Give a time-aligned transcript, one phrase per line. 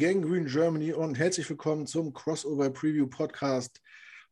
[0.00, 3.82] Gang Green Germany und herzlich willkommen zum Crossover Preview Podcast.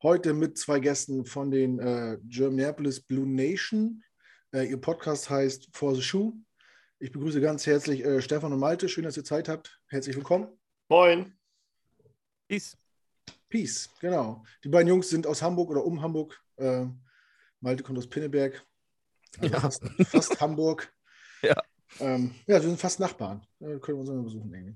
[0.02, 4.02] Heute mit zwei Gästen von den äh, Germaniapolis Blue Nation.
[4.54, 6.32] Äh, ihr Podcast heißt For the Shoe.
[7.00, 8.88] Ich begrüße ganz herzlich äh, Stefan und Malte.
[8.88, 9.78] Schön, dass ihr Zeit habt.
[9.88, 10.48] Herzlich willkommen.
[10.88, 11.36] Moin.
[12.48, 12.74] Peace.
[13.50, 14.42] Peace, genau.
[14.64, 16.42] Die beiden Jungs sind aus Hamburg oder um Hamburg.
[16.56, 16.86] Äh,
[17.60, 18.64] Malte kommt aus Pinneberg.
[19.38, 19.60] Also ja.
[19.60, 20.90] fast, fast Hamburg.
[21.40, 21.54] Ja.
[22.00, 23.46] Ähm, ja, wir sind fast Nachbarn.
[23.60, 24.52] Ja, können wir uns mal besuchen.
[24.52, 24.74] Irgendwie.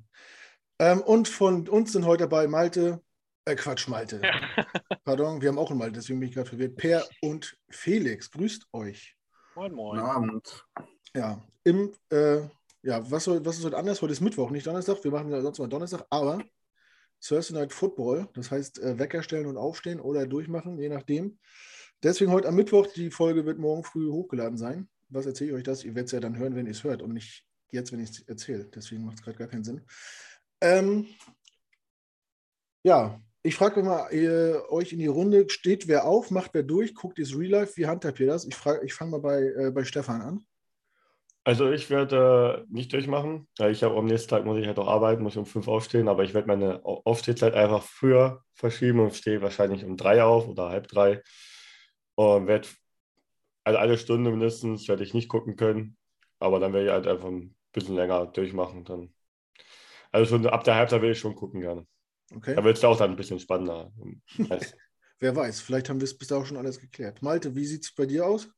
[0.82, 3.00] Ähm, und von uns sind heute dabei Malte,
[3.44, 4.20] äh, Quatsch, Malte.
[5.04, 6.76] Pardon, wir haben auch einen Malte, deswegen bin ich gerade verwirrt.
[6.76, 9.16] Per und Felix, grüßt euch.
[9.54, 10.00] Moin, moin.
[10.00, 10.66] Guten Abend.
[11.14, 12.40] Ja, im, äh,
[12.82, 14.02] ja, was, soll, was ist heute anders?
[14.02, 15.04] Heute ist Mittwoch, nicht Donnerstag.
[15.04, 16.42] Wir machen ja sonst mal Donnerstag, aber
[17.24, 21.38] Thursday Night Football, das heißt äh, Wecker stellen und aufstehen oder durchmachen, je nachdem.
[22.02, 25.62] Deswegen heute am Mittwoch, die Folge wird morgen früh hochgeladen sein was erzähle ich euch
[25.62, 25.84] das?
[25.84, 28.10] Ihr werdet es ja dann hören, wenn ihr es hört und nicht jetzt, wenn ich
[28.10, 28.64] es erzähle.
[28.64, 29.82] Deswegen macht es gerade gar keinen Sinn.
[30.62, 31.08] Ähm,
[32.84, 36.94] ja, ich frage mal ihr, euch in die Runde, steht wer auf, macht wer durch,
[36.94, 38.46] guckt ihr das Real Life, wie handhabt ihr das?
[38.46, 40.44] Ich, ich fange mal bei, äh, bei Stefan an.
[41.42, 44.86] Also ich werde äh, nicht durchmachen, ich habe am nächsten Tag muss ich halt auch
[44.86, 49.42] arbeiten, muss um fünf aufstehen, aber ich werde meine Aufstehzeit einfach früher verschieben und stehe
[49.42, 51.20] wahrscheinlich um drei auf oder halb drei
[52.14, 52.68] und werde
[53.64, 55.96] also eine Stunde mindestens werde ich nicht gucken können,
[56.38, 58.84] aber dann werde ich halt einfach ein bisschen länger durchmachen.
[58.84, 59.12] Dann.
[60.12, 61.86] Also schon ab der Halbzeit will ich schon gucken gerne.
[62.34, 62.54] Okay.
[62.54, 63.92] Da wird es auch dann ein bisschen spannender.
[65.18, 67.22] Wer weiß, vielleicht haben wir es bis dahin schon alles geklärt.
[67.22, 68.48] Malte, wie sieht es bei dir aus?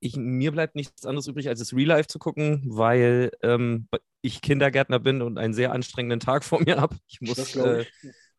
[0.00, 3.88] Ich, mir bleibt nichts anderes übrig, als das Real Life zu gucken, weil ähm,
[4.20, 6.96] ich Kindergärtner bin und einen sehr anstrengenden Tag vor mir habe.
[7.06, 7.84] Ich muss äh,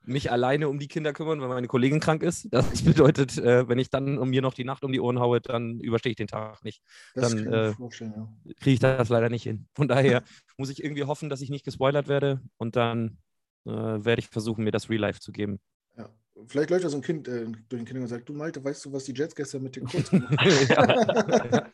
[0.05, 2.47] mich alleine um die Kinder kümmern, weil meine Kollegin krank ist.
[2.51, 5.41] Das bedeutet, äh, wenn ich dann um mir noch die Nacht um die Ohren haue,
[5.41, 6.81] dann überstehe ich den Tag nicht.
[7.15, 8.29] Das dann äh, ja.
[8.59, 9.67] kriege ich das leider nicht hin.
[9.73, 10.23] Von daher
[10.57, 13.17] muss ich irgendwie hoffen, dass ich nicht gespoilert werde und dann
[13.65, 15.59] äh, werde ich versuchen, mir das Real Life zu geben.
[15.97, 16.09] Ja.
[16.47, 18.85] Vielleicht läuft da so ein Kind äh, durch den Kindern und sagt, du Malte, weißt
[18.85, 20.37] du, was die Jets gestern mit den Kurz gemacht
[20.75, 21.69] haben?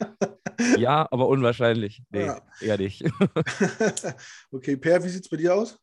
[0.59, 0.77] ja.
[0.77, 2.03] ja, aber unwahrscheinlich.
[2.09, 2.41] Nee, ja.
[2.61, 3.03] eher nicht.
[4.51, 5.79] okay, Per, wie sieht es bei dir aus?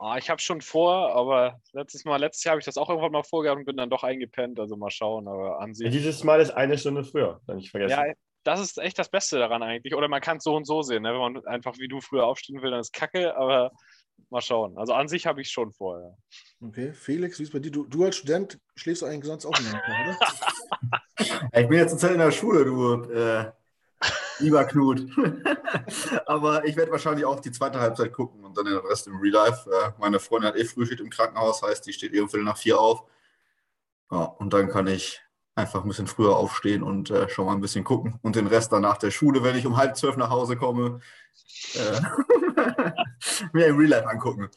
[0.00, 3.10] Oh, ich habe schon vor, aber letztes Mal, letztes Jahr habe ich das auch irgendwann
[3.10, 4.60] mal vorgehabt und bin dann doch eingepennt.
[4.60, 5.26] Also mal schauen.
[5.26, 5.90] Aber an sich.
[5.90, 7.94] Dieses Mal ist eine Stunde früher, wenn ich vergesse.
[7.94, 8.04] Ja,
[8.44, 9.96] das ist echt das Beste daran eigentlich.
[9.96, 11.02] Oder man kann es so und so sehen.
[11.02, 11.12] Ne?
[11.12, 13.72] Wenn man einfach wie du früher aufstehen will, dann ist Kacke, aber
[14.30, 14.78] mal schauen.
[14.78, 16.00] Also an sich habe ich schon vor.
[16.00, 16.68] Ja.
[16.68, 17.72] Okay, Felix, wie ist bei dir?
[17.72, 20.18] Du, du als Student schläfst du eigentlich sonst auch nicht, oder?
[21.60, 23.02] ich bin jetzt zurzeit in der Schule, du.
[23.12, 23.50] Äh,
[24.38, 25.06] Lieber Knut.
[26.26, 29.46] Aber ich werde wahrscheinlich auch die zweite Halbzeit gucken und dann den Rest im Real
[29.46, 29.68] Life.
[29.98, 33.04] Meine Freundin hat eh Frühschicht im Krankenhaus, heißt, die steht irgendwie nach vier auf.
[34.10, 35.20] Ja, und dann kann ich
[35.54, 38.18] einfach ein bisschen früher aufstehen und äh, schon mal ein bisschen gucken.
[38.22, 41.00] Und den Rest dann nach der Schule, wenn ich um halb zwölf nach Hause komme,
[41.74, 42.00] äh,
[43.52, 44.48] mir im Real Life angucken.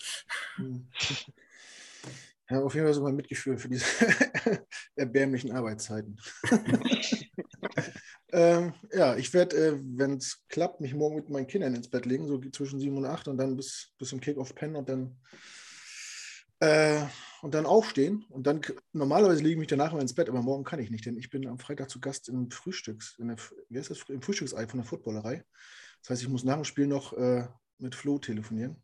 [2.50, 3.86] Ja, auf jeden Fall so mein Mitgefühl für diese
[4.96, 6.20] erbärmlichen Arbeitszeiten.
[8.32, 12.06] Ähm, ja, ich werde, äh, wenn es klappt, mich morgen mit meinen Kindern ins Bett
[12.06, 15.18] legen, so zwischen sieben und acht und dann bis, bis zum Kick-Off pennen und dann
[16.62, 17.06] äh,
[17.42, 18.24] und dann aufstehen.
[18.30, 18.62] Und dann
[18.94, 21.30] normalerweise lege ich mich danach mal ins Bett, aber morgen kann ich nicht, denn ich
[21.30, 23.38] bin am Freitag zu Gast im Frühstücks, in der,
[23.70, 25.44] wie heißt das, im Frühstücksei von der Footballerei.
[26.02, 27.48] Das heißt, ich muss nach dem Spiel noch äh,
[27.80, 28.82] mit Flo telefonieren.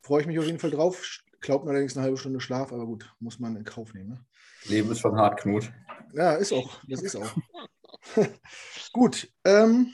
[0.00, 1.20] Freue ich mich auf jeden Fall drauf.
[1.40, 4.08] Glaubt mir allerdings eine halbe Stunde Schlaf, aber gut, muss man in Kauf nehmen.
[4.08, 4.24] Ne?
[4.64, 5.70] Leben ist schon hart, Knut.
[6.14, 6.80] Ja, ist auch.
[6.88, 7.36] Das ist auch.
[8.92, 9.92] Gut, ähm,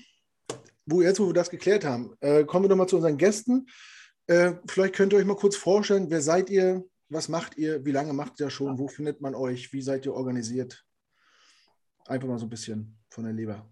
[0.87, 3.67] wo jetzt, wo wir das geklärt haben, äh, kommen wir nochmal zu unseren Gästen.
[4.26, 7.93] Äh, vielleicht könnt ihr euch mal kurz vorstellen, wer seid ihr, was macht ihr, wie
[7.93, 10.85] lange macht ihr schon, wo findet man euch, wie seid ihr organisiert?
[12.06, 13.69] Einfach mal so ein bisschen von der Leber.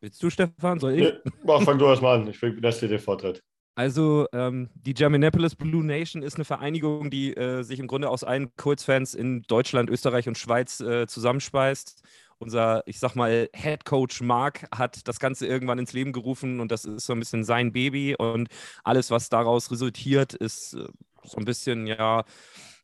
[0.00, 0.80] Willst du, Stefan?
[0.80, 1.14] Soll ich?
[1.44, 2.28] Ja, fang du erst mal an.
[2.28, 3.42] Ich lasse dir den Vortritt.
[3.74, 8.22] Also ähm, die Germanapolis Blue Nation ist eine Vereinigung, die äh, sich im Grunde aus
[8.22, 12.02] allen Colts-Fans in Deutschland, Österreich und Schweiz äh, zusammenspeist
[12.42, 16.70] unser, ich sag mal, Head Coach Mark hat das Ganze irgendwann ins Leben gerufen und
[16.70, 18.48] das ist so ein bisschen sein Baby und
[18.84, 20.88] alles, was daraus resultiert, ist äh,
[21.24, 22.24] so ein bisschen, ja,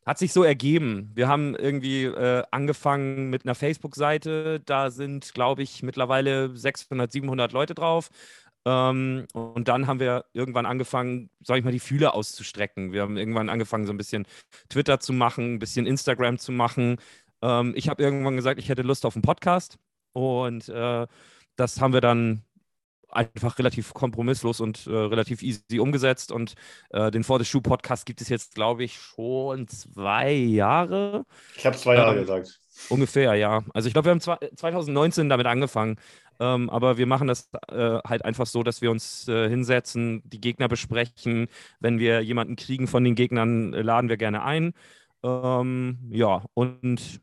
[0.05, 1.11] hat sich so ergeben.
[1.13, 7.51] Wir haben irgendwie äh, angefangen mit einer Facebook-Seite, da sind, glaube ich, mittlerweile 600, 700
[7.51, 8.09] Leute drauf.
[8.65, 12.91] Ähm, und dann haben wir irgendwann angefangen, sag ich mal, die Fühler auszustrecken.
[12.91, 14.25] Wir haben irgendwann angefangen, so ein bisschen
[14.69, 16.97] Twitter zu machen, ein bisschen Instagram zu machen,
[17.41, 19.77] ähm, ich habe irgendwann gesagt, ich hätte Lust auf einen Podcast
[20.13, 21.07] und äh,
[21.55, 22.43] das haben wir dann
[23.11, 26.31] einfach relativ kompromisslos und äh, relativ easy umgesetzt.
[26.31, 26.55] Und
[26.91, 31.25] äh, den For the Shoe Podcast gibt es jetzt, glaube ich, schon zwei Jahre.
[31.55, 32.59] Ich habe zwei Jahre ähm, gesagt.
[32.89, 33.63] Ungefähr, ja.
[33.73, 35.97] Also ich glaube, wir haben 2019 damit angefangen.
[36.39, 40.39] Ähm, aber wir machen das äh, halt einfach so, dass wir uns äh, hinsetzen, die
[40.39, 41.47] Gegner besprechen.
[41.81, 44.73] Wenn wir jemanden kriegen von den Gegnern, äh, laden wir gerne ein.
[45.21, 47.19] Ähm, ja, und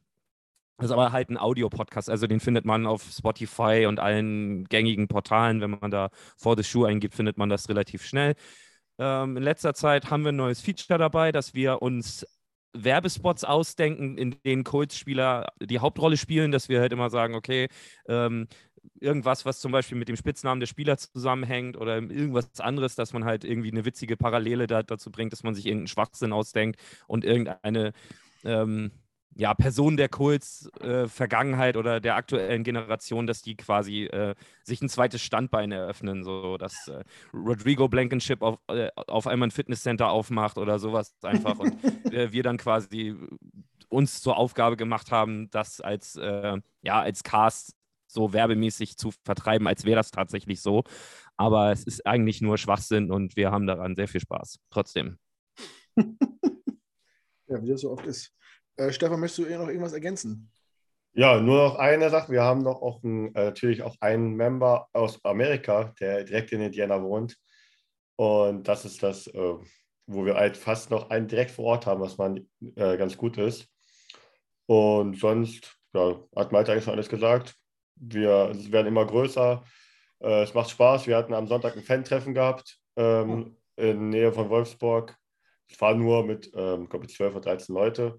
[0.79, 5.09] das ist aber halt ein Audio-Podcast, also den findet man auf Spotify und allen gängigen
[5.09, 5.61] Portalen.
[5.61, 8.35] Wenn man da vor the Shoe eingibt, findet man das relativ schnell.
[8.99, 12.27] Ähm, in letzter Zeit haben wir ein neues Feature dabei, dass wir uns
[12.75, 17.69] Werbespots ausdenken, in denen Colts-Spieler die Hauptrolle spielen, dass wir halt immer sagen, okay,
[18.07, 18.49] ähm,
[19.01, 23.25] irgendwas, was zum Beispiel mit dem Spitznamen des Spielers zusammenhängt oder irgendwas anderes, dass man
[23.25, 27.25] halt irgendwie eine witzige Parallele da, dazu bringt, dass man sich irgendeinen Schwachsinn ausdenkt und
[27.25, 27.93] irgendeine
[28.45, 28.93] ähm,
[29.39, 34.81] ja, Person der Kults äh, Vergangenheit oder der aktuellen Generation, dass die quasi äh, sich
[34.81, 37.05] ein zweites Standbein eröffnen, so dass äh,
[37.35, 41.73] Rodrigo Blankenship auf, äh, auf einmal ein Fitnesscenter aufmacht oder sowas einfach und
[42.15, 43.15] äh, wir dann quasi
[43.91, 49.67] uns zur Aufgabe gemacht haben, das als, äh, ja, als Cast so werbemäßig zu vertreiben,
[49.67, 50.85] als wäre das tatsächlich so.
[51.37, 54.61] Aber es ist eigentlich nur Schwachsinn und wir haben daran sehr viel Spaß.
[54.71, 55.19] Trotzdem.
[57.47, 58.33] ja, wie das so oft ist.
[58.77, 60.51] Äh, Stefan, möchtest du noch irgendwas ergänzen?
[61.13, 62.31] Ja, nur noch eine Sache.
[62.31, 66.61] Wir haben noch auch ein, äh, natürlich auch einen Member aus Amerika, der direkt in
[66.61, 67.39] Indiana wohnt.
[68.17, 69.55] Und das ist das, äh,
[70.07, 72.47] wo wir halt fast noch einen direkt vor Ort haben, was man
[72.77, 73.67] äh, ganz gut ist.
[74.67, 77.55] Und sonst ja, hat Malte eigentlich schon alles gesagt.
[77.95, 79.65] Wir werden immer größer.
[80.19, 81.07] Es macht Spaß.
[81.07, 85.17] Wir hatten am Sonntag ein Fan-Treffen gehabt ähm, in Nähe von Wolfsburg.
[85.67, 88.19] Ich war nur mit, ähm, glaube ich, 12 oder 13 Leute.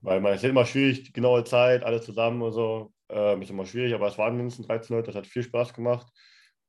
[0.00, 2.92] Weil man ist immer schwierig, die genaue Zeit, alle zusammen und so.
[3.10, 6.06] Ähm, ist immer schwierig, aber es waren mindestens 13 Leute, das hat viel Spaß gemacht.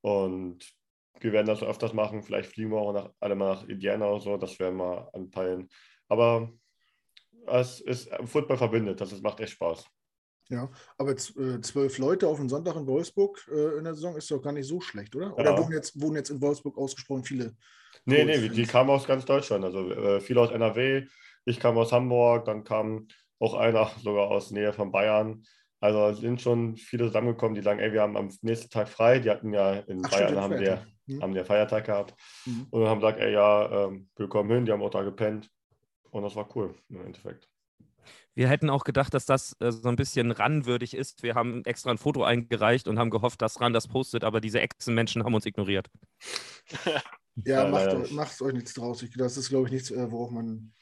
[0.02, 0.66] Und
[1.20, 2.24] wir werden das öfters machen.
[2.24, 5.70] Vielleicht fliegen wir auch nach, alle mal nach Indiana oder so, das werden wir anpeilen.
[6.08, 6.52] Aber
[7.48, 9.86] es ist Football verbindet, das ist, macht echt Spaß.
[10.50, 14.32] Ja, aber äh, zwölf Leute auf einen Sonntag in Wolfsburg äh, in der Saison ist
[14.32, 15.38] doch gar nicht so schlecht, oder?
[15.38, 15.58] Oder ja.
[15.58, 17.56] wohnen, jetzt, wohnen jetzt in Wolfsburg ausgesprochen viele?
[18.06, 19.64] Nee, nee, die kamen aus ganz Deutschland.
[19.64, 21.06] Also äh, viele aus NRW,
[21.46, 23.08] ich kam aus Hamburg, dann kam
[23.40, 25.44] auch einer sogar aus Nähe von Bayern.
[25.82, 29.20] Also es sind schon viele zusammengekommen, die sagen, ey, wir haben am nächsten Tag frei.
[29.20, 31.22] Die hatten ja in Ach, Bayern haben wir, mhm.
[31.22, 32.16] haben wir Feiertag gehabt
[32.46, 32.68] mhm.
[32.70, 34.66] und haben gesagt, ey, ja, ähm, wir kommen hin.
[34.66, 35.50] Die haben auch da gepennt
[36.12, 37.50] und das war cool im Endeffekt.
[38.36, 41.24] Wir hätten auch gedacht, dass das äh, so ein bisschen ranwürdig ist.
[41.24, 44.62] Wir haben extra ein Foto eingereicht und haben gehofft, dass Ran das postet, aber diese
[44.62, 45.88] Echsenmenschen haben uns ignoriert.
[47.46, 49.06] ja, macht, macht euch nichts draus.
[49.16, 50.74] Das ist, glaube ich, nichts, äh, worauf man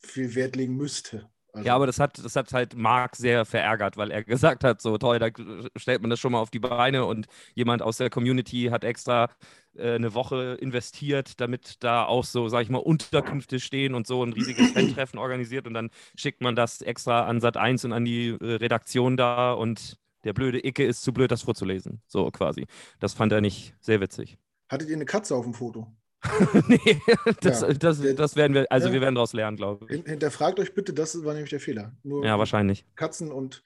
[0.00, 1.28] viel Wert legen müsste.
[1.52, 4.80] Also ja, aber das hat, das hat halt Marc sehr verärgert, weil er gesagt hat,
[4.80, 5.30] so toll, da
[5.76, 9.30] stellt man das schon mal auf die Beine und jemand aus der Community hat extra
[9.74, 14.22] äh, eine Woche investiert, damit da auch so, sag ich mal, Unterkünfte stehen und so
[14.22, 18.04] ein riesiges Fan-Treffen organisiert und dann schickt man das extra an Sat 1 und an
[18.04, 22.02] die äh, Redaktion da und der blöde Icke ist zu blöd, das vorzulesen.
[22.06, 22.66] So quasi.
[23.00, 24.38] Das fand er nicht sehr witzig.
[24.68, 25.90] Hattet ihr eine Katze auf dem Foto?
[26.68, 27.00] nee,
[27.40, 30.04] das, ja, das, das, werden wir, also ja, wir werden daraus lernen, glaube ich.
[30.04, 31.96] Hinterfragt euch bitte, das war nämlich der Fehler.
[32.02, 32.84] Nur ja, wahrscheinlich.
[32.94, 33.62] Katzen und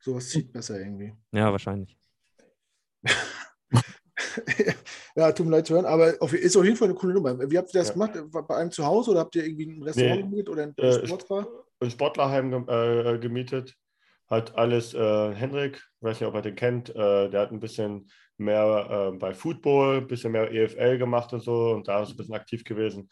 [0.00, 1.12] sowas zieht besser irgendwie.
[1.32, 1.98] Ja, wahrscheinlich.
[5.16, 7.38] ja, tut mir leid zu hören, aber auf, ist auf jeden Fall eine coole Nummer.
[7.50, 7.94] Wie habt ihr das ja.
[7.94, 8.12] gemacht?
[8.48, 11.06] Bei einem zu Hause oder habt ihr irgendwie ein Restaurant nee, gemietet oder ein äh,
[11.06, 11.46] Sportler?
[11.80, 13.76] Ein Sportlerheim äh, gemietet.
[14.28, 17.60] Hat alles äh, Henrik, ich weiß nicht, ob er den kennt, äh, der hat ein
[17.60, 22.10] bisschen mehr äh, bei Football, ein bisschen mehr EFL gemacht und so und da ist
[22.10, 23.08] ein bisschen aktiv gewesen,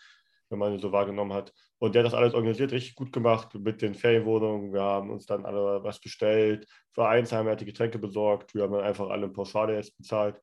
[0.51, 1.53] wenn man ihn so wahrgenommen hat.
[1.79, 4.73] Und der hat das alles organisiert, richtig gut gemacht mit den Ferienwohnungen.
[4.73, 6.67] Wir haben uns dann alle was bestellt.
[6.93, 8.55] Vereinsheim hat die Getränke besorgt.
[8.55, 10.41] Wir haben dann einfach alle Pauschale jetzt bezahlt.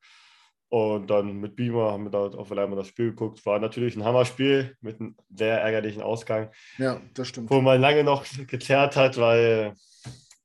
[0.70, 3.44] Und dann mit Beamer haben wir da auf einmal das Spiel geguckt.
[3.46, 6.52] War natürlich ein Hammerspiel mit einem sehr ärgerlichen Ausgang.
[6.78, 7.50] Ja, das stimmt.
[7.50, 9.74] Wo man lange noch gezerrt hat, weil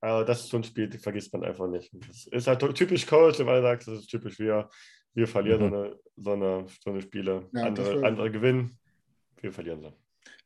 [0.00, 1.90] aber das ist so ein Spiel, das vergisst man einfach nicht.
[2.06, 4.68] Das ist halt typisch Coach, wenn man sagt, das ist typisch, wir,
[5.14, 5.70] wir verlieren mhm.
[5.70, 7.48] so, eine, so, eine, so eine Spiele.
[7.52, 8.78] Ja, andere, andere gewinnen,
[9.40, 9.92] wir verlieren sie.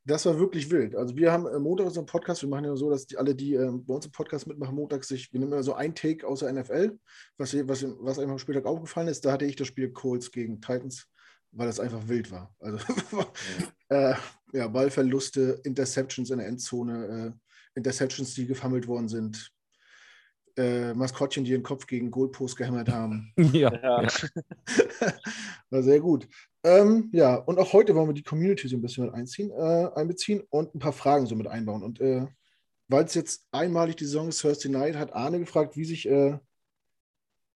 [0.04, 0.96] Das war wirklich wild.
[0.96, 3.54] Also wir haben äh, Montag unseren Podcast, wir machen ja so, dass die, alle, die
[3.54, 6.40] äh, bei uns im Podcast mitmachen, montags sich, wir nehmen immer so ein Take aus
[6.40, 6.98] der NFL,
[7.38, 9.24] was, was, was einem am Spieltag aufgefallen ist.
[9.24, 11.06] Da hatte ich das Spiel Colts gegen Titans,
[11.52, 12.52] weil das einfach wild war.
[12.58, 12.78] Also
[13.90, 14.10] ja.
[14.10, 14.16] äh,
[14.52, 17.41] ja, Ballverluste, Interceptions in der Endzone, äh,
[17.74, 19.52] Interceptions, die gefummelt worden sind,
[20.56, 23.32] äh, Maskottchen, die den Kopf gegen Goalpost gehämmert haben.
[23.52, 23.72] ja.
[23.72, 24.06] ja.
[25.70, 26.28] War sehr gut.
[26.64, 29.88] Ähm, ja, und auch heute wollen wir die Community so ein bisschen mit einziehen, äh,
[29.94, 31.82] einbeziehen und ein paar Fragen so mit einbauen.
[31.82, 32.26] Und äh,
[32.88, 36.38] weil es jetzt einmalig die Saison ist, Thursday Night, hat Arne gefragt, wie sich, äh,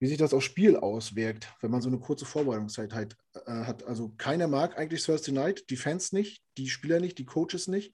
[0.00, 3.84] wie sich das aufs Spiel auswirkt, wenn man so eine kurze Vorbereitungszeit halt, äh, hat.
[3.84, 7.92] Also keiner mag eigentlich Thursday Night, die Fans nicht, die Spieler nicht, die Coaches nicht.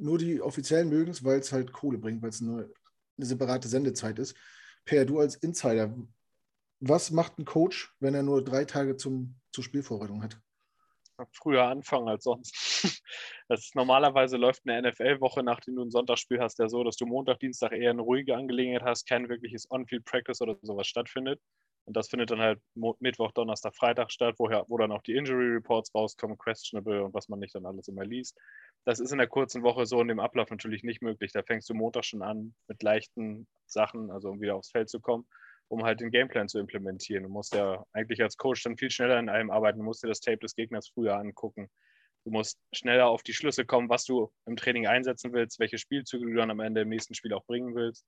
[0.00, 2.70] Nur die Offiziellen mögen es, weil es halt Kohle bringt, weil es eine,
[3.16, 4.36] eine separate Sendezeit ist.
[4.84, 5.94] Per, du als Insider,
[6.80, 10.40] was macht ein Coach, wenn er nur drei Tage zum, zur Spielvorbereitung hat?
[11.32, 12.54] früher anfangen als sonst.
[13.48, 17.04] Das ist, normalerweise läuft eine NFL-Woche, nachdem du ein Sonntagsspiel hast, ja so, dass du
[17.04, 21.40] Montag, Dienstag eher eine ruhige Angelegenheit hast, kein wirkliches On-Field-Practice oder sowas stattfindet.
[21.90, 22.60] Und das findet dann halt
[23.00, 27.28] Mittwoch, Donnerstag, Freitag statt, wo, wo dann auch die Injury Reports rauskommen, questionable und was
[27.28, 28.38] man nicht dann alles immer liest.
[28.84, 31.32] Das ist in der kurzen Woche so in dem Ablauf natürlich nicht möglich.
[31.32, 35.00] Da fängst du Montag schon an mit leichten Sachen, also um wieder aufs Feld zu
[35.00, 35.26] kommen
[35.66, 37.22] um halt den Gameplan zu implementieren.
[37.22, 39.78] Du musst ja eigentlich als Coach dann viel schneller in allem arbeiten.
[39.78, 41.70] Du musst dir das Tape des Gegners früher angucken.
[42.24, 46.26] Du musst schneller auf die Schlüsse kommen, was du im Training einsetzen willst, welche Spielzüge
[46.26, 48.04] du dann am Ende im nächsten Spiel auch bringen willst.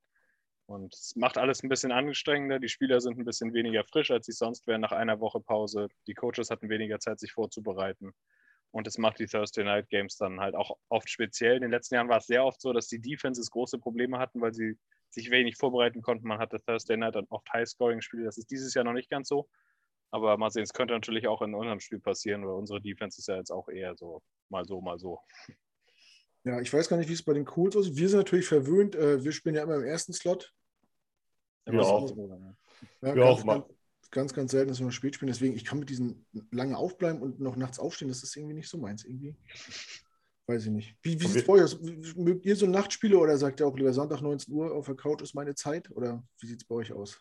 [0.73, 2.59] Und es macht alles ein bisschen anstrengender.
[2.59, 5.89] Die Spieler sind ein bisschen weniger frisch, als sie sonst wären nach einer Woche Pause.
[6.07, 8.15] Die Coaches hatten weniger Zeit, sich vorzubereiten.
[8.71, 11.57] Und es macht die Thursday Night Games dann halt auch oft speziell.
[11.57, 14.41] In den letzten Jahren war es sehr oft so, dass die Defenses große Probleme hatten,
[14.41, 14.79] weil sie
[15.11, 16.27] sich wenig vorbereiten konnten.
[16.27, 18.25] Man hatte Thursday Night dann oft High-Scoring-Spiele.
[18.25, 19.51] Das ist dieses Jahr noch nicht ganz so.
[20.11, 23.29] Aber mal sehen, es könnte natürlich auch in unserem Spiel passieren, weil unsere Defense ist
[23.29, 25.21] ja jetzt auch eher so mal so, mal so.
[26.45, 27.97] Ja, ich weiß gar nicht, wie es bei den Cools aussieht.
[27.97, 28.97] Wir sind natürlich verwöhnt.
[28.97, 30.53] Äh, wir spielen ja immer im ersten Slot.
[31.67, 32.17] Ja, auch.
[33.03, 33.65] Ja, ja auch mal.
[34.11, 35.29] Ganz, ganz selten, dass wir spät spielen.
[35.29, 38.09] Deswegen, ich kann mit diesen lange aufbleiben und noch nachts aufstehen.
[38.09, 39.05] Das ist irgendwie nicht so meins.
[39.05, 39.37] Irgendwie.
[40.47, 40.97] Weiß ich nicht.
[41.03, 41.81] Wie, wie sieht es bei euch aus?
[42.17, 45.23] Mögt ihr so Nachtspiele oder sagt ihr auch lieber Sonntag 19 Uhr auf der Couch
[45.23, 45.91] ist meine Zeit?
[45.93, 47.19] Oder wie sieht es bei euch aus?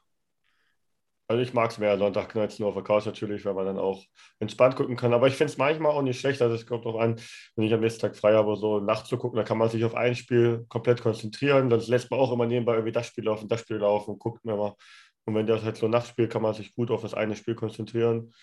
[1.32, 3.80] Also ich mag es mehr Sonntag 19 Uhr auf der Couch natürlich, weil man dann
[3.80, 4.04] auch
[4.40, 5.14] entspannt gucken kann.
[5.14, 6.42] Aber ich finde es manchmal auch nicht schlecht.
[6.42, 7.16] Also es kommt auch an,
[7.56, 9.86] wenn ich am nächsten Tag frei habe, so nachts zu gucken, dann kann man sich
[9.86, 11.70] auf ein Spiel komplett konzentrieren.
[11.70, 14.44] Dann lässt man auch immer nebenbei irgendwie das Spiel laufen, das Spiel laufen und guckt
[14.44, 14.76] mir mal.
[15.24, 18.34] Und wenn das halt so Nachtspiel, kann man sich gut auf das eine Spiel konzentrieren.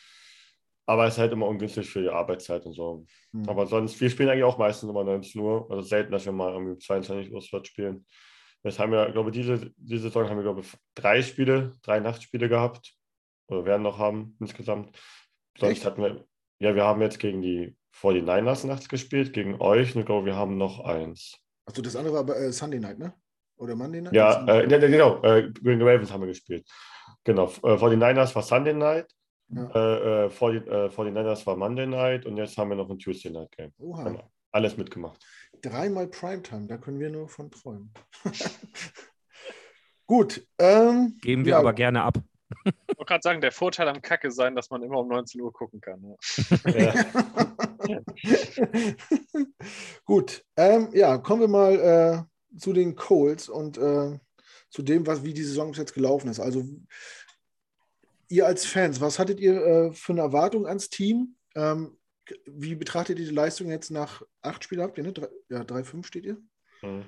[0.86, 3.04] Aber es ist halt immer ungünstig für die Arbeitszeit und so.
[3.32, 3.50] Mhm.
[3.50, 5.66] Aber sonst, wir spielen eigentlich auch meistens immer 19 Uhr.
[5.68, 8.06] Also selten, dass wir mal irgendwie 22 Uhr Slot spielen.
[8.62, 12.00] Jetzt haben wir, glaube ich, diese, diese Saison haben wir, glaube ich, drei Spiele, drei
[12.00, 12.94] Nachtspiele gehabt.
[13.46, 14.96] Oder werden noch haben insgesamt.
[15.58, 15.84] Sonst Echt?
[15.84, 16.24] hatten wir,
[16.58, 19.94] ja, wir haben jetzt gegen die 49ers nachts gespielt, gegen euch.
[19.94, 21.38] Und ich glaube, wir haben noch eins.
[21.66, 23.14] Achso, das andere war aber, äh, Sunday Night, ne?
[23.56, 24.12] Oder Monday Night?
[24.12, 25.22] Ja, äh, ja genau.
[25.22, 26.68] Äh, gegen die Ravens haben wir gespielt.
[27.24, 27.46] Genau.
[27.62, 29.12] Äh, 49ers war Sunday Night.
[29.50, 29.70] Ja.
[29.74, 32.76] Äh, äh, vor, die, äh, vor den Niners war Monday Night und jetzt haben wir
[32.76, 33.72] noch ein Tuesday Night Game.
[33.78, 34.30] Oha.
[34.52, 35.24] alles mitgemacht.
[35.62, 37.92] Dreimal Primetime, da können wir nur von träumen.
[40.06, 40.46] Gut.
[40.58, 41.58] Ähm, Geben wir ja.
[41.58, 42.18] aber gerne ab.
[42.64, 45.52] Ich wollte gerade sagen, der Vorteil am Kacke sein, dass man immer um 19 Uhr
[45.52, 46.16] gucken kann.
[46.64, 46.94] Ja.
[50.04, 50.44] Gut.
[50.56, 51.74] Ähm, ja, kommen wir mal
[52.54, 54.18] äh, zu den Colts und äh,
[54.70, 56.40] zu dem, was, wie die Saison jetzt gelaufen ist.
[56.40, 56.64] Also
[58.28, 61.36] ihr als Fans, was hattet ihr äh, für eine Erwartung ans Team?
[61.54, 61.97] Ähm,
[62.46, 64.82] wie betrachtet ihr die Leistung jetzt nach acht Spielen?
[64.82, 65.12] Habt ihr, ne?
[65.12, 66.38] Drei, ja, 3-5 steht ihr.
[66.82, 67.04] Mhm.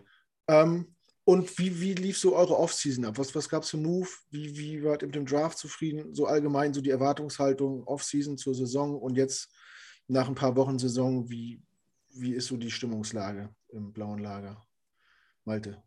[0.48, 3.18] Ähm, und wie, wie lief so eure Offseason ab?
[3.18, 4.08] Was, was gab es für Move?
[4.30, 6.14] Wie, wie wart ihr mit dem Draft zufrieden?
[6.14, 9.52] So allgemein, so die Erwartungshaltung Offseason zur Saison und jetzt
[10.08, 11.62] nach ein paar Wochen Saison, wie,
[12.14, 14.66] wie ist so die Stimmungslage im blauen Lager?
[15.44, 15.82] Malte.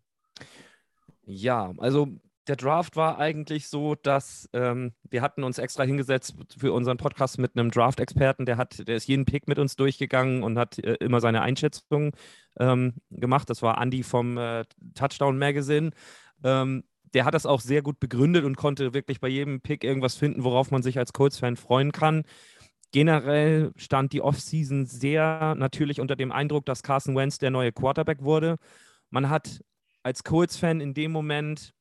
[1.25, 2.07] Ja, also
[2.47, 7.39] der Draft war eigentlich so, dass ähm, wir hatten uns extra hingesetzt für unseren Podcast
[7.39, 10.95] mit einem Draft-Experten, der hat, der ist jeden Pick mit uns durchgegangen und hat äh,
[10.95, 12.15] immer seine Einschätzung
[12.59, 13.49] ähm, gemacht.
[13.49, 15.91] Das war Andy vom äh, Touchdown Magazine.
[16.43, 16.83] Ähm,
[17.13, 20.43] der hat das auch sehr gut begründet und konnte wirklich bei jedem Pick irgendwas finden,
[20.43, 22.23] worauf man sich als Colts-Fan freuen kann.
[22.91, 28.21] Generell stand die Offseason sehr natürlich unter dem Eindruck, dass Carson Wentz der neue Quarterback
[28.21, 28.57] wurde.
[29.09, 29.61] Man hat
[30.01, 31.73] als Colts-Fan in dem Moment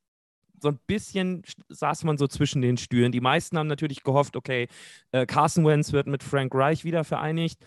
[0.63, 3.13] so ein bisschen saß man so zwischen den Stühlen.
[3.13, 4.69] Die meisten haben natürlich gehofft, okay,
[5.11, 7.59] äh, Carson Wentz wird mit Frank Reich wieder vereinigt.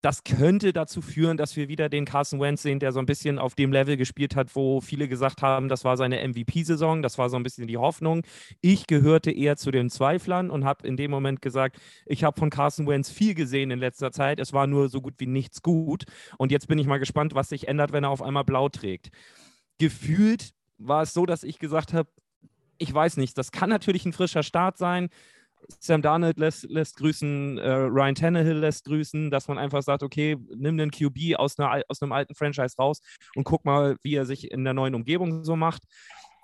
[0.00, 3.40] Das könnte dazu führen, dass wir wieder den Carson Wentz sehen, der so ein bisschen
[3.40, 7.28] auf dem Level gespielt hat, wo viele gesagt haben, das war seine MVP-Saison, das war
[7.30, 8.22] so ein bisschen die Hoffnung.
[8.60, 12.50] Ich gehörte eher zu den Zweiflern und habe in dem Moment gesagt, ich habe von
[12.50, 16.04] Carson Wentz viel gesehen in letzter Zeit, es war nur so gut wie nichts gut.
[16.36, 19.08] Und jetzt bin ich mal gespannt, was sich ändert, wenn er auf einmal blau trägt.
[19.78, 22.08] Gefühlt war es so, dass ich gesagt habe,
[22.78, 25.10] ich weiß nicht, das kann natürlich ein frischer Start sein.
[25.80, 30.36] Sam Darnold lässt, lässt grüßen, äh, Ryan Tannehill lässt grüßen, dass man einfach sagt, okay,
[30.54, 33.00] nimm den QB aus, einer, aus einem alten Franchise raus
[33.34, 35.82] und guck mal, wie er sich in der neuen Umgebung so macht.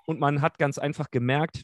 [0.05, 1.63] Und man hat ganz einfach gemerkt,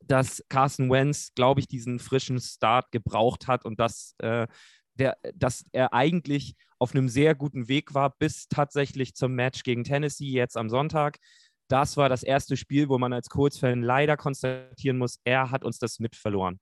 [0.00, 4.46] dass Carson Wentz, glaube ich, diesen frischen Start gebraucht hat und dass, äh,
[4.94, 9.84] der, dass er eigentlich auf einem sehr guten Weg war, bis tatsächlich zum Match gegen
[9.84, 11.18] Tennessee jetzt am Sonntag
[11.70, 15.78] das war das erste Spiel, wo man als Colts-Fan leider konstatieren muss, er hat uns
[15.78, 16.58] das mit verloren.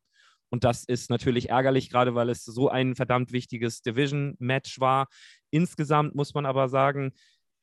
[0.50, 5.08] Und das ist natürlich ärgerlich, gerade weil es so ein verdammt wichtiges Division-Match war.
[5.50, 7.12] Insgesamt muss man aber sagen,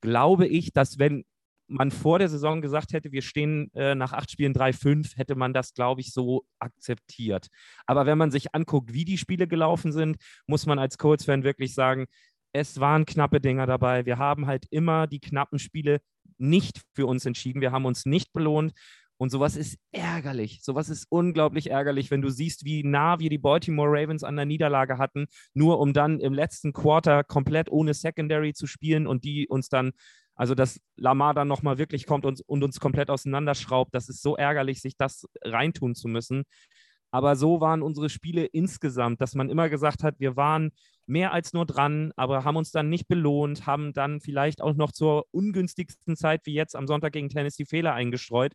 [0.02, 1.26] glaube ich, dass wenn
[1.68, 5.52] man vor der Saison gesagt hätte, wir stehen äh, nach acht Spielen 3-5, hätte man
[5.52, 7.48] das, glaube ich, so akzeptiert.
[7.88, 11.74] Aber wenn man sich anguckt, wie die Spiele gelaufen sind, muss man als Colts-Fan wirklich
[11.74, 12.06] sagen,
[12.54, 14.06] es waren knappe Dinger dabei.
[14.06, 16.02] Wir haben halt immer die knappen Spiele
[16.38, 17.62] nicht für uns entschieden.
[17.62, 18.74] Wir haben uns nicht belohnt.
[19.18, 20.60] Und sowas ist ärgerlich.
[20.62, 24.46] Sowas ist unglaublich ärgerlich, wenn du siehst, wie nah wir die Baltimore Ravens an der
[24.46, 29.48] Niederlage hatten, nur um dann im letzten Quarter komplett ohne Secondary zu spielen und die
[29.48, 29.94] uns dann,
[30.36, 33.96] also dass Lamar dann nochmal wirklich kommt und, und uns komplett auseinanderschraubt.
[33.96, 36.44] Das ist so ärgerlich, sich das reintun zu müssen.
[37.16, 40.72] Aber so waren unsere Spiele insgesamt, dass man immer gesagt hat, wir waren
[41.06, 44.92] mehr als nur dran, aber haben uns dann nicht belohnt, haben dann vielleicht auch noch
[44.92, 48.52] zur ungünstigsten Zeit wie jetzt am Sonntag gegen Tennessee Fehler eingestreut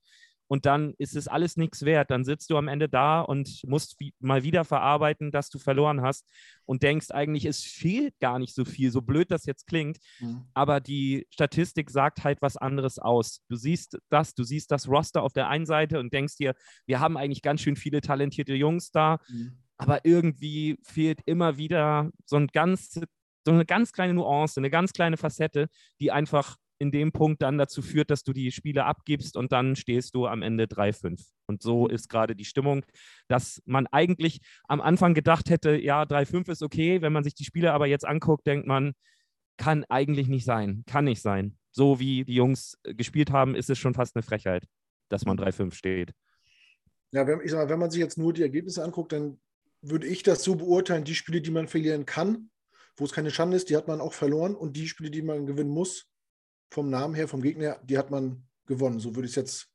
[0.50, 2.10] und dann ist es alles nichts wert.
[2.10, 6.28] Dann sitzt du am Ende da und musst mal wieder verarbeiten, dass du verloren hast
[6.64, 9.98] und denkst eigentlich, es fehlt gar nicht so viel, so blöd das jetzt klingt.
[10.18, 10.46] Mhm.
[10.52, 13.44] Aber die Statistik sagt halt was anderes aus.
[13.48, 16.98] Du siehst das, du siehst das Roster auf der einen Seite und denkst dir, wir
[16.98, 19.52] haben eigentlich ganz schön viele talentierte Jungs da, mhm.
[19.76, 23.00] aber irgendwie fehlt immer wieder so ein ganz
[23.46, 25.68] so eine ganz kleine Nuance, eine ganz kleine Facette,
[26.00, 29.76] die einfach in dem Punkt dann dazu führt, dass du die Spiele abgibst und dann
[29.76, 31.22] stehst du am Ende 3-5.
[31.46, 31.90] Und so mhm.
[31.90, 32.86] ist gerade die Stimmung,
[33.28, 37.02] dass man eigentlich am Anfang gedacht hätte, ja, 3-5 ist okay.
[37.02, 38.94] Wenn man sich die Spiele aber jetzt anguckt, denkt man,
[39.58, 41.58] kann eigentlich nicht sein, kann nicht sein.
[41.70, 44.64] So wie die Jungs äh, gespielt haben, ist es schon fast eine Frechheit,
[45.10, 46.12] dass man 3-5 steht.
[47.12, 49.38] Ja, wenn, ich sag mal, wenn man sich jetzt nur die Ergebnisse anguckt, dann
[49.82, 52.50] würde ich das so beurteilen, die Spiele, die man verlieren kann,
[52.96, 55.44] wo es keine Schande ist, die hat man auch verloren und die Spiele, die man
[55.44, 56.09] gewinnen muss,
[56.70, 59.00] vom Namen her, vom Gegner, die hat man gewonnen.
[59.00, 59.68] So würde ich es jetzt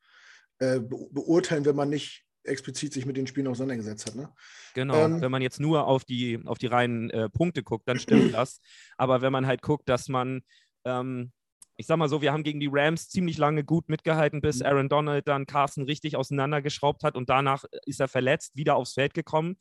[0.60, 4.16] äh, beurteilen, wenn man nicht explizit sich mit den Spielen auseinandergesetzt hat.
[4.16, 4.30] Ne?
[4.74, 8.00] Genau, ähm, wenn man jetzt nur auf die, auf die reinen äh, Punkte guckt, dann
[8.00, 8.62] stimmt das.
[8.98, 10.42] Aber wenn man halt guckt, dass man,
[10.86, 11.32] ähm,
[11.76, 14.66] ich sag mal so, wir haben gegen die Rams ziemlich lange gut mitgehalten, bis mhm.
[14.68, 19.14] Aaron Donald dann Carson richtig auseinandergeschraubt hat und danach ist er verletzt, wieder aufs Feld
[19.14, 19.58] gekommen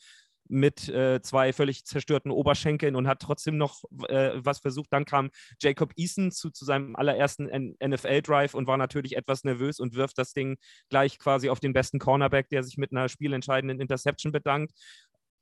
[0.48, 4.92] mit äh, zwei völlig zerstörten Oberschenkeln und hat trotzdem noch äh, was versucht.
[4.92, 5.30] Dann kam
[5.60, 10.32] Jacob Eason zu, zu seinem allerersten NFL-Drive und war natürlich etwas nervös und wirft das
[10.32, 10.56] Ding
[10.90, 14.72] gleich quasi auf den besten Cornerback, der sich mit einer spielentscheidenden Interception bedankt.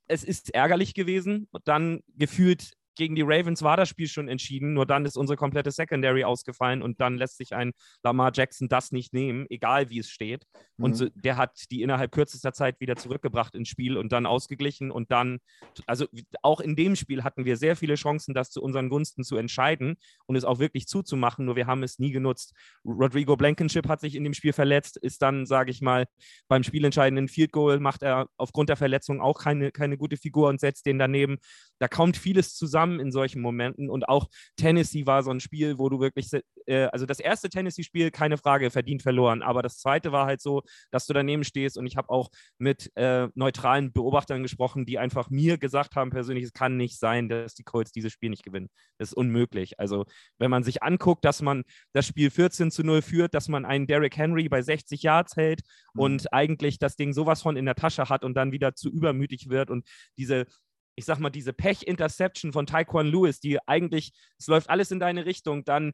[0.06, 1.48] Es ist ärgerlich gewesen.
[1.64, 5.70] Dann gefühlt gegen die Ravens war das Spiel schon entschieden, nur dann ist unsere komplette
[5.70, 10.10] Secondary ausgefallen und dann lässt sich ein Lamar Jackson das nicht nehmen, egal wie es
[10.10, 10.46] steht.
[10.76, 10.84] Mhm.
[10.84, 14.90] Und so, der hat die innerhalb kürzester Zeit wieder zurückgebracht ins Spiel und dann ausgeglichen
[14.90, 15.38] und dann,
[15.86, 16.06] also
[16.42, 19.96] auch in dem Spiel hatten wir sehr viele Chancen, das zu unseren Gunsten zu entscheiden
[20.26, 22.54] und es auch wirklich zuzumachen, nur wir haben es nie genutzt.
[22.84, 26.06] Rodrigo Blankenship hat sich in dem Spiel verletzt, ist dann, sage ich mal,
[26.48, 30.60] beim spielentscheidenden Field Goal macht er aufgrund der Verletzung auch keine, keine gute Figur und
[30.60, 31.38] setzt den daneben.
[31.78, 33.88] Da kommt vieles zusammen zusammen in solchen Momenten.
[33.88, 36.28] Und auch Tennessee war so ein Spiel, wo du wirklich,
[36.66, 39.42] äh, also das erste Tennessee-Spiel, keine Frage, verdient verloren.
[39.42, 41.78] Aber das zweite war halt so, dass du daneben stehst.
[41.78, 46.44] Und ich habe auch mit äh, neutralen Beobachtern gesprochen, die einfach mir gesagt haben, persönlich,
[46.44, 48.68] es kann nicht sein, dass die Colts dieses Spiel nicht gewinnen.
[48.98, 49.78] Das ist unmöglich.
[49.78, 50.04] Also,
[50.38, 53.86] wenn man sich anguckt, dass man das Spiel 14 zu 0 führt, dass man einen
[53.86, 55.62] Derrick Henry bei 60 Yards hält
[55.94, 56.00] mhm.
[56.00, 59.48] und eigentlich das Ding sowas von in der Tasche hat und dann wieder zu übermütig
[59.48, 60.46] wird und diese
[60.94, 65.26] ich sag mal, diese Pech-Interception von Taekwon Lewis, die eigentlich, es läuft alles in deine
[65.26, 65.92] Richtung, dann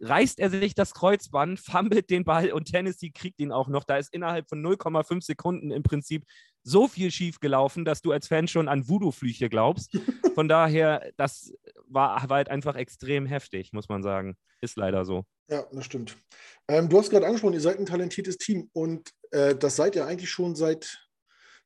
[0.00, 3.84] reißt er sich das Kreuzband, fummelt den Ball und Tennessee kriegt ihn auch noch.
[3.84, 6.24] Da ist innerhalb von 0,5 Sekunden im Prinzip
[6.62, 9.92] so viel schief gelaufen, dass du als Fan schon an Voodoo-Flüche glaubst.
[10.34, 11.54] Von daher, das
[11.86, 14.36] war, war halt einfach extrem heftig, muss man sagen.
[14.60, 15.24] Ist leider so.
[15.48, 16.16] Ja, das stimmt.
[16.68, 20.04] Ähm, du hast gerade angesprochen, ihr seid ein talentiertes Team und äh, das seid ihr
[20.04, 21.05] eigentlich schon seit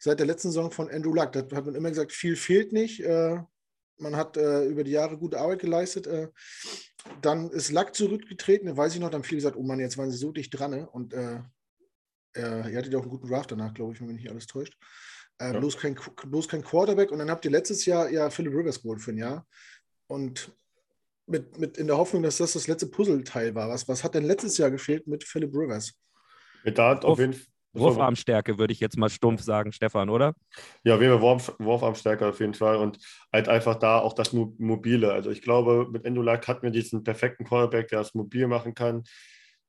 [0.00, 1.32] seit der letzten Saison von Andrew Luck.
[1.32, 3.00] Da hat man immer gesagt, viel fehlt nicht.
[3.00, 3.40] Äh,
[3.98, 6.06] man hat äh, über die Jahre gute Arbeit geleistet.
[6.06, 6.28] Äh,
[7.20, 9.98] dann ist Luck zurückgetreten, da weiß ich noch, dann haben viele gesagt, oh Mann, jetzt
[9.98, 10.72] waren sie so dicht dran.
[10.72, 10.88] Ne?
[10.90, 11.44] Und ihr
[12.36, 14.76] hattet ja auch einen guten Draft danach, glaube ich, wenn mich nicht alles täuscht.
[15.38, 15.58] Äh, ja.
[15.58, 17.10] bloß, kein, bloß kein Quarterback.
[17.10, 19.46] Und dann habt ihr letztes Jahr ja Philip Rivers geholt für ein Jahr.
[20.06, 20.52] Und
[21.26, 23.68] mit, mit in der Hoffnung, dass das das letzte Puzzleteil war.
[23.68, 25.94] Was, was hat denn letztes Jahr gefehlt mit Philip Rivers?
[26.64, 30.34] Da hat auf jeden Fall Wurfarmstärke, würde ich jetzt mal stumpf sagen, Stefan, oder?
[30.82, 32.98] Ja, wir haben Wurf, Wurfarmstärke auf jeden Fall und
[33.32, 35.12] halt einfach da auch das Mobile.
[35.12, 39.04] Also ich glaube, mit Endulak hat mir diesen perfekten Quarterback, der es mobil machen kann,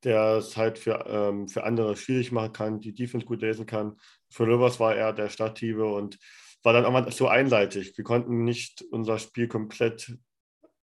[0.04, 3.96] der es halt für, ähm, für andere schwierig machen kann, die Defense gut lesen kann.
[4.30, 6.18] Für Rivers war er der Starttive und
[6.62, 7.96] war dann auch so einseitig.
[7.96, 10.16] Wir konnten nicht unser Spiel komplett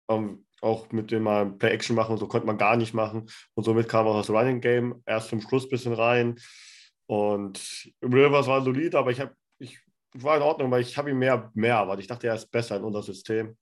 [0.09, 3.29] ähm, auch mit dem mal Play-Action machen, so konnte man gar nicht machen.
[3.53, 6.37] Und somit kam auch das Running Game erst zum Schluss ein bisschen rein.
[7.07, 9.79] Und Rivers war solide, aber ich, hab, ich
[10.13, 12.01] war in Ordnung, weil ich habe ihm mehr, mehr erwartet.
[12.01, 13.57] Ich dachte, er ist besser in unser System.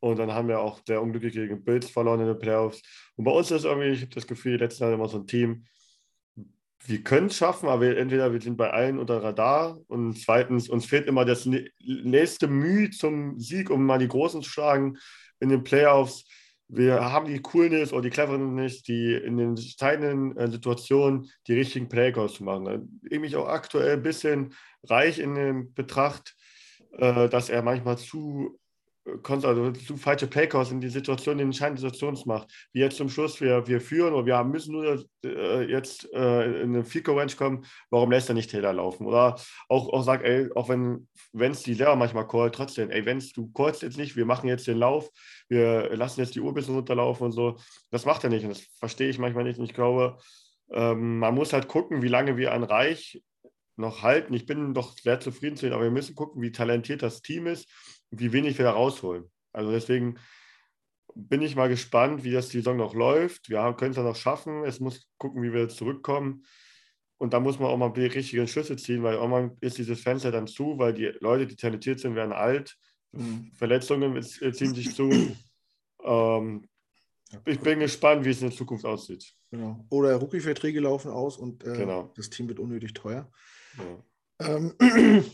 [0.00, 2.82] Und dann haben wir auch der unglücklich gegen Bills verloren in den Playoffs.
[3.16, 5.64] Und bei uns ist irgendwie, ich habe das Gefühl, letztes Jahr immer so ein Team,
[6.86, 10.84] wir können es schaffen, aber entweder wir sind bei allen unter Radar und zweitens, uns
[10.84, 14.98] fehlt immer das nächste Mühe zum Sieg, um mal die Großen zu schlagen
[15.40, 16.26] in den Playoffs.
[16.68, 21.88] Wir haben die Coolness oder die Cleverness die in den entscheidenden äh, Situationen die richtigen
[21.88, 23.00] Playcalls zu machen.
[23.08, 26.34] Ich mich auch aktuell ein bisschen reich in dem Betracht,
[26.92, 28.58] äh, dass er manchmal zu
[29.22, 32.50] also zu falsche Playcalls in die Situation, in entscheidenden Situationen macht.
[32.72, 36.74] Wie jetzt zum Schluss, wir, wir führen oder wir müssen nur äh, jetzt äh, in
[36.74, 39.06] eine Fico Range kommen, warum lässt er nicht Taylor laufen?
[39.06, 39.36] Oder
[39.68, 43.52] auch, auch sagt, ey, auch wenn es die Lehrer manchmal callt, trotzdem, ey, wenn du
[43.52, 45.10] callst jetzt nicht, wir machen jetzt den Lauf,
[45.48, 47.58] wir lassen jetzt die Uhr ein bisschen runterlaufen und so,
[47.90, 50.16] das macht er nicht und das verstehe ich manchmal nicht und ich glaube,
[50.72, 53.22] ähm, man muss halt gucken, wie lange wir an Reich
[53.76, 54.34] noch halten.
[54.34, 57.46] Ich bin doch sehr zufrieden zu sehen, aber wir müssen gucken, wie talentiert das Team
[57.46, 57.68] ist
[58.18, 59.30] wie wenig wir da rausholen.
[59.52, 60.18] Also deswegen
[61.14, 63.48] bin ich mal gespannt, wie das die Saison noch läuft.
[63.48, 64.64] Wir können es ja noch schaffen.
[64.64, 66.44] Es muss gucken, wie wir zurückkommen.
[67.18, 70.32] Und da muss man auch mal die richtigen Schlüsse ziehen, weil irgendwann ist dieses Fenster
[70.32, 72.76] dann zu, weil die Leute, die talentiert sind, werden alt.
[73.12, 73.52] Mhm.
[73.54, 75.10] Verletzungen ziehen sich zu.
[76.04, 76.68] ähm,
[77.46, 79.32] ich bin gespannt, wie es in der Zukunft aussieht.
[79.50, 79.84] Genau.
[79.90, 82.12] Oder Rookie-Verträge laufen aus und äh, genau.
[82.16, 83.30] das Team wird unnötig teuer.
[83.78, 84.56] Ja.
[84.56, 84.74] Ähm,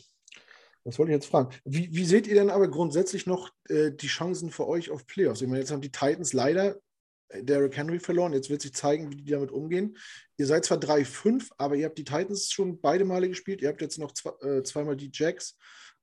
[0.84, 1.54] Was wollte ich jetzt fragen?
[1.64, 5.42] Wie, wie, seht ihr denn aber grundsätzlich noch äh, die Chancen für euch auf Playoffs?
[5.42, 6.80] Ich meine, jetzt haben die Titans leider
[7.28, 8.32] äh, Derrick Henry verloren.
[8.32, 9.96] Jetzt wird sich zeigen, wie die damit umgehen.
[10.38, 13.60] Ihr seid zwar 3-5, aber ihr habt die Titans schon beide Male gespielt.
[13.60, 15.56] Ihr habt jetzt noch zwei, äh, zweimal die Jacks,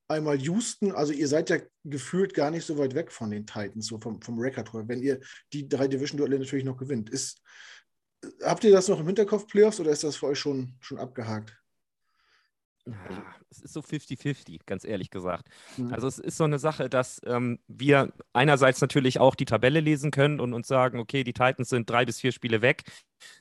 [0.08, 0.92] einmal Houston.
[0.92, 4.22] Also ihr seid ja gefühlt gar nicht so weit weg von den Titans, so vom,
[4.22, 5.20] vom Record her, wenn ihr
[5.54, 7.10] die drei Division-Duelle natürlich noch gewinnt.
[7.10, 7.42] Ist,
[8.24, 11.00] äh, habt ihr das noch im Hinterkopf, Playoffs, oder ist das für euch schon, schon
[11.00, 11.57] abgehakt?
[13.08, 15.48] Also es ist so 50-50, ganz ehrlich gesagt.
[15.78, 15.94] Mhm.
[15.94, 20.12] Also es ist so eine Sache, dass ähm, wir einerseits natürlich auch die Tabelle lesen
[20.12, 22.84] können und uns sagen, okay, die Titans sind drei bis vier Spiele weg.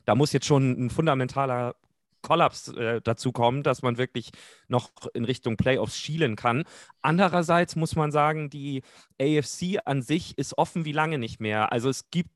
[0.05, 1.75] Da muss jetzt schon ein fundamentaler
[2.21, 4.31] Kollaps äh, dazu kommen, dass man wirklich
[4.67, 6.63] noch in Richtung Playoffs schielen kann.
[7.01, 8.81] Andererseits muss man sagen, die
[9.21, 11.71] AFC an sich ist offen wie lange nicht mehr.
[11.71, 12.31] Also es gibt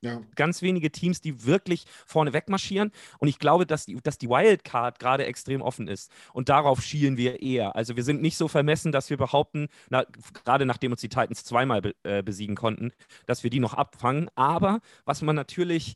[0.00, 0.20] ja.
[0.34, 2.92] Ganz wenige Teams, die wirklich vorne wegmarschieren.
[3.18, 6.10] Und ich glaube, dass die, dass die Wildcard gerade extrem offen ist.
[6.32, 7.76] Und darauf schielen wir eher.
[7.76, 10.04] Also wir sind nicht so vermessen, dass wir behaupten, na,
[10.44, 12.92] gerade nachdem uns die Titans zweimal be, äh, besiegen konnten,
[13.26, 14.28] dass wir die noch abfangen.
[14.34, 15.94] Aber was man natürlich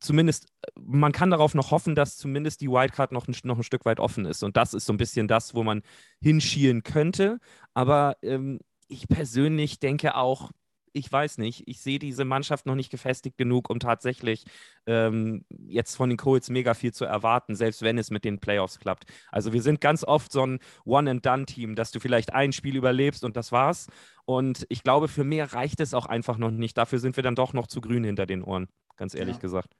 [0.00, 3.84] zumindest, man kann darauf noch hoffen, dass zumindest die Wildcard noch ein, noch ein Stück
[3.84, 4.42] weit offen ist.
[4.42, 5.82] Und das ist so ein bisschen das, wo man
[6.20, 7.38] hinschielen könnte.
[7.72, 10.50] Aber ähm, ich persönlich denke auch,
[10.94, 14.44] ich weiß nicht, ich sehe diese Mannschaft noch nicht gefestigt genug, um tatsächlich
[14.86, 18.78] ähm, jetzt von den Colts mega viel zu erwarten, selbst wenn es mit den Playoffs
[18.78, 19.04] klappt.
[19.30, 23.36] Also wir sind ganz oft so ein One-and-Done-Team, dass du vielleicht ein Spiel überlebst und
[23.36, 23.88] das war's.
[24.24, 26.78] Und ich glaube, für mehr reicht es auch einfach noch nicht.
[26.78, 29.40] Dafür sind wir dann doch noch zu grün hinter den Ohren, ganz ehrlich ja.
[29.40, 29.74] gesagt.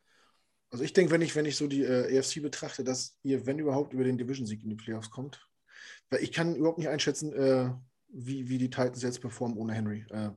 [0.70, 3.60] Also ich denke, wenn ich, wenn ich so die äh, AFC betrachte, dass ihr, wenn
[3.60, 5.48] überhaupt, über den Division-Sieg in die Playoffs kommt.
[6.10, 7.70] Weil ich kann überhaupt nicht einschätzen, äh,
[8.08, 10.04] wie, wie die Titans jetzt performen ohne Henry.
[10.10, 10.30] Äh,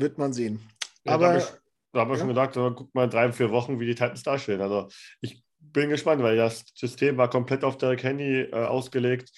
[0.00, 0.60] wird man sehen.
[1.04, 1.42] Ja, Aber.
[1.92, 2.20] Da haben wir ja?
[2.20, 4.60] schon gesagt, guck mal drei, vier Wochen, wie die Titans dastehen.
[4.60, 4.88] Also
[5.22, 9.32] ich bin gespannt, weil das System war komplett auf Derrick Henry äh, ausgelegt.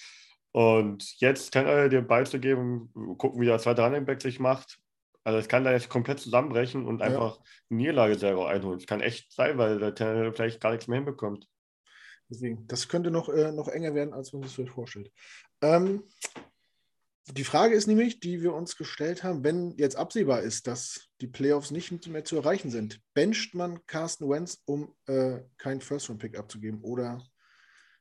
[0.51, 4.39] Und jetzt kann er den Ball zu geben, gucken, wie der zweite Running Back sich
[4.39, 4.79] macht.
[5.23, 7.43] Also es kann da jetzt komplett zusammenbrechen und einfach ja.
[7.69, 8.79] Niederlage selber einholen.
[8.79, 11.47] Es kann echt sein, weil der Tannehill vielleicht gar nichts mehr hinbekommt.
[12.29, 15.11] Deswegen, das könnte noch, äh, noch enger werden, als man sich das vorstellt.
[15.61, 16.03] Ähm,
[17.27, 21.27] die Frage ist nämlich, die wir uns gestellt haben, wenn jetzt absehbar ist, dass die
[21.27, 26.81] Playoffs nicht mehr zu erreichen sind, bencht man Carsten Wentz, um äh, keinen First-Round-Pick abzugeben?
[26.81, 27.23] Oder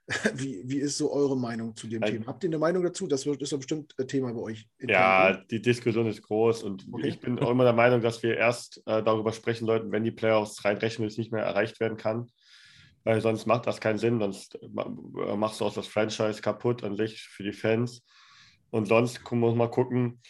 [0.34, 2.26] wie, wie ist so eure Meinung zu dem also, Thema?
[2.26, 3.06] Habt ihr eine Meinung dazu?
[3.06, 4.66] Das ist doch bestimmt ein Thema bei euch.
[4.80, 7.08] Ja, die Diskussion ist groß und okay.
[7.08, 10.10] ich bin auch immer der Meinung, dass wir erst äh, darüber sprechen sollten, wenn die
[10.10, 12.30] Playoffs rein rechnerisch nicht mehr erreicht werden kann.
[13.04, 16.96] Weil sonst macht das keinen Sinn, sonst äh, machst du auch das Franchise kaputt an
[16.96, 18.02] sich für die Fans.
[18.70, 20.20] Und sonst muss man mal gucken,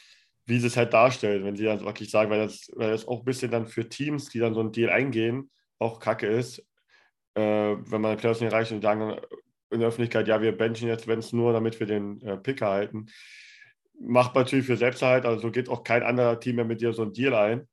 [0.46, 3.20] wie sie es halt darstellen, wenn sie dann wirklich sagen, weil das, weil das auch
[3.20, 6.58] ein bisschen dann für Teams, die dann so einen Deal eingehen, auch kacke ist,
[7.34, 9.16] äh, wenn man Playoffs nicht erreicht und sagen
[9.70, 12.68] in der Öffentlichkeit, ja, wir benchen jetzt, wenn es nur, damit wir den äh, Picker
[12.68, 13.06] halten.
[14.00, 17.12] Macht natürlich für Selbsterhalt, also geht auch kein anderer Team mehr mit dir so einen
[17.12, 17.68] Deal ein.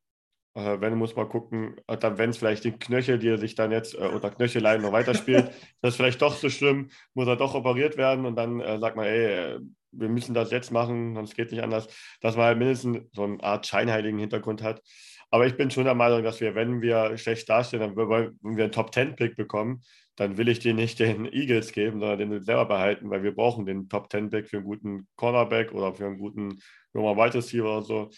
[0.57, 3.71] Äh, wenn, muss man gucken, dann, wenn es vielleicht den Knöchel, die er sich dann
[3.71, 7.53] jetzt äh, unter Knöcheleien noch weiterspielt, das ist vielleicht doch so schlimm, muss er doch
[7.53, 9.59] operiert werden und dann äh, sagt man, ey, äh,
[9.91, 11.87] wir müssen das jetzt machen, sonst geht es nicht anders,
[12.21, 14.81] dass man halt mindestens so eine Art scheinheiligen Hintergrund hat.
[15.29, 18.09] Aber ich bin schon der Meinung, dass wir, wenn wir schlecht dastehen, dann, wenn
[18.57, 19.83] wir einen Top-10-Pick bekommen,
[20.15, 23.67] dann will ich den nicht den Eagles geben, sondern den selber behalten, weil wir brauchen
[23.67, 26.59] den Top-10-Pick für einen guten Cornerback oder für einen guten
[26.93, 28.09] Nummer Wide Receiver oder so.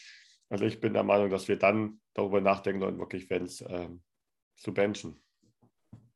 [0.49, 4.01] Also ich bin der Meinung, dass wir dann darüber nachdenken sollten, wirklich Fans ähm,
[4.58, 5.19] zu benchen.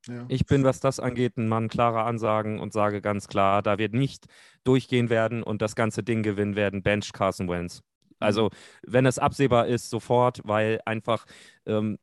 [0.07, 0.25] Ja.
[0.27, 3.93] Ich bin, was das angeht, ein Mann klarer Ansagen und sage ganz klar, da wird
[3.93, 4.25] nicht
[4.65, 7.79] durchgehen werden und das ganze Ding gewinnen werden, Bench Carson Wentz.
[7.79, 8.15] Mhm.
[8.19, 8.49] Also,
[8.85, 11.25] wenn es absehbar ist, sofort, weil einfach
[11.65, 11.99] ähm,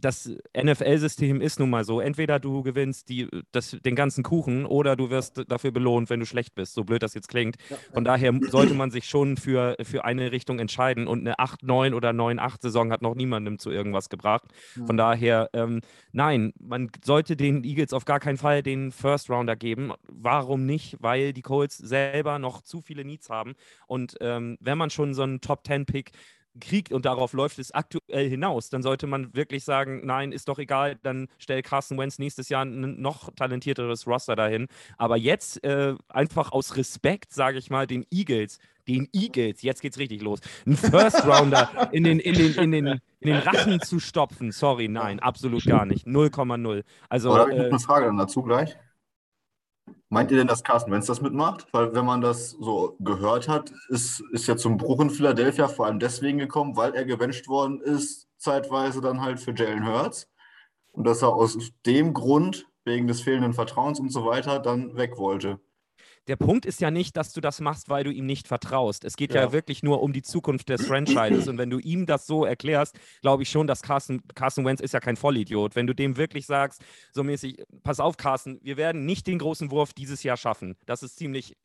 [0.00, 2.00] das NFL-System ist nun mal so.
[2.00, 6.26] Entweder du gewinnst die, das, den ganzen Kuchen oder du wirst dafür belohnt, wenn du
[6.26, 7.56] schlecht bist, so blöd das jetzt klingt.
[7.92, 11.06] Von daher sollte man sich schon für, für eine Richtung entscheiden.
[11.06, 14.44] Und eine 8-9 oder 9-8-Saison hat noch niemandem zu irgendwas gebracht.
[14.86, 15.80] Von daher, ähm,
[16.12, 19.92] nein, man sollte den Eagles auf gar keinen Fall den First Rounder geben.
[20.08, 20.96] Warum nicht?
[21.00, 23.54] Weil die Colts selber noch zu viele Needs haben.
[23.86, 26.12] Und ähm, wenn man schon so einen Top-10-Pick
[26.58, 30.58] kriegt und darauf läuft es aktuell hinaus, dann sollte man wirklich sagen, nein, ist doch
[30.58, 34.66] egal, dann stell Carson Wentz nächstes Jahr ein noch talentierteres Roster dahin.
[34.98, 38.58] Aber jetzt äh, einfach aus Respekt, sage ich mal, den Eagles,
[38.88, 42.86] den Eagles, jetzt geht's richtig los, einen First Rounder in den, in den, in den,
[43.20, 44.50] in den Rachen zu stopfen.
[44.50, 46.06] Sorry, nein, absolut gar nicht.
[46.06, 46.82] 0,0.
[47.08, 47.38] Also.
[47.38, 48.76] Habe ich äh, eine Frage dann dazu gleich.
[50.12, 51.68] Meint ihr denn, dass Carsten Wentz das mitmacht?
[51.72, 55.86] Weil wenn man das so gehört hat, ist, ist ja zum Bruch in Philadelphia vor
[55.86, 60.28] allem deswegen gekommen, weil er gewünscht worden ist, zeitweise dann halt für Jalen Hurts.
[60.90, 65.16] Und dass er aus dem Grund, wegen des fehlenden Vertrauens und so weiter, dann weg
[65.16, 65.60] wollte
[66.30, 69.04] der Punkt ist ja nicht, dass du das machst, weil du ihm nicht vertraust.
[69.04, 71.48] Es geht ja, ja wirklich nur um die Zukunft des Franchises.
[71.48, 74.94] Und wenn du ihm das so erklärst, glaube ich schon, dass Carson, Carson Wentz ist
[74.94, 75.74] ja kein Vollidiot.
[75.74, 79.72] Wenn du dem wirklich sagst, so mäßig, pass auf, Carson, wir werden nicht den großen
[79.72, 80.76] Wurf dieses Jahr schaffen.
[80.86, 81.56] Das ist ziemlich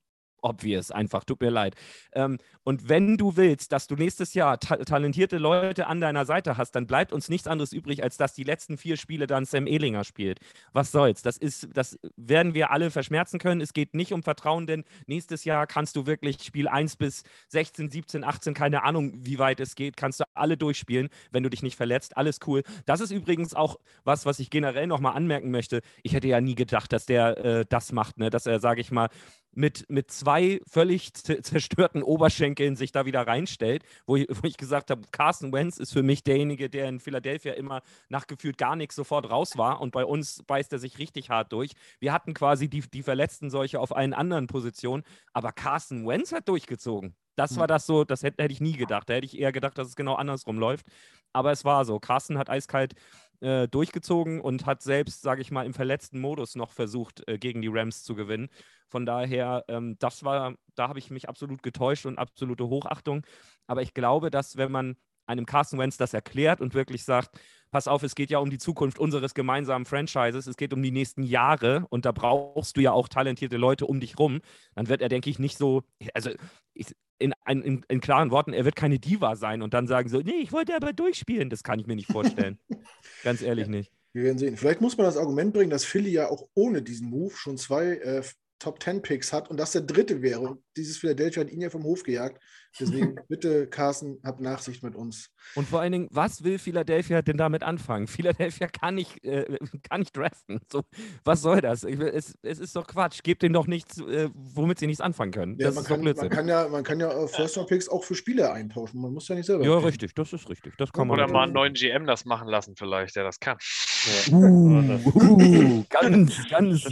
[0.46, 1.76] obvious, einfach, tut mir leid.
[2.14, 6.58] Ähm, und wenn du willst, dass du nächstes Jahr ta talentierte Leute an deiner Seite
[6.58, 9.68] hast, dann bleibt uns nichts anderes übrig, als dass die letzten vier Spiele dann Sam
[9.68, 10.40] Ehlinger spielt.
[10.72, 11.24] Was soll's?
[11.24, 13.60] Das ist, das werden wir alle verschmerzen können.
[13.60, 17.90] Es geht nicht um Vertrauen, denn nächstes Jahr kannst du wirklich Spiel 1 bis 16,
[17.90, 21.64] 17, 18, keine Ahnung, wie weit es geht, kannst du alle durchspielen, wenn du dich
[21.64, 22.18] nicht verletzt.
[22.18, 22.64] Alles cool.
[22.86, 25.82] Das ist übrigens auch was, was ich generell nochmal anmerken möchte.
[26.04, 28.30] Ich hätte ja nie gedacht, dass der äh, das macht, ne?
[28.30, 29.10] dass er, sage ich mal,
[29.56, 34.92] mit, mit zwei völlig zerstörten Oberschenkeln sich da wieder reinstellt, wo ich, wo ich gesagt
[34.92, 39.30] habe, Carson Wentz ist für mich derjenige, der in Philadelphia immer nachgefühlt gar nichts sofort
[39.30, 41.72] raus war und bei uns beißt er sich richtig hart durch.
[42.00, 46.48] Wir hatten quasi die, die verletzten solche auf allen anderen Positionen, aber Carson Wentz hat
[46.48, 47.16] durchgezogen.
[47.36, 47.68] Das war hm.
[47.68, 49.10] das so, das hätte, hätte ich nie gedacht.
[49.10, 50.86] Da hätte ich eher gedacht, dass es genau andersrum läuft.
[51.34, 52.00] Aber es war so.
[52.00, 52.96] Carsten hat eiskalt
[53.42, 57.62] äh, durchgezogen und hat selbst, sage ich mal, im verletzten Modus noch versucht, äh, gegen
[57.62, 58.50] die Rams zu gewinnen.
[58.90, 63.26] Von daher, ähm, das war, da habe ich mich absolut getäuscht und absolute Hochachtung.
[63.68, 64.96] Aber ich glaube, dass wenn man
[65.28, 67.40] einem Carsten Wentz das erklärt und wirklich sagt,
[67.72, 70.92] pass auf, es geht ja um die Zukunft unseres gemeinsamen Franchises, es geht um die
[70.92, 74.42] nächsten Jahre und da brauchst du ja auch talentierte Leute um dich rum,
[74.76, 76.30] dann wird er, denke ich, nicht so, also
[76.74, 80.20] ich, in, in, in, klaren Worten, er wird keine Diva sein und dann sagen so,
[80.20, 81.50] nee, ich wollte aber durchspielen.
[81.50, 82.60] Das kann ich mir nicht vorstellen.
[83.24, 83.92] Ganz ehrlich nicht.
[84.14, 84.58] Wir werden sehen.
[84.58, 87.96] Vielleicht muss man das Argument bringen, dass Philly ja auch ohne diesen Move schon zwei
[87.98, 88.24] äh,
[88.60, 90.40] Top 10 Picks hat und das der dritte wäre.
[90.40, 92.42] Und dieses Philadelphia hat ihn ja vom Hof gejagt.
[92.80, 95.30] Deswegen bitte, Carsten, hab Nachsicht mit uns.
[95.56, 98.08] Und vor allen Dingen, was will Philadelphia denn damit anfangen?
[98.16, 99.58] Philadelphia kann nicht, äh,
[99.90, 100.60] kann nicht draften.
[100.72, 100.84] So,
[101.24, 101.84] was soll das?
[101.84, 103.24] Es, es ist doch Quatsch.
[103.24, 105.58] Gebt denen doch nichts, äh, womit sie nichts anfangen können.
[105.58, 107.70] Ja, das man, ist kann, doch man kann ja, man kann ja äh, First Round
[107.70, 109.02] Picks auch für Spieler eintauschen.
[109.02, 109.64] Man muss ja nicht selber.
[109.64, 109.86] Ja, picken.
[109.86, 110.16] richtig.
[110.16, 110.76] Das ist richtig.
[110.78, 113.58] Das kann Oder mal einen neuen GM das machen lassen, vielleicht, der das kann.
[114.06, 114.38] Ja.
[114.38, 116.86] Uh, uh, ganz, ganz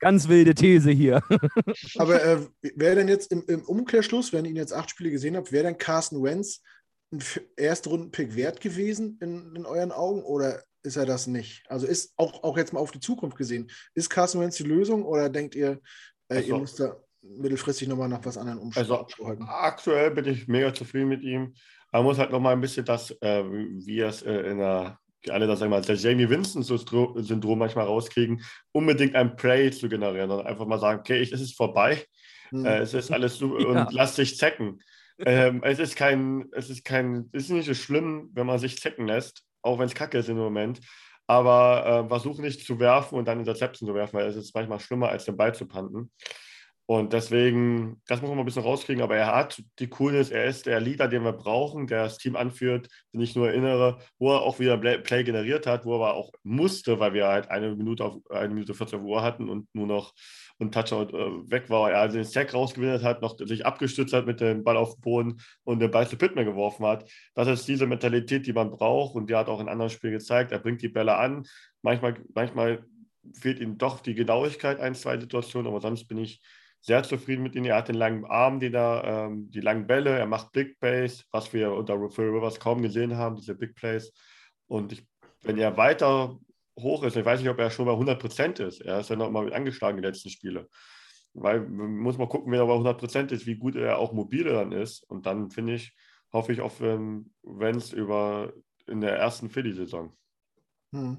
[0.00, 1.22] Ganz wilde These hier.
[1.98, 5.50] Aber äh, wäre denn jetzt im, im, Umkehrschluss, wenn ihr jetzt acht Spiele gesehen habt,
[5.50, 6.62] wäre dann Carsten Wentz
[7.12, 7.22] ein
[7.56, 11.64] Erstrunden-Pick wert gewesen in, in euren Augen oder ist er das nicht?
[11.68, 15.04] Also ist auch, auch jetzt mal auf die Zukunft gesehen, ist Carsten Wentz die Lösung
[15.04, 15.80] oder denkt ihr,
[16.28, 18.82] äh, also, ihr müsst da mittelfristig nochmal nach was anderem umschauen?
[18.82, 19.06] Also
[19.48, 21.54] aktuell bin ich mega zufrieden mit ihm.
[21.90, 25.58] Man muss halt nochmal ein bisschen das, äh, wie es äh, in der alle das
[25.58, 30.66] sagen wir mal, das Jamie Winston-Syndrom manchmal rauskriegen, unbedingt ein Play zu generieren und einfach
[30.66, 32.04] mal sagen, okay, es ist vorbei,
[32.50, 32.64] mhm.
[32.64, 33.66] äh, es ist alles so ja.
[33.66, 34.80] und lass dich zecken.
[35.24, 38.78] ähm, es ist kein, es ist kein, es ist nicht so schlimm, wenn man sich
[38.78, 40.80] zecken lässt, auch wenn es kacke ist im Moment.
[41.26, 44.80] Aber äh, versuch nicht zu werfen und dann Interception zu werfen, weil es ist manchmal
[44.80, 46.10] schlimmer, als den Ball zu panten.
[46.90, 50.64] Und deswegen, das muss man ein bisschen rauskriegen, aber er hat die Coolness, er ist
[50.64, 54.40] der Leader, den wir brauchen, der das Team anführt, den ich nur erinnere, wo er
[54.40, 58.06] auch wieder Play generiert hat, wo er aber auch musste, weil wir halt eine Minute
[58.06, 60.14] auf eine Minute 40 Uhr hatten und nur noch
[60.60, 61.90] ein Touchdown äh, weg war.
[61.90, 65.02] Er also den Sack rausgewinnt hat, noch sich abgestützt hat mit dem Ball auf den
[65.02, 67.06] Boden und den Ball zu Pittman geworfen hat.
[67.34, 70.52] Das ist diese Mentalität, die man braucht und die hat auch in anderen Spielen gezeigt.
[70.52, 71.44] Er bringt die Bälle an.
[71.82, 72.82] Manchmal, manchmal
[73.34, 76.40] fehlt ihm doch die Genauigkeit ein, zwei Situationen, aber sonst bin ich
[76.80, 77.64] sehr zufrieden mit ihm.
[77.64, 81.24] Er hat den langen Arm, den er, ähm, die langen Bälle, er macht Big Plays,
[81.32, 84.12] was wir unter Phil Rivers kaum gesehen haben, diese Big Plays.
[84.66, 85.06] Und ich,
[85.42, 86.38] wenn er weiter
[86.78, 88.80] hoch ist, ich weiß nicht, ob er schon bei 100 Prozent ist.
[88.80, 90.66] Er ist ja noch mal angeschlagen in den letzten Spielen.
[91.34, 94.12] Weil man muss mal gucken, wenn er bei 100 Prozent ist, wie gut er auch
[94.12, 95.02] mobile dann ist.
[95.10, 95.94] Und dann finde ich,
[96.32, 98.52] hoffe ich auf ähm, Wenz über
[98.86, 100.16] in der ersten Philly-Saison.
[100.92, 101.18] Hm.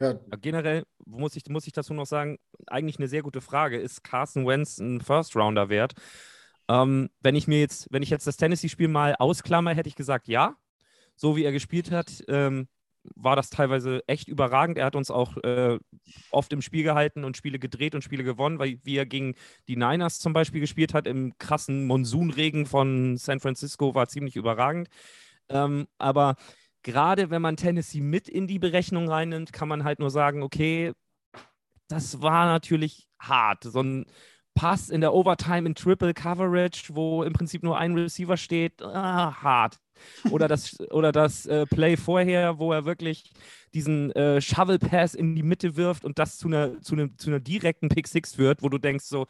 [0.00, 0.14] Ja.
[0.40, 3.78] Generell muss ich, muss ich dazu noch sagen, eigentlich eine sehr gute Frage.
[3.78, 5.94] Ist Carson Wentz ein First-Rounder wert?
[6.68, 10.28] Ähm, wenn ich mir jetzt, wenn ich jetzt das Tennessee-Spiel mal ausklammer, hätte ich gesagt,
[10.28, 10.56] ja.
[11.14, 12.68] So wie er gespielt hat, ähm,
[13.14, 14.78] war das teilweise echt überragend.
[14.78, 15.78] Er hat uns auch äh,
[16.30, 19.34] oft im Spiel gehalten und Spiele gedreht und Spiele gewonnen, weil wie er gegen
[19.68, 24.88] die Niners zum Beispiel gespielt hat im krassen Monsunregen von San Francisco, war ziemlich überragend.
[25.48, 26.34] Ähm, aber
[26.86, 30.92] gerade wenn man Tennessee mit in die Berechnung reinnimmt, kann man halt nur sagen, okay,
[31.88, 33.64] das war natürlich hart.
[33.64, 34.06] So ein
[34.54, 39.34] Pass in der Overtime in Triple Coverage, wo im Prinzip nur ein Receiver steht, ah,
[39.42, 39.78] hart.
[40.30, 43.32] Oder das, oder das äh, Play vorher, wo er wirklich
[43.74, 47.30] diesen äh, Shovel Pass in die Mitte wirft und das zu einer, zu, einer, zu
[47.30, 49.26] einer direkten Pick Six führt, wo du denkst so,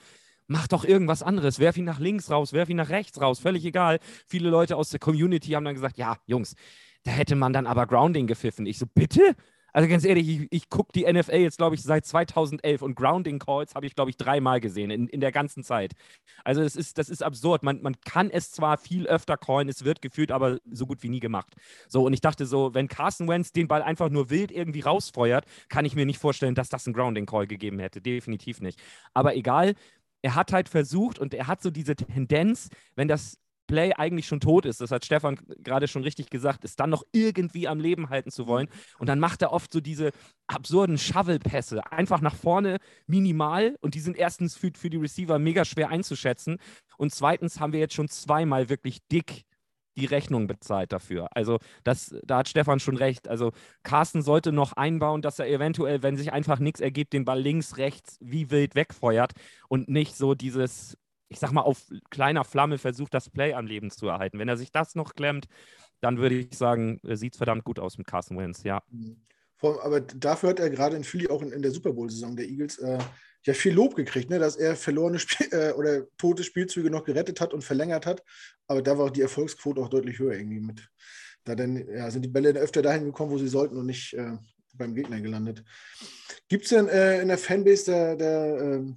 [0.47, 3.65] mach doch irgendwas anderes, werf ihn nach links raus, werf ihn nach rechts raus, völlig
[3.65, 3.99] egal.
[4.27, 6.55] Viele Leute aus der Community haben dann gesagt, ja, Jungs,
[7.07, 8.67] da hätte man dann aber Grounding gepfiffen.
[8.67, 9.37] Ich so, bitte?
[9.73, 13.39] Also ganz ehrlich, ich, ich gucke die NFL jetzt, glaube ich, seit 2011 und Grounding
[13.39, 15.93] Calls habe ich, glaube ich, dreimal gesehen in, in der ganzen Zeit.
[16.43, 17.63] Also das ist, das ist absurd.
[17.63, 21.11] Man, man kann es zwar viel öfter callen, es wird gefühlt, aber so gut wie
[21.11, 21.55] nie gemacht.
[21.89, 25.45] So, und ich dachte so, wenn Carson Wentz den Ball einfach nur wild irgendwie rausfeuert,
[25.69, 28.01] kann ich mir nicht vorstellen, dass das einen Grounding Call gegeben hätte.
[28.01, 28.83] Definitiv nicht.
[29.15, 29.75] Aber egal,
[30.23, 34.41] er hat halt versucht und er hat so diese Tendenz, wenn das Play eigentlich schon
[34.41, 38.09] tot ist, das hat Stefan gerade schon richtig gesagt, ist dann noch irgendwie am Leben
[38.11, 38.69] halten zu wollen.
[38.99, 40.11] Und dann macht er oft so diese
[40.47, 43.77] absurden Shovel-Pässe, einfach nach vorne minimal.
[43.81, 46.59] Und die sind erstens für, für die Receiver mega schwer einzuschätzen.
[46.97, 49.45] Und zweitens haben wir jetzt schon zweimal wirklich dick
[49.97, 51.29] die Rechnung bezahlt dafür.
[51.35, 53.29] Also das, da hat Stefan schon recht.
[53.29, 53.53] Also
[53.83, 57.79] Carsten sollte noch einbauen, dass er eventuell, wenn sich einfach nichts ergibt, den Ball links,
[57.79, 59.33] rechts wie wild wegfeuert
[59.69, 63.91] und nicht so dieses ich sag mal, auf kleiner Flamme versucht, das Play am Leben
[63.91, 64.39] zu erhalten.
[64.39, 65.47] Wenn er sich das noch klemmt,
[66.01, 68.83] dann würde ich sagen, sieht es verdammt gut aus mit Carson Wentz, ja.
[68.91, 69.17] Mhm.
[69.61, 72.79] aber dafür hat er gerade in Philly auch in, in der Super Bowl-Saison der Eagles
[72.79, 72.99] äh,
[73.45, 74.39] ja viel Lob gekriegt, ne?
[74.39, 78.23] dass er verlorene Spiel äh, oder tote Spielzüge noch gerettet hat und verlängert hat.
[78.67, 80.89] Aber da war auch die Erfolgsquote auch deutlich höher irgendwie mit.
[81.45, 84.37] Da dann, ja, sind die Bälle öfter dahin gekommen, wo sie sollten und nicht äh,
[84.75, 85.65] beim Gegner gelandet.
[86.49, 88.97] Gibt es denn äh, in der Fanbase der, der ähm,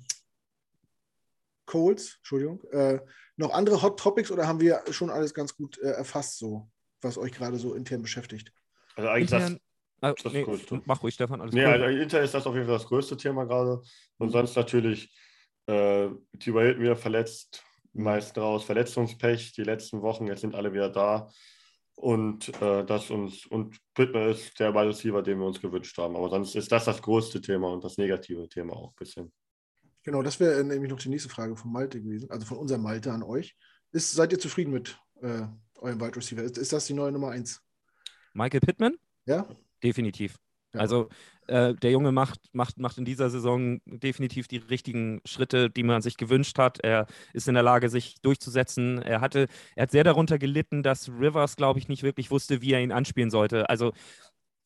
[1.69, 2.99] Coles, Entschuldigung, äh,
[3.37, 6.67] noch andere Hot Topics oder haben wir schon alles ganz gut äh, erfasst, so,
[7.01, 8.51] was euch gerade so intern beschäftigt?
[8.95, 9.59] Also eigentlich intern,
[10.01, 10.81] das, das nee, größte.
[10.85, 11.41] Mach ruhig, Stefan.
[11.41, 11.73] Alles nee, cool.
[11.73, 13.81] also intern ist das auf jeden Fall das größte Thema gerade.
[14.17, 14.31] Und mhm.
[14.31, 15.15] sonst natürlich
[15.67, 20.89] äh, Tibor Hilton wieder verletzt, meist raus, Verletzungspech die letzten Wochen, jetzt sind alle wieder
[20.89, 21.29] da.
[21.93, 26.15] Und äh, das uns und Pittman ist der Wide Receiver, den wir uns gewünscht haben.
[26.15, 29.31] Aber sonst ist das das größte Thema und das negative Thema auch ein bisschen.
[30.03, 33.11] Genau, das wäre nämlich noch die nächste Frage von Malte gewesen, also von unserem Malte
[33.11, 33.55] an euch.
[33.91, 35.41] Ist, seid ihr zufrieden mit äh,
[35.75, 36.43] eurem Wide Receiver?
[36.43, 37.61] Ist, ist, das die neue Nummer 1?
[38.33, 38.95] Michael Pittman?
[39.25, 39.47] Ja.
[39.83, 40.37] Definitiv.
[40.73, 40.81] Ja.
[40.81, 41.09] Also
[41.47, 46.01] äh, der Junge macht, macht, macht in dieser Saison definitiv die richtigen Schritte, die man
[46.01, 46.79] sich gewünscht hat.
[46.83, 49.01] Er ist in der Lage, sich durchzusetzen.
[49.01, 52.73] Er hatte, er hat sehr darunter gelitten, dass Rivers, glaube ich, nicht wirklich wusste, wie
[52.73, 53.67] er ihn anspielen sollte.
[53.69, 53.93] Also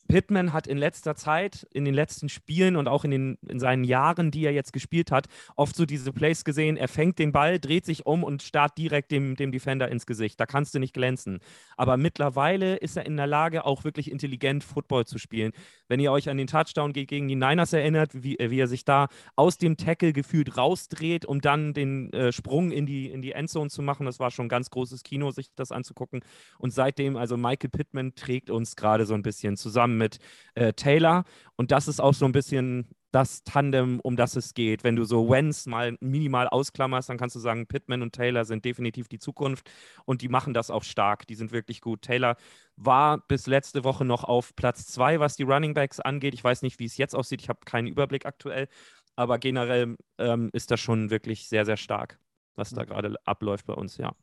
[0.07, 3.83] Pittman hat in letzter Zeit, in den letzten Spielen und auch in, den, in seinen
[3.83, 6.77] Jahren, die er jetzt gespielt hat, oft so diese Plays gesehen.
[6.77, 10.39] Er fängt den Ball, dreht sich um und starrt direkt dem, dem Defender ins Gesicht.
[10.39, 11.39] Da kannst du nicht glänzen.
[11.77, 15.51] Aber mittlerweile ist er in der Lage, auch wirklich intelligent Football zu spielen.
[15.87, 19.07] Wenn ihr euch an den Touchdown gegen die Niners erinnert, wie, wie er sich da
[19.35, 23.69] aus dem Tackle gefühlt rausdreht, um dann den äh, Sprung in die, in die Endzone
[23.69, 26.21] zu machen, das war schon ein ganz großes Kino, sich das anzugucken.
[26.57, 30.19] Und seitdem, also Michael Pittman trägt uns gerade so ein bisschen zusammen zusammen mit
[30.55, 31.23] äh, Taylor.
[31.55, 34.83] Und das ist auch so ein bisschen das Tandem, um das es geht.
[34.83, 38.65] Wenn du so Wenz mal minimal ausklammerst, dann kannst du sagen, Pittman und Taylor sind
[38.65, 39.69] definitiv die Zukunft
[40.05, 41.27] und die machen das auch stark.
[41.27, 42.01] Die sind wirklich gut.
[42.01, 42.37] Taylor
[42.75, 46.33] war bis letzte Woche noch auf Platz zwei, was die Running Backs angeht.
[46.33, 47.41] Ich weiß nicht, wie es jetzt aussieht.
[47.41, 48.67] Ich habe keinen Überblick aktuell.
[49.15, 52.17] aber generell ähm, ist das schon wirklich sehr, sehr stark,
[52.55, 54.15] was da gerade abläuft bei uns, ja.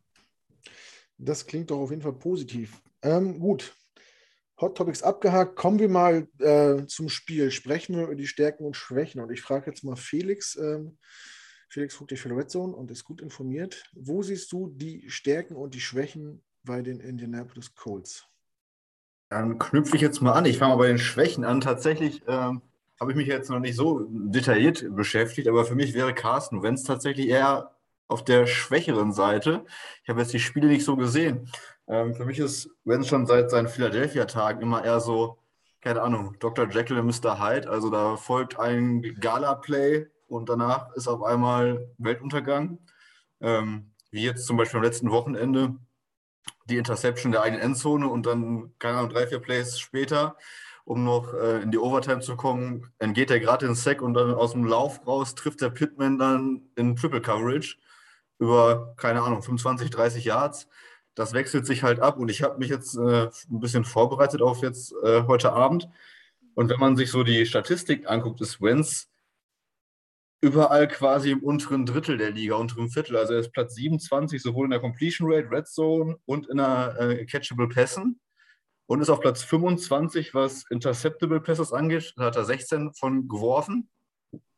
[1.16, 2.83] Das klingt doch auf jeden Fall positiv.
[3.03, 3.77] Ähm, gut.
[4.61, 5.57] Hot Topics abgehakt.
[5.57, 7.51] Kommen wir mal äh, zum Spiel.
[7.51, 9.21] Sprechen wir über die Stärken und Schwächen.
[9.21, 10.57] Und ich frage jetzt mal Felix.
[10.57, 10.99] Ähm,
[11.69, 13.85] Felix guckt dich für Red Zone und ist gut informiert.
[13.95, 18.27] Wo siehst du die Stärken und die Schwächen bei den Indianapolis Colts?
[19.31, 20.45] Dann knüpfe ich jetzt mal an.
[20.45, 21.61] Ich fange mal bei den Schwächen an.
[21.61, 22.63] Tatsächlich ähm,
[22.99, 26.83] habe ich mich jetzt noch nicht so detailliert beschäftigt, aber für mich wäre Carsten Wentz
[26.83, 27.77] tatsächlich eher
[28.09, 29.65] auf der schwächeren Seite.
[30.03, 31.49] Ich habe jetzt die Spiele nicht so gesehen.
[31.91, 35.38] Ähm, für mich ist Wentz schon seit seinen Philadelphia-Tagen immer eher so,
[35.80, 36.68] keine Ahnung, Dr.
[36.70, 37.41] Jekyll und Mr.
[37.41, 37.68] Hyde.
[37.68, 42.78] Also da folgt ein Gala-Play und danach ist auf einmal Weltuntergang.
[43.41, 45.74] Ähm, wie jetzt zum Beispiel am letzten Wochenende
[46.66, 50.36] die Interception der eigenen Endzone und dann, keine Ahnung, drei, vier Plays später,
[50.84, 54.32] um noch äh, in die Overtime zu kommen, entgeht er gerade den Sack und dann
[54.32, 57.78] aus dem Lauf raus trifft der Pittman dann in Triple Coverage
[58.38, 60.68] über, keine Ahnung, 25, 30 Yards.
[61.15, 64.63] Das wechselt sich halt ab und ich habe mich jetzt äh, ein bisschen vorbereitet auf
[64.63, 65.89] jetzt äh, heute Abend.
[66.55, 69.11] Und wenn man sich so die Statistik anguckt, ist Wenz
[70.41, 73.17] überall quasi im unteren Drittel der Liga, unteren Viertel.
[73.17, 76.97] Also er ist Platz 27, sowohl in der Completion Rate, Red Zone und in der
[76.99, 78.21] äh, Catchable Pässen.
[78.87, 82.13] Und ist auf Platz 25, was Interceptable Passes angeht.
[82.17, 83.89] Da hat er 16 von geworfen,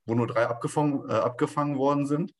[0.06, 2.32] wo nur drei abgefangen, äh, abgefangen worden sind.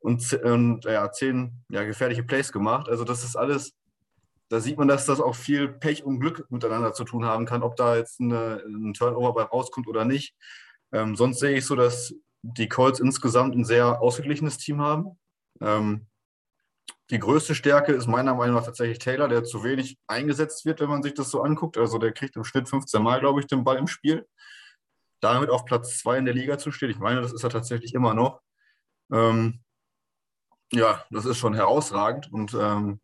[0.00, 2.88] Und, und ja, 10 ja, gefährliche Plays gemacht.
[2.88, 3.74] Also das ist alles,
[4.48, 7.62] da sieht man, dass das auch viel Pech und Glück miteinander zu tun haben kann,
[7.62, 10.34] ob da jetzt eine, ein Turnover bei rauskommt oder nicht.
[10.92, 15.18] Ähm, sonst sehe ich so, dass die Colts insgesamt ein sehr ausgeglichenes Team haben.
[15.60, 16.06] Ähm,
[17.10, 20.90] die größte Stärke ist meiner Meinung nach tatsächlich Taylor, der zu wenig eingesetzt wird, wenn
[20.90, 21.78] man sich das so anguckt.
[21.78, 24.26] Also der kriegt im Schnitt 15 Mal, glaube ich, den Ball im Spiel.
[25.20, 27.94] Damit auf Platz 2 in der Liga zu stehen, ich meine, das ist er tatsächlich
[27.94, 28.40] immer noch.
[29.10, 29.60] Ähm,
[30.72, 32.32] ja, das ist schon herausragend.
[32.32, 33.00] Und ähm,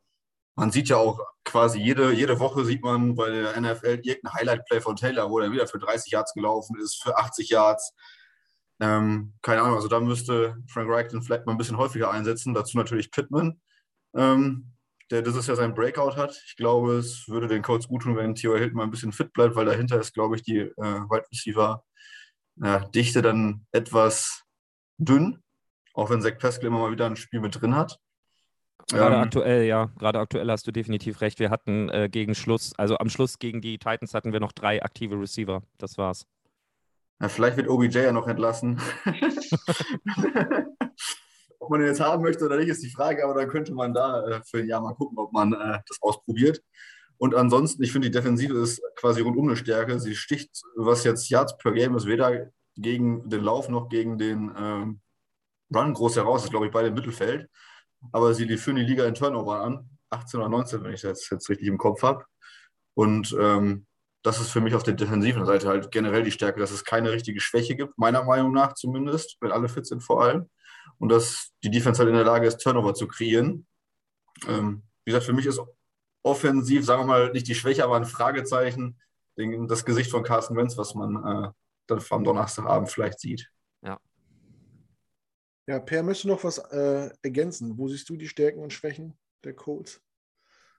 [0.56, 4.80] man sieht ja auch quasi jede, jede Woche sieht man bei der NFL irgendein Highlight-Play
[4.80, 7.94] von Taylor, wo er wieder für 30 Yards gelaufen ist, für 80 Yards.
[8.80, 12.54] Ähm, keine Ahnung, also da müsste Frank Reich den vielleicht mal ein bisschen häufiger einsetzen.
[12.54, 13.60] Dazu natürlich Pittman,
[14.14, 14.72] ähm,
[15.10, 16.40] der dieses Jahr seinen Breakout hat.
[16.46, 19.32] Ich glaube, es würde den Colts gut tun, wenn Theo Hilton mal ein bisschen fit
[19.32, 21.84] bleibt, weil dahinter ist, glaube ich, die äh, Wide Receiver
[22.56, 24.44] ja, Dichte dann etwas
[24.98, 25.42] dünn,
[25.94, 27.98] auch wenn Zach Pascal immer mal wieder ein Spiel mit drin hat.
[28.90, 29.90] Gerade ähm, aktuell, ja.
[29.98, 31.38] Gerade aktuell hast du definitiv recht.
[31.38, 34.82] Wir hatten äh, gegen Schluss, also am Schluss gegen die Titans hatten wir noch drei
[34.82, 35.62] aktive Receiver.
[35.78, 36.26] Das war's.
[37.20, 38.78] Ja, vielleicht wird OBJ ja noch entlassen.
[41.64, 43.94] ob man den jetzt haben möchte oder nicht, ist die Frage, aber dann könnte man
[43.94, 46.62] da äh, für ein Jahr mal gucken, ob man äh, das ausprobiert.
[47.16, 49.98] Und ansonsten, ich finde, die Defensive ist quasi rundum eine Stärke.
[49.98, 54.52] Sie sticht, was jetzt Yards per Game ist, weder gegen den Lauf noch gegen den
[54.58, 55.00] ähm,
[55.74, 57.48] Run groß heraus, ist, glaube ich, beide im Mittelfeld.
[58.12, 59.88] Aber sie führen die Liga in Turnover an.
[60.10, 62.24] 18 oder 19, wenn ich das jetzt richtig im Kopf habe.
[62.94, 63.86] Und ähm,
[64.22, 67.12] das ist für mich auf der defensiven Seite halt generell die Stärke, dass es keine
[67.12, 70.48] richtige Schwäche gibt, meiner Meinung nach zumindest, wenn alle fit sind vor allem.
[70.98, 73.66] Und dass die Defense halt in der Lage ist, Turnover zu kreieren.
[74.48, 75.60] Ähm, wie gesagt, für mich ist
[76.22, 78.98] offensiv, sagen wir mal, nicht die Schwäche, aber ein Fragezeichen,
[79.36, 81.48] das Gesicht von Carsten Wentz, was man äh,
[81.86, 83.50] dann am Donnerstagabend vielleicht sieht.
[85.66, 85.80] Ja.
[85.80, 87.78] Per, möchtest du noch was äh, ergänzen?
[87.78, 90.02] Wo siehst du die Stärken und Schwächen der Colts?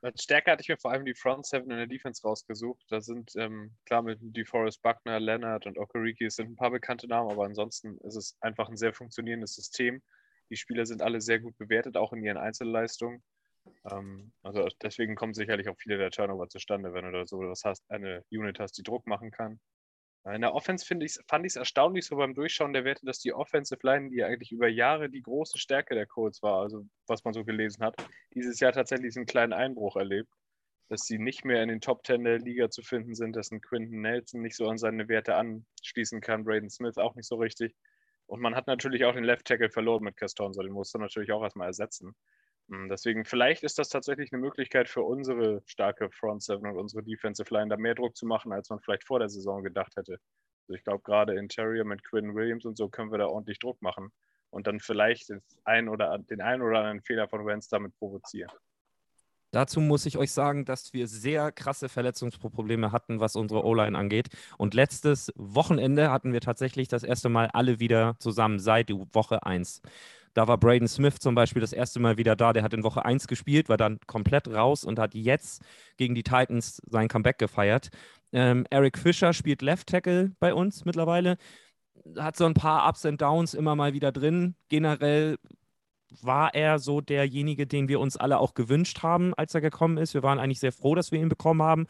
[0.02, 2.86] Als Stärke hatte ich mir vor allem die Front Seven in der Defense rausgesucht.
[2.90, 7.32] Da sind ähm, klar mit DeForest Buckner, Leonard und Okereke sind ein paar bekannte Namen,
[7.32, 10.04] aber ansonsten ist es einfach ein sehr funktionierendes System.
[10.52, 13.24] Die Spieler sind alle sehr gut bewertet, auch in ihren Einzelleistungen.
[13.90, 17.64] Ähm, also deswegen kommen sicherlich auch viele der Turnover zustande, wenn du da so was
[17.64, 19.60] hast, eine Unit hast, die Druck machen kann.
[20.34, 23.32] In der Offense ich, fand ich es erstaunlich so beim Durchschauen der Werte, dass die
[23.32, 27.36] Offensive Line, die eigentlich über Jahre die große Stärke der Colts war, also was man
[27.36, 27.96] so gelesen hat,
[28.34, 30.30] dieses Jahr tatsächlich einen kleinen Einbruch erlebt,
[30.90, 33.62] dass sie nicht mehr in den Top 10 der Liga zu finden sind, dass ein
[33.62, 37.76] Quinton Nelson nicht so an seine Werte anschließen kann, Braden Smith auch nicht so richtig.
[38.26, 41.44] Und man hat natürlich auch den Left Tackle verloren mit Castonzo, den musste natürlich auch
[41.44, 42.16] erstmal ersetzen.
[42.70, 47.04] Hm, deswegen, vielleicht ist das tatsächlich eine Möglichkeit für unsere starke Front Seven und unsere
[47.04, 50.20] Defensive Line, da mehr Druck zu machen, als man vielleicht vor der Saison gedacht hätte.
[50.68, 53.82] Also ich glaube, gerade Interior mit Quinn Williams und so können wir da ordentlich Druck
[53.82, 54.12] machen
[54.50, 58.50] und dann vielleicht den einen oder, den einen oder anderen Fehler von Wentz damit provozieren.
[59.56, 64.28] Dazu muss ich euch sagen, dass wir sehr krasse Verletzungsprobleme hatten, was unsere O-Line angeht.
[64.58, 69.82] Und letztes Wochenende hatten wir tatsächlich das erste Mal alle wieder zusammen seit Woche 1.
[70.34, 72.52] Da war Braden Smith zum Beispiel das erste Mal wieder da.
[72.52, 75.64] Der hat in Woche 1 gespielt, war dann komplett raus und hat jetzt
[75.96, 77.92] gegen die Titans sein Comeback gefeiert.
[78.34, 81.38] Ähm, Eric Fischer spielt Left Tackle bei uns mittlerweile.
[82.18, 84.56] hat so ein paar Ups und Downs immer mal wieder drin.
[84.68, 85.38] Generell
[86.22, 90.14] war er so derjenige, den wir uns alle auch gewünscht haben, als er gekommen ist.
[90.14, 91.88] Wir waren eigentlich sehr froh, dass wir ihn bekommen haben.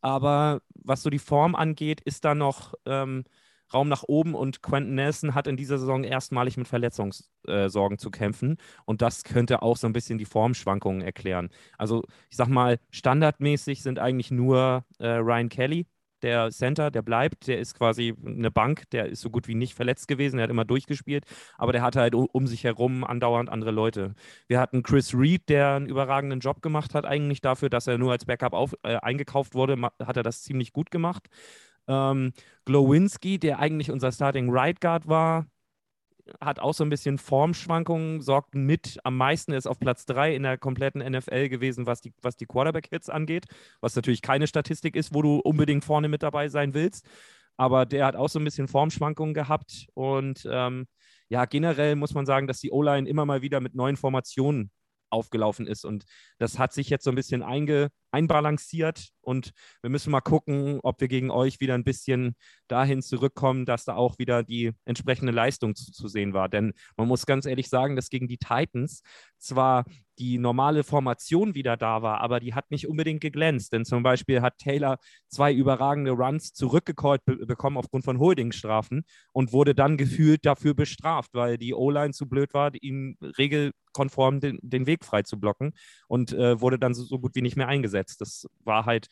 [0.00, 3.24] Aber was so die Form angeht, ist da noch ähm,
[3.72, 8.10] Raum nach oben und Quentin Nelson hat in dieser Saison erstmalig mit Verletzungssorgen äh, zu
[8.10, 8.56] kämpfen
[8.86, 11.50] und das könnte auch so ein bisschen die Formschwankungen erklären.
[11.76, 15.86] Also ich sag mal, standardmäßig sind eigentlich nur äh, Ryan Kelly,
[16.22, 19.74] der Center, der bleibt, der ist quasi eine Bank, der ist so gut wie nicht
[19.74, 21.24] verletzt gewesen, der hat immer durchgespielt,
[21.56, 24.14] aber der hatte halt um sich herum andauernd andere Leute.
[24.46, 28.12] Wir hatten Chris Reed, der einen überragenden Job gemacht hat, eigentlich dafür, dass er nur
[28.12, 31.28] als Backup auf, äh, eingekauft wurde, hat er das ziemlich gut gemacht.
[31.86, 32.32] Ähm,
[32.64, 35.46] Glowinski, der eigentlich unser Starting Right Guard war,
[36.40, 40.42] hat auch so ein bisschen Formschwankungen, sorgt mit am meisten, ist auf Platz 3 in
[40.42, 43.46] der kompletten NFL gewesen, was die, was die Quarterback-Hits angeht,
[43.80, 47.06] was natürlich keine Statistik ist, wo du unbedingt vorne mit dabei sein willst.
[47.56, 50.86] Aber der hat auch so ein bisschen Formschwankungen gehabt und ähm,
[51.28, 54.70] ja, generell muss man sagen, dass die O-Line immer mal wieder mit neuen Formationen
[55.10, 55.84] aufgelaufen ist.
[55.84, 56.04] Und
[56.38, 59.52] das hat sich jetzt so ein bisschen einge, einbalanciert und
[59.82, 62.34] wir müssen mal gucken, ob wir gegen euch wieder ein bisschen
[62.66, 66.48] dahin zurückkommen, dass da auch wieder die entsprechende Leistung zu, zu sehen war.
[66.48, 69.02] Denn man muss ganz ehrlich sagen, dass gegen die Titans
[69.38, 69.84] zwar
[70.18, 73.72] die normale Formation wieder da war, aber die hat nicht unbedingt geglänzt.
[73.72, 74.98] Denn zum Beispiel hat Taylor
[75.28, 81.34] zwei überragende Runs zurückgecallt be bekommen aufgrund von Holdingstrafen und wurde dann gefühlt dafür bestraft,
[81.34, 85.72] weil die O-Line zu blöd war, ihm regelkonform den, den Weg frei zu blocken
[86.08, 88.20] und äh, wurde dann so, so gut wie nicht mehr eingesetzt gesetzt.
[88.20, 89.08] Das war halt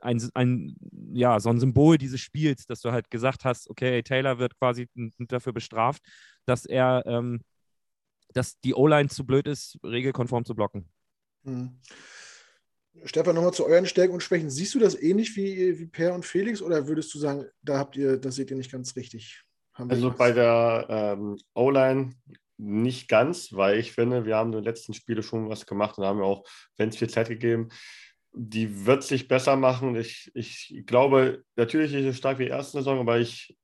[0.00, 0.76] ein, ein,
[1.12, 4.88] ja, so ein Symbol dieses Spiels, dass du halt gesagt hast, okay, Taylor wird quasi
[5.18, 6.02] dafür bestraft,
[6.44, 7.42] dass er, ähm,
[8.32, 10.88] dass die O-Line zu blöd ist, regelkonform zu blocken.
[11.44, 11.78] Hm.
[13.04, 14.50] Stefan, nochmal zu euren Stärken und Schwächen.
[14.50, 17.96] Siehst du das ähnlich wie, wie Per und Felix oder würdest du sagen, da habt
[17.96, 19.42] ihr, das seht ihr nicht ganz richtig?
[19.74, 22.12] also bei der ähm, O-Line
[22.58, 26.04] nicht ganz, weil ich finde, wir haben in den letzten Spielen schon was gemacht und
[26.04, 26.44] haben auch,
[26.76, 27.70] wenn es viel Zeit gegeben,
[28.32, 29.94] die wird sich besser machen.
[29.96, 33.56] Ich, ich glaube, natürlich ist es stark wie die erste Saison, aber ich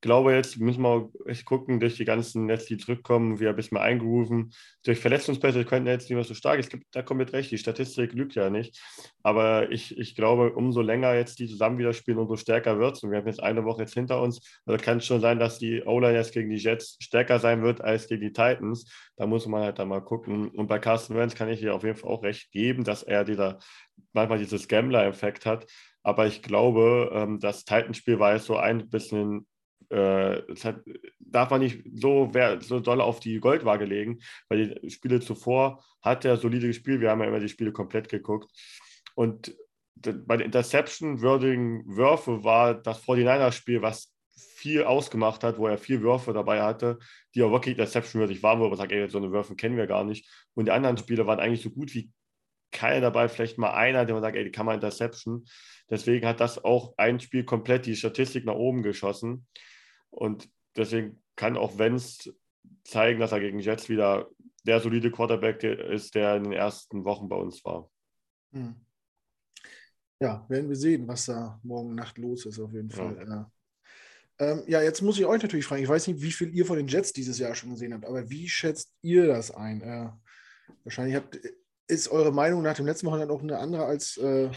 [0.00, 3.78] glaube, jetzt müssen wir echt gucken, durch die ganzen Netz, die zurückkommen, wir ein bisschen
[3.78, 4.52] eingerufen.
[4.84, 6.58] Durch Verletzungspässe könnten jetzt nicht mehr so stark.
[6.58, 8.80] Es gibt, da kommt mit recht, die Statistik lügt ja nicht.
[9.22, 13.02] Aber ich, ich glaube, umso länger jetzt die zusammen wieder spielen, umso stärker wird es.
[13.02, 14.40] Und wir haben jetzt eine Woche jetzt hinter uns.
[14.66, 17.80] Also kann es schon sein, dass die O-Line jetzt gegen die Jets stärker sein wird
[17.80, 18.90] als gegen die Titans.
[19.16, 20.48] Da muss man halt dann mal gucken.
[20.48, 23.24] Und bei Carsten Wentz kann ich hier auf jeden Fall auch recht geben, dass er
[23.24, 23.58] dieser,
[24.12, 25.66] manchmal dieses Gambler-Effekt hat.
[26.02, 29.46] Aber ich glaube, ähm, das Titans-Spiel war jetzt so ein bisschen
[29.90, 30.82] äh, hat,
[31.18, 36.24] darf man nicht so, so doll auf die Goldwaage legen, weil die Spiele zuvor hat
[36.24, 37.00] er solide gespielt.
[37.00, 38.50] Wir haben ja immer die Spiele komplett geguckt.
[39.14, 39.56] Und
[39.96, 46.32] bei den Interception-würdigen Würfe war das 49er-Spiel, was viel ausgemacht hat, wo er vier Würfe
[46.32, 46.98] dabei hatte,
[47.34, 50.04] die auch wirklich Interception-würdig waren, wo man sagt, ey, so eine Würfe kennen wir gar
[50.04, 50.28] nicht.
[50.54, 52.10] Und die anderen Spiele waren eigentlich so gut wie
[52.72, 55.46] keiner dabei, vielleicht mal einer, der man sagt, ey, die kann man Interception.
[55.88, 59.46] Deswegen hat das auch ein Spiel komplett die Statistik nach oben geschossen.
[60.10, 62.30] Und deswegen kann auch Wenz
[62.84, 64.28] zeigen, dass er gegen Jets wieder
[64.64, 67.88] der solide Quarterback ist, der in den ersten Wochen bei uns war.
[68.52, 68.74] Hm.
[70.20, 73.16] Ja, werden wir sehen, was da morgen Nacht los ist, auf jeden Fall.
[73.18, 73.28] Ja.
[73.28, 73.50] Ja.
[74.38, 76.76] Ähm, ja, jetzt muss ich euch natürlich fragen, ich weiß nicht, wie viel ihr von
[76.76, 79.80] den Jets dieses Jahr schon gesehen habt, aber wie schätzt ihr das ein?
[79.82, 80.10] Äh,
[80.84, 81.38] wahrscheinlich habt,
[81.88, 84.50] ist eure Meinung nach dem letzten Wochenende auch eine andere als äh,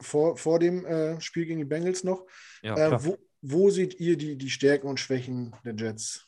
[0.00, 2.26] vor, vor dem äh, Spiel gegen die Bengals noch.
[2.62, 6.26] Ja, äh, wo, wo seht ihr die, die Stärken und Schwächen der Jets?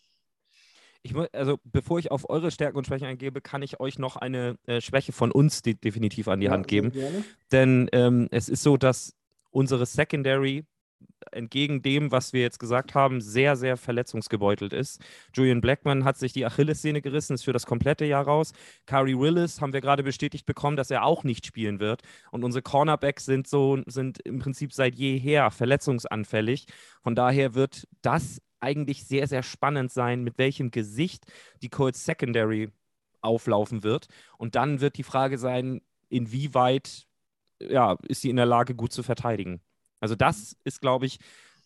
[1.03, 4.59] Ich, also bevor ich auf eure Stärken und Schwächen eingebe, kann ich euch noch eine
[4.67, 6.93] äh, Schwäche von uns de definitiv an die ja, Hand geben.
[7.53, 9.15] Denn ähm, es ist so, dass
[9.51, 10.65] unsere Secondary
[11.33, 15.01] entgegen dem, was wir jetzt gesagt haben, sehr, sehr verletzungsgebeutelt ist.
[15.35, 18.53] Julian Blackman hat sich die Achillessehne gerissen, ist für das komplette Jahr raus.
[18.87, 22.03] Kari Willis haben wir gerade bestätigt bekommen, dass er auch nicht spielen wird.
[22.31, 26.67] Und unsere Cornerbacks sind so, sind im Prinzip seit jeher verletzungsanfällig.
[27.03, 31.27] Von daher wird das eigentlich sehr, sehr spannend sein, mit welchem Gesicht
[31.63, 32.71] die Colts Secondary
[33.21, 34.09] auflaufen wird.
[34.39, 37.07] Und dann wird die Frage sein, inwieweit
[37.61, 39.61] ja, ist sie in der Lage, gut zu verteidigen.
[40.01, 41.19] Also das ist, glaube ich,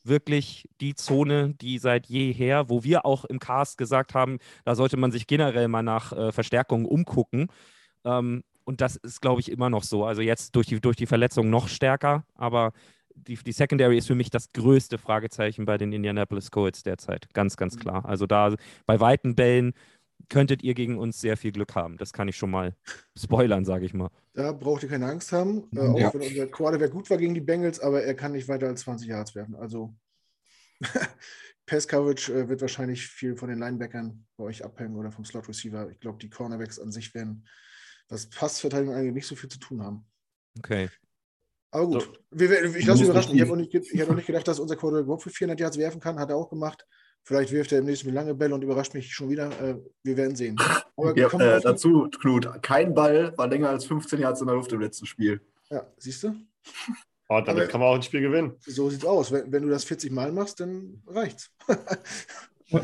[0.05, 4.97] wirklich die Zone, die seit jeher, wo wir auch im Cast gesagt haben, da sollte
[4.97, 7.49] man sich generell mal nach äh, Verstärkungen umgucken.
[8.05, 10.05] Ähm, und das ist, glaube ich, immer noch so.
[10.05, 12.73] Also jetzt durch die, durch die Verletzung noch stärker, aber
[13.15, 17.33] die, die Secondary ist für mich das größte Fragezeichen bei den Indianapolis Colts derzeit.
[17.35, 17.81] Ganz, ganz mhm.
[17.81, 18.05] klar.
[18.07, 18.55] Also da
[18.87, 19.75] bei weiten Bällen
[20.29, 21.97] könntet ihr gegen uns sehr viel Glück haben.
[21.97, 22.75] Das kann ich schon mal
[23.17, 24.11] spoilern, sage ich mal.
[24.35, 25.69] Da braucht ihr keine Angst haben.
[25.75, 26.15] Äh, auch ja.
[26.15, 29.09] wenn unser Quarterback gut war gegen die Bengals, aber er kann nicht weiter als 20
[29.09, 29.57] Yards werfen.
[29.57, 29.95] Also
[31.67, 35.91] Pass-Coverage äh, wird wahrscheinlich viel von den Linebackern bei euch abhängen oder vom Slot-Receiver.
[35.91, 37.47] Ich glaube, die Cornerbacks an sich werden,
[38.09, 40.07] was Passverteidigung eigentlich nicht so viel zu tun haben.
[40.59, 40.89] Okay.
[41.71, 42.13] Aber gut, So.
[42.31, 43.35] wir, ich lasse mich überraschen.
[43.35, 46.01] Ich habe auch, hab auch nicht gedacht, dass unser Quarterback überhaupt für 400 Yards werfen
[46.01, 46.19] kann.
[46.19, 46.85] Hat er auch gemacht.
[47.23, 49.51] Vielleicht wirft er im nächsten Mal lange Bälle und überrascht mich schon wieder.
[49.63, 50.57] Äh, wir werden sehen.
[50.97, 54.73] Aber Ja, äh, dazu, Knut, kein Ball war länger als 15 Yards in der Luft
[54.73, 55.41] im letzten Spiel.
[55.71, 56.35] ja, siehst du?
[57.29, 58.57] Oh, damit Aber- kann man auch ein Spiel gewinnen.
[58.67, 59.31] So sieht's aus.
[59.31, 61.51] Wenn, wenn du das 40 Mal machst, dann reicht's.
[62.71, 62.81] Na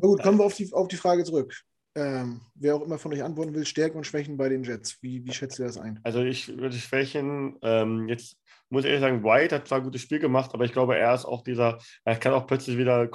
[0.00, 1.54] gut, kommen wir auf die, auf die Frage zurück.
[1.94, 4.98] Ähm, wer auch immer von euch antworten will, Stärken und Schwächen bei den Jets.
[5.02, 5.98] Wie, wie schätzt ihr das ein?
[6.04, 7.56] Also ich würde schwächen.
[7.62, 8.36] Ähm, jetzt
[8.70, 11.14] muss ich ehrlich sagen, White hat zwar ein gutes Spiel gemacht, aber ich glaube, er
[11.14, 13.08] ist auch dieser, er kann auch plötzlich wieder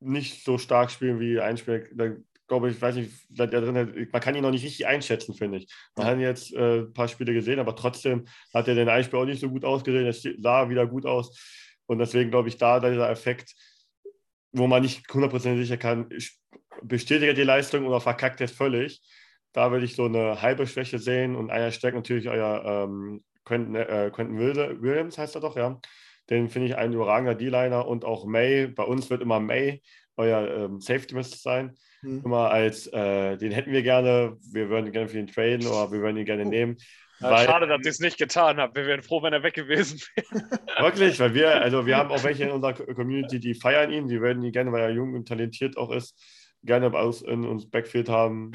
[0.00, 1.82] nicht so stark spielen wie ein Spieler.
[1.94, 2.16] Da
[2.48, 5.34] glaube ich, weiß nicht, seit er drin hat, man kann ihn noch nicht richtig einschätzen,
[5.34, 5.72] finde ich.
[5.96, 9.18] Man hat jetzt äh, ein paar Spiele gesehen, aber trotzdem hat er den einen Spiel
[9.18, 10.04] auch nicht so gut ausgesehen.
[10.04, 11.38] Er sah wieder gut aus.
[11.86, 13.54] Und deswegen glaube ich, da dieser Effekt,
[14.52, 16.08] wo man nicht hundertprozentig sicher kann,
[16.82, 19.00] bestätigt er die Leistung oder verkackt er es völlig.
[19.52, 23.74] Da würde ich so eine halbe Schwäche sehen und einer stärkt natürlich euer ähm, Quentin,
[23.74, 25.80] äh, Quentin Williams, heißt er doch, ja.
[26.30, 28.68] Den finde ich ein überragender D-Liner und auch May.
[28.68, 29.82] Bei uns wird immer May
[30.16, 31.74] euer ähm, Safety müsste sein.
[32.00, 32.22] Hm.
[32.24, 36.00] Immer als, äh, den hätten wir gerne, wir würden gerne für ihn traden oder wir
[36.00, 36.48] würden ihn gerne Oh.
[36.48, 36.76] nehmen.
[37.20, 38.74] Weil- schade, dass ihr es nicht getan habt.
[38.76, 40.26] Wir wären froh, wenn er weg gewesen wäre.
[40.80, 44.20] Wirklich, weil wir, also wir haben auch welche in unserer Community, die feiern ihn, die
[44.20, 46.20] würden ihn gerne, weil er jung und talentiert auch ist,
[46.64, 48.52] gerne bei uns in uns Backfield haben.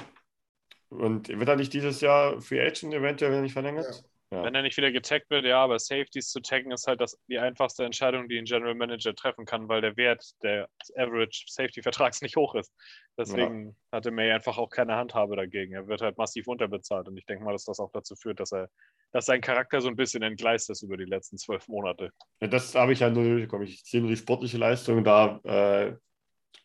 [0.89, 4.03] Und wird er nicht dieses Jahr Free Agent eventuell, wenn er nicht verlängert?
[4.29, 4.43] Ja.
[4.43, 7.39] Wenn er nicht wieder getaggt wird, ja, aber Safeties zu taggen ist halt das, die
[7.39, 10.67] einfachste Entscheidung, die ein General Manager treffen kann, weil der Wert der
[10.97, 12.73] Average Safety-Vertrags nicht hoch ist.
[13.17, 15.73] Deswegen hatte May einfach auch keine Handhabe dagegen.
[15.73, 18.51] Er wird halt massiv unterbezahlt und ich denke mal, dass das auch dazu führt, dass
[18.51, 18.69] er,
[19.13, 22.11] dass sein Charakter so ein bisschen entgleist ist über die letzten zwölf Monate.
[22.41, 23.65] Ja, Das habe ich ja nur durchgekommen.
[23.65, 25.95] Ich sehe nur die sportliche Leistung, da äh,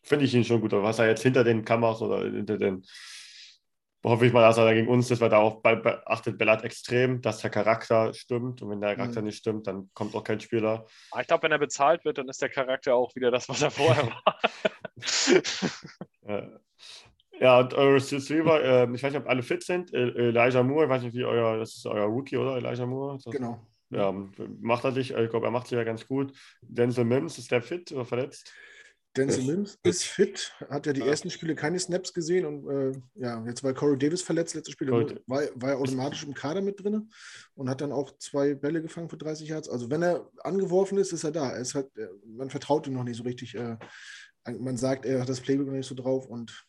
[0.03, 0.75] finde ich ihn schon gut.
[0.75, 2.85] Aber was er jetzt hinter den Kameras oder hinter den,
[4.05, 7.21] hoffe ich mal, dass er da gegen uns ist, weil darauf be- beachtet Bellat extrem,
[7.23, 8.63] dass der Charakter stimmt.
[8.63, 9.27] Und wenn der Charakter Mhm.
[9.27, 10.87] nicht stimmt, dann kommt auch kein Spieler.
[11.13, 13.63] Ah, ich glaube, wenn er bezahlt wird, dann ist der Charakter auch wieder das, was
[13.63, 14.07] er vorher
[16.25, 16.61] war.
[17.41, 19.93] Ja, und eure Receiver, äh, ich weiß nicht, ob alle fit sind.
[19.93, 22.57] Elijah Moore, ich weiß nicht, wie euer, das ist euer Rookie, oder?
[22.57, 23.19] Elijah Moore?
[23.25, 23.67] Das- Genau.
[23.91, 24.11] Ja,
[24.61, 26.33] macht er sich, ich glaube, er macht sich ja ganz gut.
[26.63, 28.55] Denzel Mims, ist der fit oder verletzt?
[29.17, 31.07] Denzel Mims ist fit, hat ja die Ja.
[31.07, 34.91] ersten Spiele keine Snaps gesehen und äh, ja, jetzt war Corey Davis verletzt, letztes Spiel,
[34.91, 37.11] war, war er automatisch im Kader mit drin
[37.55, 39.69] und hat dann auch zwei Bälle gefangen für 30 Yards.
[39.69, 41.51] Also wenn er angeworfen ist, ist er da.
[41.51, 43.55] Er ist halt, äh, man vertraut ihm noch nicht so richtig.
[43.55, 43.77] Äh,
[44.59, 46.67] man sagt, er hat das Playbook noch nicht so drauf und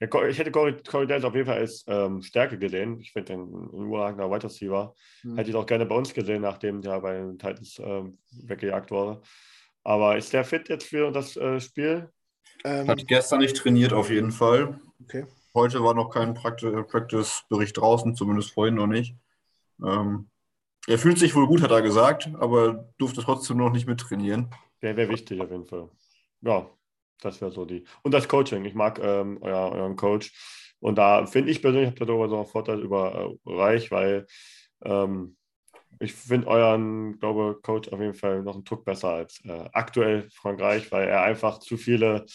[0.00, 3.00] Ja, ich hätte Corey, Corey Dales auf jeden Fall als ähm, Stärke gesehen.
[3.00, 4.94] Ich finde den ein überragender Wide Receiver.
[5.22, 5.36] hm.
[5.36, 9.22] Hätte ich auch gerne bei uns gesehen, nachdem der bei den Titans ähm, weggejagt wurde.
[9.86, 12.10] Aber ist der fit jetzt für das äh, Spiel?
[12.64, 14.80] ähm, Hat gestern nicht trainiert, auf jeden Fall.
[15.00, 15.26] okay.
[15.54, 19.14] Heute war noch kein Prakti- Practice-Bericht draußen, zumindest vorhin noch nicht.
[19.80, 20.28] Ähm,
[20.88, 24.50] er fühlt sich wohl gut, hat er gesagt, aber durfte trotzdem noch nicht mittrainieren.
[24.82, 25.88] Der wäre wichtig auf jeden Fall.
[26.40, 26.68] Ja,
[27.20, 27.84] das wäre so die.
[28.02, 28.64] Und das Coaching.
[28.64, 30.32] Ich mag ähm, euer, euren Coach.
[30.80, 33.14] Und da finde ich persönlich, habt ihr darüber so einen Vorteil über
[33.46, 34.26] äh, Reich, weil
[34.82, 35.36] ähm,
[36.00, 40.28] ich finde euren, glaube Coach auf jeden Fall noch einen Druck besser als äh, aktuell
[40.30, 42.26] Frank Reich, weil er einfach zu viele,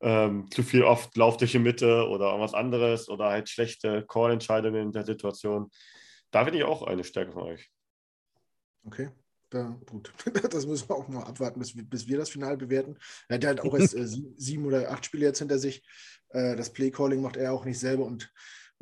[0.00, 4.92] ähm, zu viel oft durch die Mitte oder irgendwas anderes oder halt schlechte Call-Entscheidungen in
[4.92, 5.70] der Situation.
[6.30, 7.70] Da finde ich auch eine Stärke von euch.
[8.84, 9.10] Okay.
[9.50, 10.12] Da, gut.
[10.50, 12.96] Das müssen wir auch mal abwarten, bis, wir- bis wir das Final bewerten.
[13.28, 15.82] Er hat halt auch erst äh, sie- sieben oder acht Spiele jetzt hinter sich.
[16.30, 18.32] Äh, das Play-Calling macht er auch nicht selber und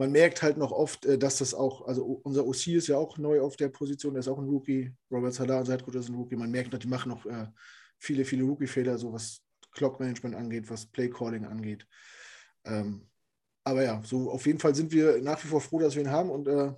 [0.01, 3.19] man merkt halt noch oft, äh, dass das auch, also unser OC ist ja auch
[3.19, 4.95] neu auf der Position, der ist auch ein Rookie.
[5.11, 6.37] Robert Salah, unser Headcoach, ist ein Rookie.
[6.37, 7.47] Man merkt noch, die machen noch äh,
[7.99, 9.43] viele, viele Rookie-Fehler, so was
[9.73, 11.87] Clock-Management angeht, was Play-Calling angeht.
[12.65, 13.09] Ähm,
[13.63, 16.11] aber ja, so auf jeden Fall sind wir nach wie vor froh, dass wir ihn
[16.11, 16.73] haben und äh,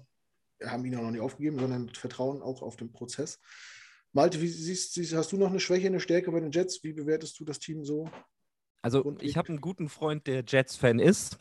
[0.65, 3.39] haben ihn auch noch nicht aufgegeben, sondern vertrauen auch auf den Prozess.
[4.13, 6.83] Malte, wie siehst, siehst, hast du noch eine Schwäche, eine Stärke bei den Jets?
[6.83, 8.11] Wie bewertest du das Team so?
[8.83, 11.39] Also ich habe einen guten Freund, der Jets-Fan ist.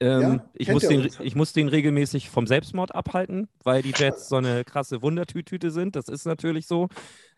[0.00, 0.50] Ähm, Ja?
[0.54, 4.64] ich, muss den, ich muss den regelmäßig vom Selbstmord abhalten, weil die Jets so eine
[4.64, 5.96] krasse Wundertütüte sind.
[5.96, 6.88] Das ist natürlich so.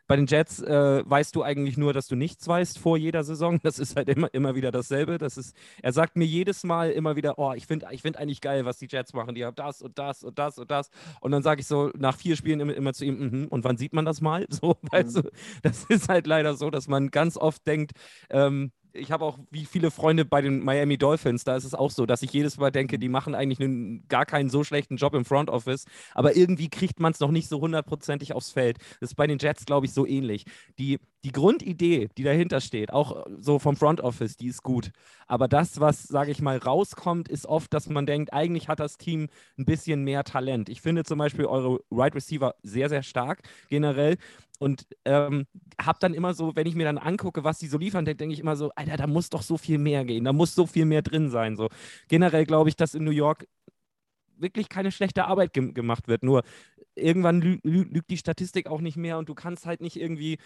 [0.06, 3.60] Bei den Jets äh, weißt du eigentlich nur, dass du nichts weißt vor jeder Saison.
[3.62, 5.18] Das ist halt immer, immer wieder dasselbe.
[5.18, 8.40] Das ist, er sagt mir jedes Mal immer wieder, oh, ich finde ich find eigentlich
[8.40, 9.34] geil, was die Jets machen.
[9.34, 10.90] Die haben das und das und das und das.
[11.20, 13.76] Und dann sage ich so nach vier Spielen immer, immer zu ihm, mhm, und wann
[13.76, 14.46] sieht man das mal?
[14.60, 15.22] So, weißt Mhm.
[15.22, 15.30] du,
[15.62, 17.92] das ist halt leider so, dass man ganz oft denkt,
[18.30, 21.90] ähm, ich habe auch wie viele Freunde bei den Miami Dolphins, da ist es auch
[21.90, 25.14] so, dass ich jedes Mal denke, die machen eigentlich einen, gar keinen so schlechten Job
[25.14, 25.84] im Front Office,
[26.14, 28.78] aber irgendwie kriegt man es noch nicht so hundertprozentig aufs Feld.
[29.00, 30.44] Das ist bei den Jets, glaube ich, so ähnlich.
[30.78, 34.92] Die die Grundidee, die dahinter steht, auch so vom Front Office, die ist gut.
[35.26, 38.98] Aber das, was, sage ich mal, rauskommt, ist oft, dass man denkt, eigentlich hat das
[38.98, 39.28] Team
[39.58, 40.68] ein bisschen mehr Talent.
[40.68, 44.16] Ich finde zum Beispiel eure Right Receiver sehr, sehr stark generell.
[44.58, 45.46] Und ähm,
[45.80, 48.32] habe dann immer so, wenn ich mir dann angucke, was die so liefern, denke denk
[48.32, 50.84] ich immer so, Alter, da muss doch so viel mehr gehen, da muss so viel
[50.84, 51.56] mehr drin sein.
[51.56, 51.68] So
[52.08, 53.46] generell glaube ich, dass in New York
[54.36, 56.22] wirklich keine schlechte Arbeit ge gemacht wird.
[56.24, 56.42] Nur
[56.94, 60.38] irgendwann lü lü lügt die Statistik auch nicht mehr und du kannst halt nicht irgendwie,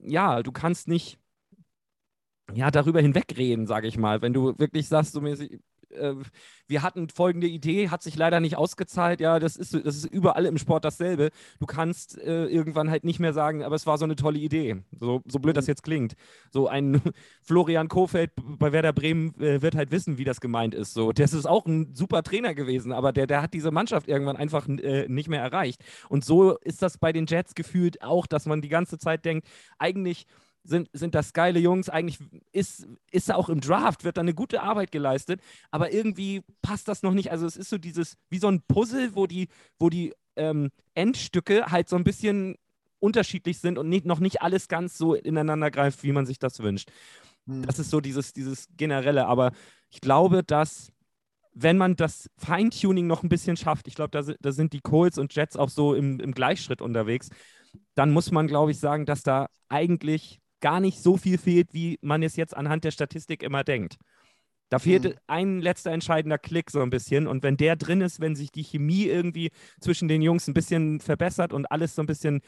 [0.00, 1.18] ja, du kannst nicht
[2.54, 4.22] ja, darüber hinwegreden, sage ich mal.
[4.22, 6.14] Wenn du wirklich sagst, so mäßig, äh,
[6.68, 9.20] wir hatten folgende Idee, hat sich leider nicht ausgezahlt.
[9.20, 11.30] Ja, das ist, das ist überall im Sport dasselbe.
[11.60, 14.82] Du kannst äh, irgendwann halt nicht mehr sagen, aber es war so eine tolle Idee.
[14.98, 15.70] So, so blöd das mhm.
[15.70, 16.14] jetzt klingt.
[16.50, 17.00] So ein
[17.42, 20.94] Florian Kofeld bei Werder Bremen äh, wird halt wissen, wie das gemeint ist.
[20.94, 24.36] So, das ist auch ein super Trainer gewesen, aber der, der hat diese Mannschaft irgendwann
[24.36, 25.82] einfach äh, nicht mehr erreicht.
[26.08, 29.46] Und so ist das bei den Jets gefühlt auch, dass man die ganze Zeit denkt,
[29.78, 30.26] eigentlich
[30.68, 31.88] sind, sind das geile Jungs.
[31.88, 32.18] Eigentlich
[32.52, 35.40] ist, ist auch im Draft, wird da eine gute Arbeit geleistet,
[35.70, 37.30] aber irgendwie passt das noch nicht.
[37.30, 39.48] Also es ist so dieses, wie so ein Puzzle, wo die,
[39.78, 42.56] wo die ähm, Endstücke halt so ein bisschen
[42.98, 46.60] unterschiedlich sind und nicht, noch nicht alles ganz so ineinander greift, wie man sich das
[46.60, 46.90] wünscht.
[47.46, 47.62] Hm.
[47.62, 49.26] Das ist so dieses, dieses Generelle.
[49.26, 49.52] Aber
[49.90, 50.92] ich glaube, dass
[51.58, 55.16] wenn man das Feintuning noch ein bisschen schafft, ich glaube, da, da sind die Colts
[55.16, 57.30] und Jets auch so im, im Gleichschritt unterwegs,
[57.94, 61.98] dann muss man, glaube ich, sagen, dass da eigentlich gar nicht so viel fehlt, wie
[62.02, 63.96] man es jetzt anhand der Statistik immer denkt.
[64.68, 65.14] Da fehlt mhm.
[65.26, 67.26] ein letzter entscheidender Klick so ein bisschen.
[67.26, 69.50] Und wenn der drin ist, wenn sich die Chemie irgendwie
[69.80, 72.40] zwischen den Jungs ein bisschen verbessert und alles so ein bisschen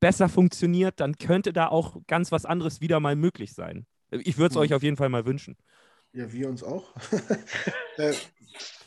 [0.00, 3.86] besser funktioniert, dann könnte da auch ganz was anderes wieder mal möglich sein.
[4.10, 4.62] Ich würde es mhm.
[4.62, 5.56] euch auf jeden Fall mal wünschen.
[6.12, 6.94] Ja, wir uns auch.
[7.98, 8.14] äh,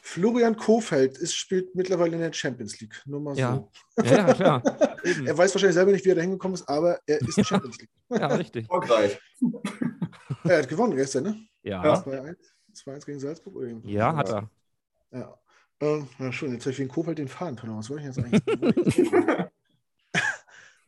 [0.06, 3.01] Florian Kofeld ist, spielt mittlerweile in der Champions League.
[3.06, 3.56] Nur mal ja.
[3.95, 4.04] so.
[4.04, 4.62] Ja, klar.
[5.26, 7.80] er weiß wahrscheinlich selber nicht, wie er da hingekommen ist, aber er ist in Champions
[7.80, 7.89] League.
[8.10, 8.64] ja, richtig.
[8.64, 9.18] Erfolgreich.
[10.43, 11.47] er hat gewonnen gestern, ne?
[11.64, 11.82] Ja.
[11.84, 13.56] 2-1 gegen Salzburg.
[13.56, 14.49] Oder ja, hat er.
[15.12, 15.38] Ja.
[15.80, 17.80] Ähm, ja, schon, jetzt habe ich wegen Kofeld den Faden verloren.
[17.80, 19.12] Was wollte ich jetzt eigentlich?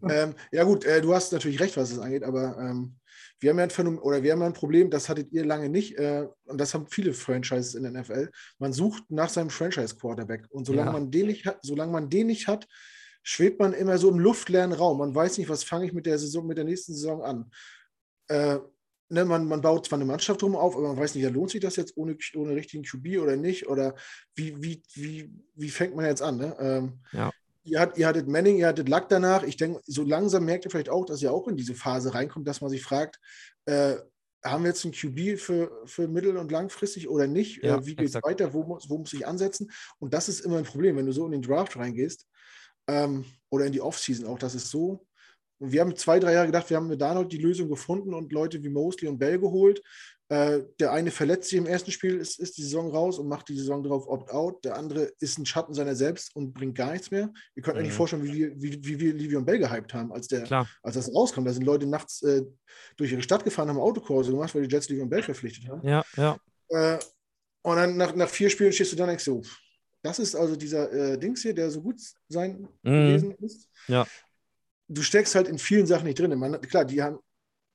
[0.09, 2.97] ähm, ja, gut, äh, du hast natürlich recht, was das angeht, aber ähm,
[3.39, 5.69] wir haben ja ein Phänomen, oder wir haben ja ein Problem, das hattet ihr lange
[5.69, 8.29] nicht, äh, und das haben viele Franchises in der NFL.
[8.59, 10.47] Man sucht nach seinem Franchise-Quarterback.
[10.49, 10.93] Und solange, ja.
[10.93, 12.67] man den nicht hat, solange man den nicht hat,
[13.23, 14.99] schwebt man immer so im luftleeren Raum.
[14.99, 17.51] Man weiß nicht, was fange ich mit der Saison, mit der nächsten Saison an.
[18.27, 18.59] Äh,
[19.09, 21.51] ne, man, man baut zwar eine Mannschaft drum auf, aber man weiß nicht, ja, lohnt
[21.51, 23.67] sich das jetzt ohne, ohne richtigen QB oder nicht?
[23.67, 23.95] Oder
[24.36, 26.38] wie, wie, wie, wie fängt man jetzt an?
[26.38, 26.55] Ne?
[26.59, 27.31] Ähm, ja
[27.66, 29.43] ihr, hat, ihr hattet Manning, ihr hattet Luck danach.
[29.43, 32.47] Ich denke, so langsam merkt ihr vielleicht auch, dass ihr auch in diese Phase reinkommt,
[32.47, 33.20] dass man sich fragt,
[33.66, 33.95] äh,
[34.43, 37.63] haben wir jetzt einen QB für, für mittel- und langfristig oder nicht?
[37.63, 38.53] Ja, äh, wie geht es weiter?
[38.53, 39.72] Wo muss, wo muss ich ansetzen?
[39.97, 42.28] Und das ist immer ein Problem, wenn du so in den Draft reingehst
[42.88, 44.38] ähm, oder in die Offseason auch.
[44.38, 45.05] Das ist so.
[45.59, 48.61] wir haben zwei, drei Jahre gedacht, wir haben mit Darnold die Lösung gefunden und Leute
[48.61, 49.82] wie Mosley und Bell geholt.
[50.28, 53.47] Äh, der eine verletzt sich im ersten Spiel, ist, ist die Saison raus und macht
[53.47, 54.65] die Saison darauf Opt-out.
[54.65, 57.32] Der andere ist ein Schatten seiner selbst und bringt gar nichts mehr.
[57.55, 57.82] Ihr könnt mhm.
[57.82, 60.95] euch nicht vorstellen, wie wir, wie, wie wir Livion Bell gehypt haben, als, der, als
[60.95, 61.45] das rauskam.
[61.45, 62.41] Da sind Leute nachts äh,
[62.97, 65.88] durch ihre Stadt gefahren, haben Autokurse gemacht, weil die Jets Livion Bell verpflichtet haben.
[65.88, 66.38] Ja, ja.
[66.69, 66.97] Äh,
[67.61, 69.43] und dann nach, nach vier Spielen stehst du dann und denkst so,
[70.01, 71.99] das ist also dieser äh, Dings hier, der so gut
[72.30, 72.91] sein mhm.
[72.91, 73.69] gewesen ist.
[73.88, 74.07] Ja.
[74.88, 76.38] Du steckst halt in vielen Sachen nicht drin.
[76.38, 77.19] Man, klar, die haben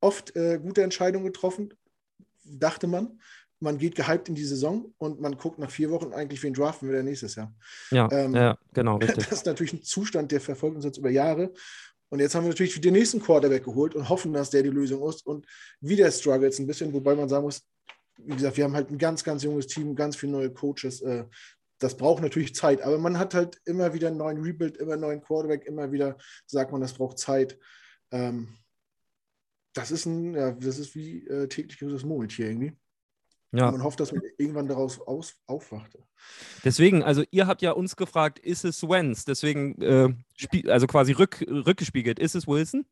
[0.00, 1.74] oft äh, gute Entscheidungen getroffen,
[2.58, 3.20] dachte man.
[3.62, 6.88] Man geht gehypt in die Saison und man guckt nach vier Wochen eigentlich, wen draften
[6.88, 7.54] wir denn nächstes Jahr.
[7.90, 9.28] Ja, ähm, ja genau, richtig.
[9.28, 11.52] Das ist natürlich ein Zustand, der verfolgt uns jetzt über Jahre.
[12.08, 15.06] Und jetzt haben wir natürlich den nächsten Quarterback geholt und hoffen, dass der die Lösung
[15.08, 15.26] ist.
[15.26, 15.46] Und
[15.80, 17.62] wieder struggles ein bisschen, wobei man sagen muss,
[18.18, 21.02] wie gesagt, wir haben halt ein ganz, ganz junges Team, ganz viele neue Coaches.
[21.02, 21.24] Äh,
[21.78, 25.00] das braucht natürlich Zeit, aber man hat halt immer wieder einen neuen Rebuild, immer einen
[25.00, 27.58] neuen Quarterback, immer wieder sagt man, das braucht Zeit.
[28.10, 28.56] Ähm,
[29.72, 32.72] das ist ein, ja, das ist wie äh, täglich grüßes Murmeltier irgendwie.
[33.52, 33.66] Ja.
[33.66, 35.98] Und man hofft, dass man irgendwann daraus aus, aufwacht.
[36.64, 39.24] Deswegen, also ihr habt ja uns gefragt, ist es Wenz?
[39.24, 42.86] Deswegen, äh, also quasi rück, rückgespiegelt, ist es Wilson?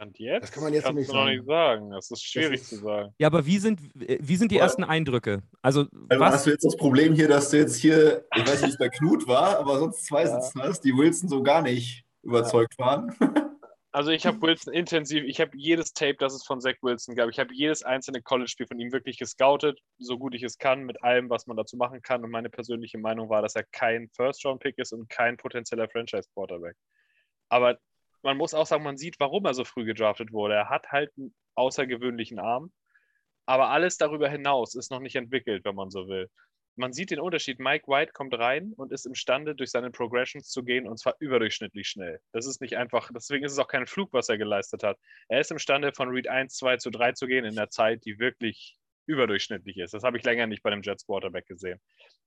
[0.00, 0.44] Und jetzt?
[0.44, 1.18] Das kann man jetzt Kannst nicht, sagen.
[1.18, 1.90] noch nicht sagen.
[1.90, 3.12] Das ist schwierig das ist, zu sagen.
[3.18, 5.42] Ja, aber wie sind, wie sind die ersten Eindrücke?
[5.60, 6.34] Also, also was?
[6.34, 8.78] hast du jetzt das Problem hier, dass du jetzt hier, ich weiß nicht, wie es
[8.78, 10.40] bei Knut war, aber sonst zwei ja.
[10.40, 12.86] sitzen hast, die Wilson so gar nicht überzeugt ja.
[12.86, 13.16] waren.
[13.90, 17.30] Also ich habe Wilson intensiv, ich habe jedes Tape, das es von Zach Wilson gab,
[17.30, 21.02] ich habe jedes einzelne College-Spiel von ihm wirklich gescoutet, so gut ich es kann, mit
[21.02, 22.22] allem, was man dazu machen kann.
[22.24, 26.76] Und meine persönliche Meinung war, dass er kein First-Round-Pick ist und kein potenzieller Franchise-Quarterback.
[27.48, 27.78] Aber
[28.22, 30.54] man muss auch sagen, man sieht, warum er so früh gedraftet wurde.
[30.54, 32.72] Er hat halt einen außergewöhnlichen Arm,
[33.46, 36.28] aber alles darüber hinaus ist noch nicht entwickelt, wenn man so will.
[36.78, 37.58] Man sieht den Unterschied.
[37.58, 41.88] Mike White kommt rein und ist imstande, durch seine Progressions zu gehen und zwar überdurchschnittlich
[41.88, 42.20] schnell.
[42.32, 44.98] Das ist nicht einfach, deswegen ist es auch kein Flug, was er geleistet hat.
[45.28, 48.18] Er ist imstande, von Read 1, 2 zu 3 zu gehen in der Zeit, die
[48.18, 48.76] wirklich
[49.06, 49.92] überdurchschnittlich ist.
[49.92, 51.80] Das habe ich länger nicht bei dem Jets Quarterback gesehen.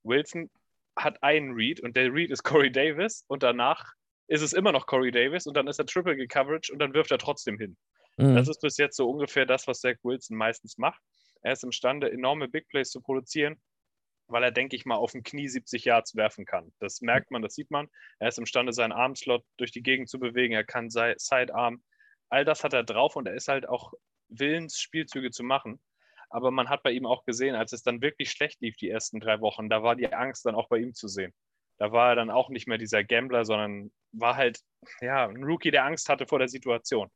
[0.03, 0.49] Wilson
[0.97, 3.93] hat einen Read und der Read ist Corey Davis und danach
[4.27, 7.11] ist es immer noch Corey Davis und dann ist er Triple Coverage und dann wirft
[7.11, 7.77] er trotzdem hin.
[8.17, 8.35] Mhm.
[8.35, 11.01] Das ist bis jetzt so ungefähr das, was Zach Wilson meistens macht.
[11.41, 13.61] Er ist imstande, enorme Big Plays zu produzieren
[14.31, 16.73] weil er, denke ich mal, auf dem Knie 70 Yards werfen kann.
[16.79, 17.89] Das merkt man, das sieht man.
[18.19, 20.53] Er ist imstande, seinen Armslot durch die Gegend zu bewegen.
[20.53, 21.83] Er kann Sidearm.
[22.29, 23.93] All das hat er drauf und er ist halt auch
[24.29, 25.79] willens, Spielzüge zu machen.
[26.29, 29.19] Aber man hat bei ihm auch gesehen, als es dann wirklich schlecht lief, die ersten
[29.19, 31.33] drei Wochen, da war die Angst dann auch bei ihm zu sehen.
[31.77, 34.59] Da war er dann auch nicht mehr dieser Gambler, sondern war halt
[35.01, 37.09] ja, ein Rookie, der Angst hatte vor der Situation.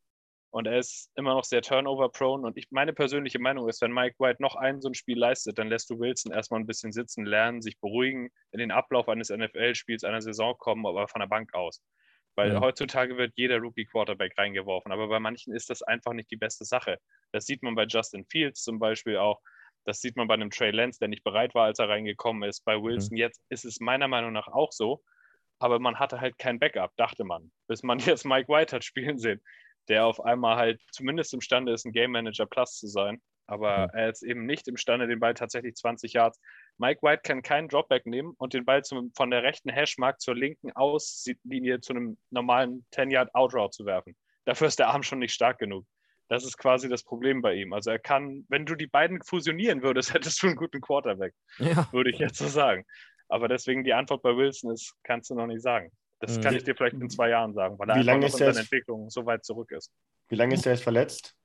[0.56, 2.48] Und er ist immer noch sehr turnover-prone.
[2.48, 5.60] Und ich, meine persönliche Meinung ist, wenn Mike White noch ein so ein Spiel leistet,
[5.60, 9.28] dann lässt du Wilson erstmal ein bisschen sitzen, lernen, sich beruhigen, in den Ablauf eines
[9.28, 11.84] NFL-Spiels, einer Saison kommen, aber von der Bank aus.
[12.36, 12.62] Weil ja.
[12.62, 14.94] heutzutage wird jeder Rookie-Quarterback reingeworfen.
[14.94, 17.00] Aber bei manchen ist das einfach nicht die beste Sache.
[17.34, 19.42] Das sieht man bei Justin Fields zum Beispiel auch.
[19.84, 22.64] Das sieht man bei einem Trey Lance, der nicht bereit war, als er reingekommen ist.
[22.64, 23.18] Bei Wilson mhm.
[23.18, 25.04] jetzt ist es meiner Meinung nach auch so.
[25.60, 29.18] Aber man hatte halt kein Backup, dachte man, bis man jetzt Mike White hat spielen
[29.18, 29.42] sehen
[29.88, 33.22] der auf einmal halt zumindest imstande ist, ein Game Manager Plus zu sein.
[33.48, 34.00] Aber mhm.
[34.00, 36.40] er ist eben nicht imstande, den Ball tatsächlich 20 Yards.
[36.78, 40.36] Mike White kann keinen Dropback nehmen und den Ball zum, von der rechten Hashmark zur
[40.36, 44.16] linken Auslinie zu einem normalen 10-Yard-Outroute zu werfen.
[44.46, 45.86] Dafür ist der Arm schon nicht stark genug.
[46.28, 47.72] Das ist quasi das Problem bei ihm.
[47.72, 51.34] Also er kann, wenn du die beiden fusionieren würdest, hättest du einen guten Quarterback.
[51.60, 51.88] Ja.
[51.92, 52.84] Würde ich jetzt so sagen.
[53.28, 55.92] Aber deswegen die Antwort bei Wilson ist, kannst du noch nicht sagen.
[56.26, 56.42] Das mhm.
[56.42, 58.60] kann ich dir vielleicht in zwei Jahren sagen, weil er Wie lange ist in seiner
[58.60, 59.92] Entwicklung so weit zurück ist.
[60.30, 61.36] Wie lange ist er jetzt verletzt?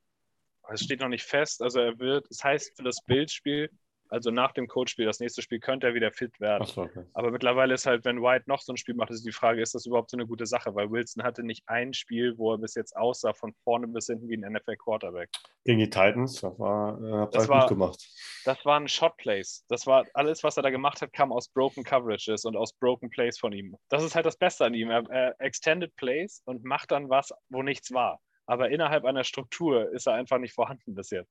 [0.72, 1.62] Es steht noch nicht fest.
[1.62, 3.70] Also er wird, es das heißt für das Bildspiel,
[4.10, 6.66] also nach dem Coachspiel, das nächste Spiel, könnte er wieder fit werden.
[6.66, 7.04] So, okay.
[7.14, 9.74] Aber mittlerweile ist halt, wenn White noch so ein Spiel macht, ist die Frage, ist
[9.74, 10.74] das überhaupt so eine gute Sache?
[10.74, 14.28] Weil Wilson hatte nicht ein Spiel, wo er bis jetzt aussah, von vorne bis hinten
[14.28, 15.30] wie ein NFL-Quarterback.
[15.64, 18.08] Gegen die Titans, das war, äh, das war gut gemacht.
[18.44, 19.64] Das waren Shot-Plays.
[19.68, 23.10] Das war alles, was er da gemacht hat, kam aus Broken Coverages und aus Broken
[23.10, 23.76] Plays von ihm.
[23.88, 24.90] Das ist halt das Beste an ihm.
[24.90, 28.20] Er, er extended Plays und macht dann was, wo nichts war.
[28.46, 31.30] Aber innerhalb einer Struktur ist er einfach nicht vorhanden bis jetzt.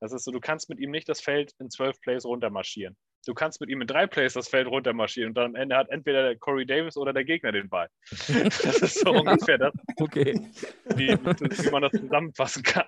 [0.00, 2.96] Das ist so, du kannst mit ihm nicht das Feld in zwölf Plays runtermarschieren.
[3.26, 5.90] Du kannst mit ihm in drei Plays das Feld runtermarschieren und dann am Ende hat
[5.90, 7.88] entweder der Corey Davis oder der Gegner den Ball.
[8.28, 10.40] Das ist so ungefähr das, okay.
[10.94, 12.86] wie, wie man das zusammenfassen kann.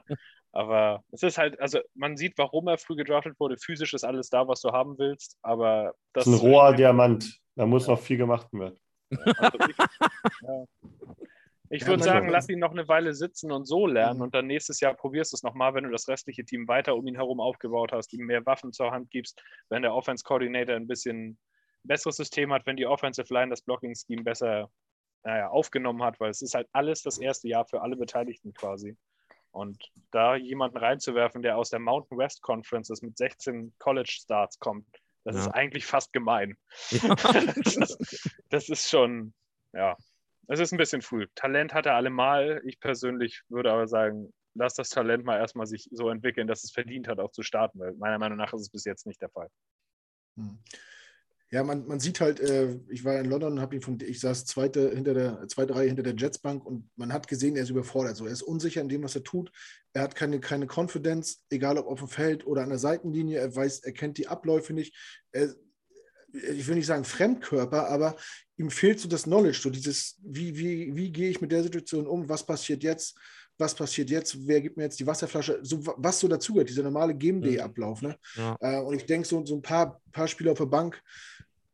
[0.53, 3.57] Aber es ist halt, also man sieht, warum er früh gedraftet wurde.
[3.59, 7.39] Physisch ist alles da, was du haben willst, aber das, das ist ein roher Diamant.
[7.57, 8.79] Da muss noch viel gemacht werden.
[9.11, 9.77] Also ich,
[10.43, 10.65] ja.
[11.73, 14.25] Ich würde sagen, lass ihn noch eine Weile sitzen und so lernen mhm.
[14.25, 17.07] und dann nächstes Jahr probierst du es nochmal, wenn du das restliche Team weiter um
[17.07, 20.89] ihn herum aufgebaut hast, ihm mehr Waffen zur Hand gibst, wenn der Offense Coordinator ein
[20.89, 21.39] bisschen
[21.85, 24.69] besseres System hat, wenn die Offensive Line das Blocking Scheme besser
[25.23, 28.97] naja, aufgenommen hat, weil es ist halt alles das erste Jahr für alle Beteiligten quasi.
[29.53, 34.87] Und da jemanden reinzuwerfen, der aus der Mountain West Conference mit 16 College Starts kommt,
[35.25, 35.43] das ja.
[35.43, 36.57] ist eigentlich fast gemein.
[36.91, 37.15] Ja.
[37.15, 39.35] das, ist, das ist schon,
[39.73, 39.97] ja,
[40.51, 41.27] es ist ein bisschen früh.
[41.37, 42.61] Talent hat er allemal.
[42.65, 46.73] Ich persönlich würde aber sagen, lass das Talent mal erstmal sich so entwickeln, dass es
[46.73, 49.31] verdient hat, auch zu starten, weil meiner Meinung nach ist es bis jetzt nicht der
[49.31, 49.49] Fall.
[50.37, 50.59] Hm.
[51.53, 54.21] Ja, man, man sieht halt, äh, ich war in London und habe ihn von, ich
[54.21, 57.71] saß zweite hinter der zweite Reihe hinter der Jetsbank und man hat gesehen, er ist
[57.71, 58.17] überfordert.
[58.17, 59.51] So, er ist unsicher in dem, was er tut.
[59.93, 63.39] Er hat keine, keine Confidence, egal ob auf dem Feld oder an der Seitenlinie.
[63.39, 64.95] Er weiß, er kennt die Abläufe nicht.
[65.33, 65.55] Er,
[66.33, 68.17] ich will nicht sagen Fremdkörper, aber
[68.57, 72.07] ihm fehlt so das Knowledge, so dieses, wie, wie, wie gehe ich mit der Situation
[72.07, 73.19] um, was passiert jetzt,
[73.59, 77.15] was passiert jetzt, wer gibt mir jetzt die Wasserflasche, so, was so dazugehört, dieser normale
[77.15, 78.03] Game Day-Ablauf.
[78.03, 78.17] Ne?
[78.37, 78.57] Ja.
[78.61, 81.01] Äh, und ich denke, so, so ein paar, paar Spieler auf der Bank,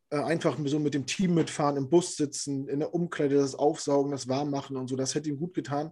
[0.09, 4.11] äh, einfach so mit dem Team mitfahren, im Bus sitzen, in der Umkleide das Aufsaugen,
[4.11, 5.91] das Warmmachen und so, das hätte ihm gut getan.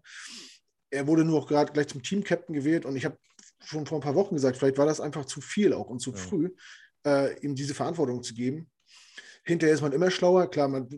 [0.90, 3.18] Er wurde nur auch gerade gleich zum Team-Captain gewählt und ich habe
[3.64, 6.12] schon vor ein paar Wochen gesagt, vielleicht war das einfach zu viel auch und zu
[6.12, 6.18] ja.
[6.18, 6.52] früh
[7.06, 8.70] äh, ihm diese Verantwortung zu geben.
[9.44, 10.50] Hinterher ist man immer schlauer.
[10.50, 10.90] Klar, man,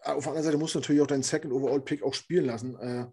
[0.00, 2.76] auf der anderen Seite muss natürlich auch deinen Second Overall Pick auch spielen lassen.
[2.78, 3.06] Äh,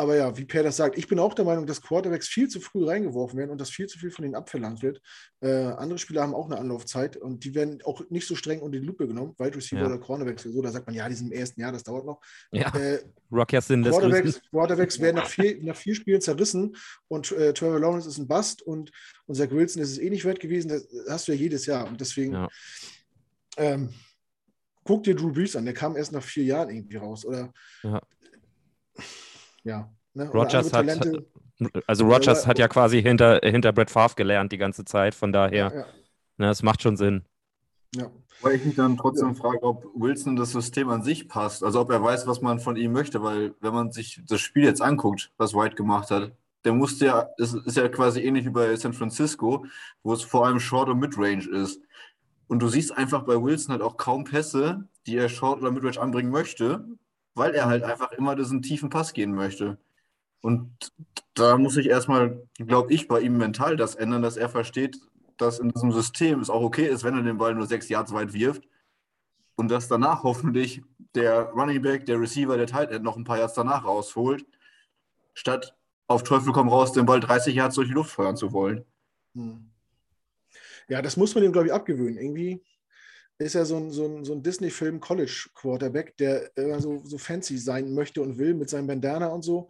[0.00, 2.60] aber ja, wie Per das sagt, ich bin auch der Meinung, dass Quarterbacks viel zu
[2.60, 5.02] früh reingeworfen werden und dass viel zu viel von ihnen abverlangt wird.
[5.40, 8.78] Äh, andere Spieler haben auch eine Anlaufzeit und die werden auch nicht so streng unter
[8.78, 9.86] die Lupe genommen, Wide Receiver ja.
[9.86, 10.62] oder Cornerbacks oder so.
[10.62, 12.20] Da sagt man, ja, die sind im ersten Jahr, das dauert noch.
[12.52, 12.72] Ja.
[12.76, 13.00] Äh,
[13.32, 16.76] Rockers sind das Quarterbacks, Quarterbacks werden nach vier, nach vier Spielen zerrissen
[17.08, 18.92] und äh, Trevor Lawrence ist ein Bust und,
[19.32, 20.68] Zach Wilson ist es eh nicht wert gewesen.
[20.68, 22.34] Das hast du ja jedes Jahr und deswegen.
[22.34, 22.48] Ja.
[23.56, 23.90] Ähm,
[24.84, 27.26] guck dir Drew Brees an, der kam erst nach vier Jahren irgendwie raus.
[27.26, 28.00] Oder ja
[29.68, 29.90] ja.
[30.14, 30.28] Ne?
[30.30, 30.86] Rogers hat,
[31.86, 35.32] also Rogers oder, hat ja quasi hinter, hinter Brett Favre gelernt die ganze Zeit, von
[35.32, 35.86] daher, ja, ja.
[36.38, 37.24] Ne, das macht schon Sinn.
[37.94, 38.10] Ja.
[38.40, 41.64] Weil ich mich dann trotzdem frage, ob Wilson das System an sich passt.
[41.64, 44.62] Also ob er weiß, was man von ihm möchte, weil wenn man sich das Spiel
[44.62, 46.30] jetzt anguckt, was White gemacht hat,
[46.64, 49.64] der musste ja, es ist ja quasi ähnlich wie bei San Francisco,
[50.04, 51.80] wo es vor allem Short und Midrange ist.
[52.46, 56.00] Und du siehst einfach bei Wilson halt auch kaum Pässe, die er Short oder Midrange
[56.00, 56.84] anbringen möchte,
[57.38, 59.78] weil er halt einfach immer diesen tiefen Pass gehen möchte.
[60.40, 60.92] Und
[61.34, 64.98] da muss ich erstmal, glaube ich, bei ihm mental das ändern, dass er versteht,
[65.36, 68.12] dass in diesem System es auch okay ist, wenn er den Ball nur sechs Yards
[68.12, 68.68] weit wirft
[69.56, 70.82] und dass danach hoffentlich
[71.14, 74.44] der Running Back, der Receiver, der Tight End noch ein paar Yards danach rausholt,
[75.34, 75.76] statt
[76.06, 78.84] auf Teufel komm raus, den Ball 30 Yards durch die Luft feuern zu wollen.
[79.34, 79.70] Hm.
[80.88, 82.16] Ja, das muss man ihm, glaube ich, abgewöhnen.
[82.16, 82.62] Irgendwie
[83.38, 87.18] ist er so ein, so ein, so ein Disney-Film College Quarterback, der immer so, so
[87.18, 89.68] fancy sein möchte und will mit seinem Bandana und so.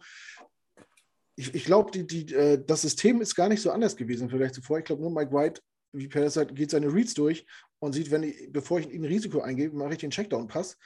[1.35, 4.55] Ich, ich glaube, die, die, äh, das System ist gar nicht so anders gewesen vielleicht
[4.55, 4.79] zuvor.
[4.79, 5.61] Ich glaube, nur Mike White,
[5.93, 7.45] wie Per sagt, geht seine Reads durch
[7.79, 10.77] und sieht, wenn ich, bevor ich ein Risiko eingebe, mache ich den Checkdown-Pass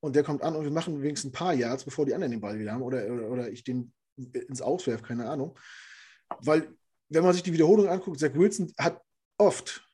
[0.00, 2.40] und der kommt an und wir machen wenigstens ein paar Yards, bevor die anderen den
[2.40, 5.56] Ball wieder haben oder, oder, oder ich den ins Auswerf, keine Ahnung.
[6.40, 6.74] Weil,
[7.08, 9.00] wenn man sich die Wiederholung anguckt, Zach Wilson hat
[9.38, 9.88] oft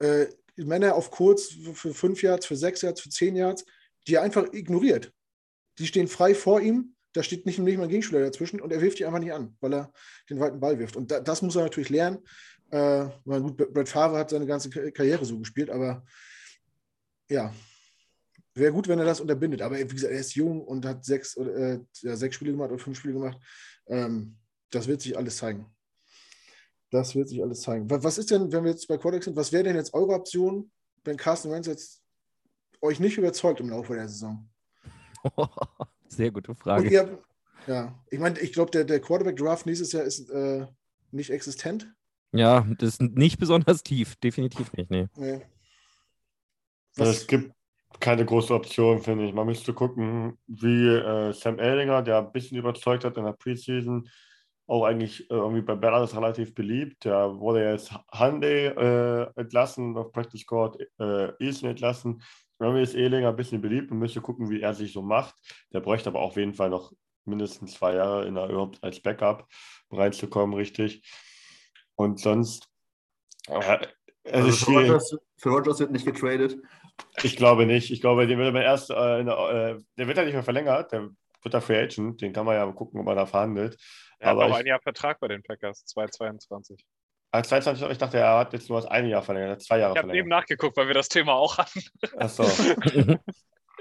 [0.00, 0.26] äh,
[0.64, 3.64] Männer auf kurz für fünf Yards, für sechs Yards, für zehn Yards,
[4.06, 5.12] die er einfach ignoriert.
[5.78, 8.80] Die stehen frei vor ihm, da steht nicht, nicht mal ein Gegenspieler dazwischen und er
[8.80, 9.92] wirft die einfach nicht an, weil er
[10.28, 10.96] den weiten Ball wirft.
[10.96, 12.18] Und da, das muss er natürlich lernen.
[12.70, 16.04] Äh, weil gut, Brett Favre hat seine ganze Karriere so gespielt, aber
[17.28, 17.52] ja,
[18.54, 19.62] wäre gut, wenn er das unterbindet.
[19.62, 22.82] Aber wie gesagt, er ist jung und hat sechs, äh, ja, sechs Spiele gemacht oder
[22.82, 23.38] fünf Spiele gemacht.
[23.88, 24.36] Ähm,
[24.70, 25.66] das wird sich alles zeigen.
[26.90, 27.88] Das wird sich alles zeigen.
[27.88, 30.70] Was ist denn, wenn wir jetzt bei Quarterbacks sind, was wäre denn jetzt eure Option,
[31.04, 32.02] wenn Carsten Wentz jetzt
[32.80, 34.48] euch nicht überzeugt im Laufe der Saison?
[36.08, 36.88] Sehr gute Frage.
[36.88, 37.18] Ihr,
[37.66, 40.66] ja, ich meine, ich glaube, der, der Quarterback-Draft nächstes Jahr ist äh,
[41.12, 41.92] nicht existent.
[42.32, 45.08] Ja, das ist nicht besonders tief, definitiv nicht, nee.
[45.16, 45.40] nee.
[46.96, 47.52] Es gibt
[47.98, 49.34] keine große Option, finde ich.
[49.34, 54.08] Man müsste gucken, wie äh, Sam Ellinger, der ein bisschen überzeugt hat in der Preseason,
[54.70, 57.04] auch eigentlich äh, irgendwie bei Dallas relativ beliebt.
[57.04, 62.22] Der wurde jetzt Hyundai äh, entlassen, auf Practice Court äh, Eason entlassen.
[62.60, 65.34] Irgendwie ist Ehlinger ein bisschen beliebt und müsste gucken, wie er sich so macht.
[65.72, 66.92] Der bräuchte aber auf jeden Fall noch
[67.24, 69.48] mindestens zwei Jahre in der überhaupt als Backup
[69.90, 71.02] reinzukommen, richtig.
[71.96, 72.68] Und sonst.
[73.48, 73.78] Äh,
[74.30, 76.56] also für, Rogers, für Rogers wird nicht getradet.
[77.24, 77.90] Ich glaube nicht.
[77.90, 80.92] Ich glaube, den wird man erst, äh, der, äh, der wird ja nicht mehr verlängert.
[80.92, 81.08] Der
[81.42, 82.20] wird da Free Agent.
[82.20, 83.76] Den kann man ja gucken, ob man da verhandelt.
[84.20, 86.84] Er Aber hat noch ein Jahr Vertrag bei den Packers, 2022.
[87.32, 90.00] Als 22, ich dachte, er hat jetzt nur das eine Jahr verlängert, zwei Jahre ich
[90.00, 90.14] verlängert.
[90.14, 91.82] Ich habe eben nachgeguckt, weil wir das Thema auch hatten.
[92.18, 92.44] Achso.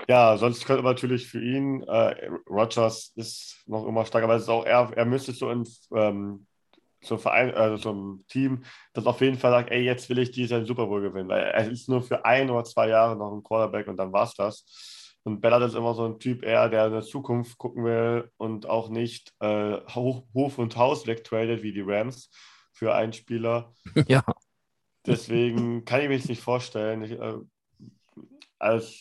[0.07, 4.43] ja, sonst könnte man natürlich für ihn, äh, Rogers ist noch immer stark, aber es
[4.43, 6.45] ist auch er, er müsste so ins ähm,
[7.01, 8.63] zum Verein, also zum Team,
[8.93, 11.69] das auf jeden Fall sagt, ey, jetzt will ich diesen Super Bowl gewinnen, weil er
[11.69, 14.65] ist nur für ein oder zwei Jahre noch ein Quarterback und dann war es das.
[15.24, 18.67] Und Bellard ist immer so ein Typ eher, der in der Zukunft gucken will und
[18.67, 22.32] auch nicht äh, Hof und Haus wegtradet wie die Rams
[22.72, 23.74] für einen Spieler.
[24.07, 24.24] Ja.
[25.05, 27.01] Deswegen kann ich mir das nicht vorstellen.
[27.03, 27.38] Ich, äh,
[28.59, 28.93] also,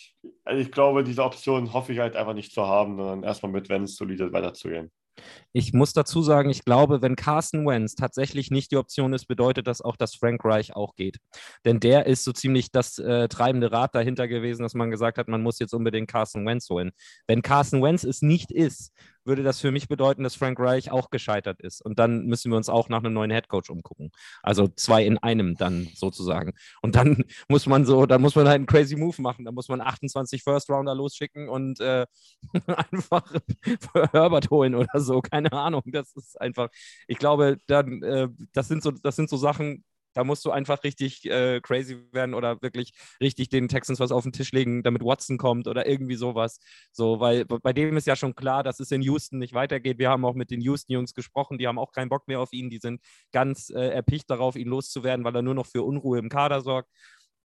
[0.44, 3.68] also ich glaube, diese Option hoffe ich halt einfach nicht zu haben, sondern erstmal mit
[3.68, 4.90] Vance solide weiterzugehen.
[5.52, 9.66] Ich muss dazu sagen, ich glaube, wenn Carson Wentz tatsächlich nicht die Option ist, bedeutet
[9.66, 11.18] das auch, dass Frank Reich auch geht.
[11.64, 15.28] Denn der ist so ziemlich das äh, treibende Rad dahinter gewesen, dass man gesagt hat,
[15.28, 16.92] man muss jetzt unbedingt Carson Wentz holen.
[17.26, 18.92] Wenn Carson Wentz es nicht ist,
[19.28, 21.80] würde das für mich bedeuten, dass Frank Reich auch gescheitert ist.
[21.80, 24.10] Und dann müssen wir uns auch nach einem neuen Headcoach umgucken.
[24.42, 26.54] Also zwei in einem dann sozusagen.
[26.82, 29.44] Und dann muss man so, dann muss man halt einen crazy Move machen.
[29.44, 32.06] Da muss man 28 First Rounder losschicken und äh,
[32.66, 33.32] einfach
[34.12, 35.20] Herbert holen oder so.
[35.20, 35.82] Keine Ahnung.
[35.86, 36.68] Das ist einfach,
[37.06, 39.84] ich glaube, dann, äh, das sind so, das sind so Sachen,
[40.14, 44.22] da musst du einfach richtig äh, crazy werden oder wirklich richtig den Texans was auf
[44.24, 46.58] den Tisch legen, damit Watson kommt oder irgendwie sowas.
[46.92, 49.98] So, weil bei dem ist ja schon klar, dass es in Houston nicht weitergeht.
[49.98, 52.70] Wir haben auch mit den Houston-Jungs gesprochen, die haben auch keinen Bock mehr auf ihn.
[52.70, 53.00] Die sind
[53.32, 56.90] ganz äh, erpicht darauf, ihn loszuwerden, weil er nur noch für Unruhe im Kader sorgt.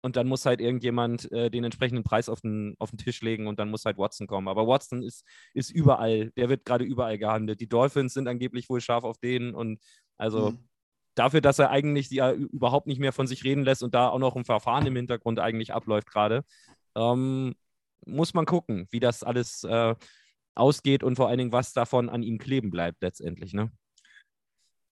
[0.03, 3.47] Und dann muss halt irgendjemand äh, den entsprechenden Preis auf den, auf den Tisch legen
[3.47, 4.49] und dann muss halt Watson kommen.
[4.49, 7.61] Aber Watson ist, ist überall, der wird gerade überall gehandelt.
[7.61, 9.79] Die Dolphins sind angeblich wohl scharf auf den und
[10.17, 10.70] also mhm
[11.21, 14.19] dafür, dass er eigentlich ja überhaupt nicht mehr von sich reden lässt und da auch
[14.19, 16.45] noch ein Verfahren im Hintergrund eigentlich abläuft gerade,
[16.97, 17.55] ähm,
[18.07, 19.95] muss man gucken, wie das alles äh,
[20.55, 23.53] ausgeht und vor allen Dingen, was davon an ihm kleben bleibt letztendlich.
[23.53, 23.71] Ne?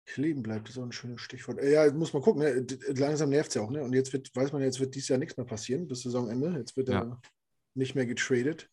[0.06, 1.60] Kleben bleibt, ist auch ein schönes Stichwort.
[1.60, 2.42] Ja, muss man gucken.
[2.42, 2.66] Ne?
[2.96, 3.70] Langsam nervt es ja auch.
[3.70, 3.82] Ne?
[3.82, 6.56] Und jetzt wird, weiß man, jetzt wird dieses Jahr nichts mehr passieren bis Saisonende.
[6.56, 7.00] Jetzt wird ja.
[7.00, 7.20] er
[7.74, 8.70] nicht mehr getradet.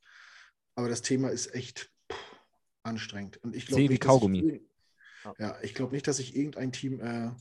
[0.76, 2.36] Aber das Thema ist echt pff,
[2.84, 3.38] anstrengend.
[3.38, 4.62] Und ich glaube, wie Kaugummi.
[5.38, 7.32] Ja, ich glaube nicht, dass sich irgendein Team äh,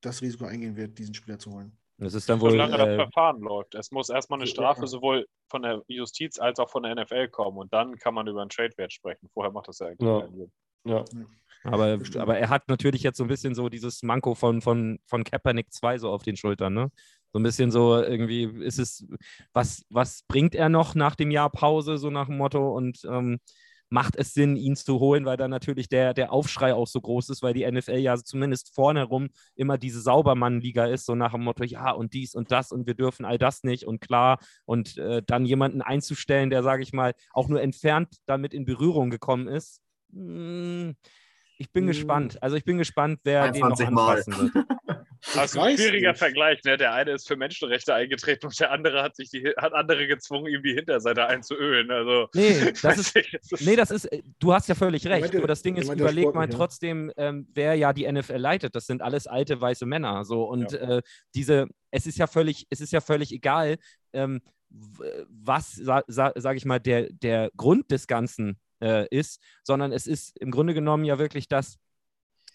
[0.00, 1.76] das Risiko eingehen wird, diesen Spieler zu holen.
[1.98, 2.52] Das ist dann wohl.
[2.52, 3.74] Solange das Äh, Verfahren läuft.
[3.74, 4.52] Es muss erstmal eine Ja.
[4.52, 8.26] Strafe sowohl von der Justiz als auch von der NFL kommen und dann kann man
[8.28, 9.28] über einen Trade-Wert sprechen.
[9.34, 10.20] Vorher macht das ja eigentlich Ja.
[10.20, 10.52] keinen Sinn.
[10.84, 11.04] Ja.
[11.64, 15.24] aber, aber er hat natürlich jetzt so ein bisschen so dieses Manko von, von, von
[15.24, 16.90] Kaepernick 2 so auf den Schultern, ne?
[17.32, 19.06] So ein bisschen so irgendwie ist es,
[19.52, 23.38] was, was bringt er noch nach dem Jahr Pause, so nach dem Motto und ähm,
[23.90, 27.30] macht es Sinn, ihn zu holen, weil dann natürlich der, der Aufschrei auch so groß
[27.30, 31.44] ist, weil die NFL ja zumindest vorne herum immer diese Saubermann-Liga ist, so nach dem
[31.44, 34.98] Motto, ja und dies und das und wir dürfen all das nicht und klar und
[34.98, 39.48] äh, dann jemanden einzustellen, der, sage ich mal, auch nur entfernt damit in Berührung gekommen
[39.48, 39.80] ist.
[40.12, 40.94] Hm,
[41.58, 41.88] ich bin Hm.
[41.88, 42.42] gespannt.
[42.42, 43.94] Also ich bin gespannt, wer den noch 21
[44.36, 44.54] Mal.
[44.54, 44.66] wird.
[45.34, 46.18] Das ist ein schwieriger nicht.
[46.18, 46.62] Vergleich.
[46.64, 46.76] Ne?
[46.76, 50.46] Der eine ist für Menschenrechte eingetreten und der andere hat sich die, hat andere gezwungen,
[50.52, 51.90] ihm die Hinterseite einzuölen.
[51.90, 55.06] Also, Nee, das ist, ich, das ist nee, das ist, äh, du hast ja völlig
[55.06, 55.22] recht.
[55.22, 56.56] meinte- aber das Ding ist, ja überleg mal ja.
[56.56, 58.74] trotzdem, ähm, wer ja die NFL leitet.
[58.74, 60.24] Das sind alles alte weiße Männer.
[60.24, 61.02] So und äh,
[61.34, 63.76] diese, es ist ja völlig, es ist ja völlig egal,
[64.12, 64.40] ähm,
[64.70, 70.06] was, sa, sa, sage ich mal, der, der Grund des Ganzen äh, ist, sondern es
[70.06, 71.76] ist im Grunde genommen ja wirklich das,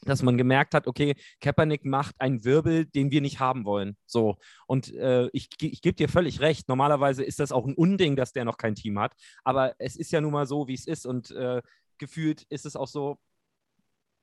[0.05, 3.97] dass man gemerkt hat, okay, Kaepernick macht einen Wirbel, den wir nicht haben wollen.
[4.05, 4.37] So.
[4.67, 6.67] Und äh, ich, ich gebe dir völlig recht.
[6.67, 9.13] Normalerweise ist das auch ein Unding, dass der noch kein Team hat.
[9.43, 11.05] Aber es ist ja nun mal so, wie es ist.
[11.05, 11.61] Und äh,
[11.97, 13.17] gefühlt ist es auch so,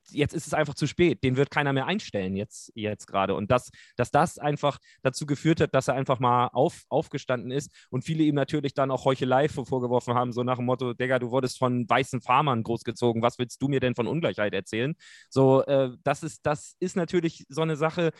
[0.09, 1.23] jetzt ist es einfach zu spät.
[1.23, 3.35] Den wird keiner mehr einstellen jetzt, jetzt gerade.
[3.35, 7.71] Und das, dass das einfach dazu geführt hat, dass er einfach mal auf, aufgestanden ist
[7.89, 11.19] und viele ihm natürlich dann auch Heuchelei vor- vorgeworfen haben, so nach dem Motto, Digga,
[11.19, 14.95] du wurdest von weißen Farmern großgezogen, was willst du mir denn von Ungleichheit erzählen?
[15.29, 18.11] So, äh, das, ist, das ist natürlich so eine Sache,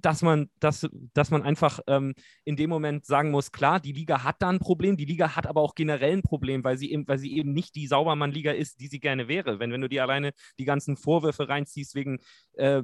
[0.00, 2.14] dass man, dass, dass man einfach ähm,
[2.44, 5.46] in dem Moment sagen muss, klar, die Liga hat da ein Problem, die Liga hat
[5.46, 8.80] aber auch generell ein Problem, weil sie eben, weil sie eben nicht die Saubermann-Liga ist,
[8.80, 9.58] die sie gerne wäre.
[9.58, 12.18] Wenn, wenn du dir alleine die ganzen Vorwürfe reinziehst wegen
[12.54, 12.82] äh,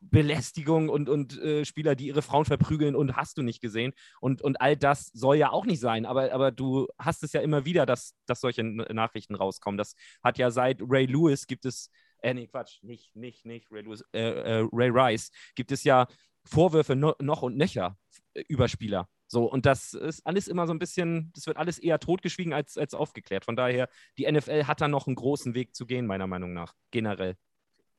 [0.00, 3.92] Belästigung und, und äh, Spieler, die ihre Frauen verprügeln und hast du nicht gesehen.
[4.20, 7.42] Und, und all das soll ja auch nicht sein, aber, aber du hast es ja
[7.42, 9.76] immer wieder, dass, dass solche Nachrichten rauskommen.
[9.76, 11.90] Das hat ja seit Ray Lewis gibt es,
[12.22, 16.06] äh, nee, Quatsch, nicht, nicht, nicht Ray Lewis, äh, äh, Ray Rice, gibt es ja
[16.44, 17.96] Vorwürfe no, noch und nöcher
[18.34, 19.08] äh, über Spieler.
[19.26, 22.76] So, und das ist alles immer so ein bisschen, das wird alles eher totgeschwiegen als,
[22.76, 23.44] als aufgeklärt.
[23.44, 26.74] Von daher, die NFL hat da noch einen großen Weg zu gehen, meiner Meinung nach,
[26.90, 27.36] generell.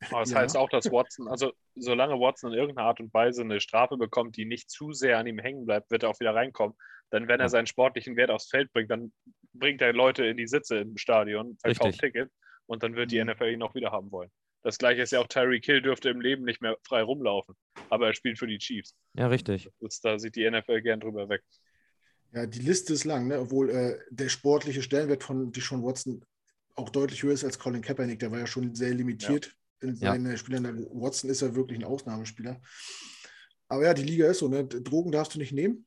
[0.09, 0.39] Aber das Ja.
[0.39, 4.36] heißt auch, dass Watson, also solange Watson in irgendeiner Art und Weise eine Strafe bekommt,
[4.36, 6.76] die nicht zu sehr an ihm hängen bleibt, wird er auch wieder reinkommen.
[7.11, 9.13] Dann, wenn er seinen sportlichen Wert aufs Feld bringt, dann
[9.53, 12.30] bringt er Leute in die Sitze im Stadion, verkauft Richtig.
[12.68, 13.32] Und dann wird die Mhm.
[13.32, 14.30] NFL ihn auch wieder haben wollen.
[14.64, 17.55] Das gleiche ist ja auch Tyreek Hill dürfte im Leben nicht mehr frei rumlaufen,
[17.89, 18.95] aber er spielt für die Chiefs.
[19.14, 19.70] Ja, richtig.
[19.80, 21.41] Das, da sieht die NFL gern drüber weg.
[22.34, 23.39] Ja, die Liste ist lang, ne?
[23.39, 26.24] obwohl äh, der sportliche Stellenwert von Deshaun Watson
[26.76, 28.20] auch deutlich höher ist als Colin Kaepernick.
[28.20, 30.12] Der war ja schon sehr limitiert in Ja.
[30.14, 30.64] seinen Spielern.
[30.64, 32.62] Der Watson ist ja wirklich ein Ausnahmespieler.
[33.68, 34.66] Aber ja, die Liga ist so, ne?
[34.66, 35.86] Drogen darfst du nicht nehmen.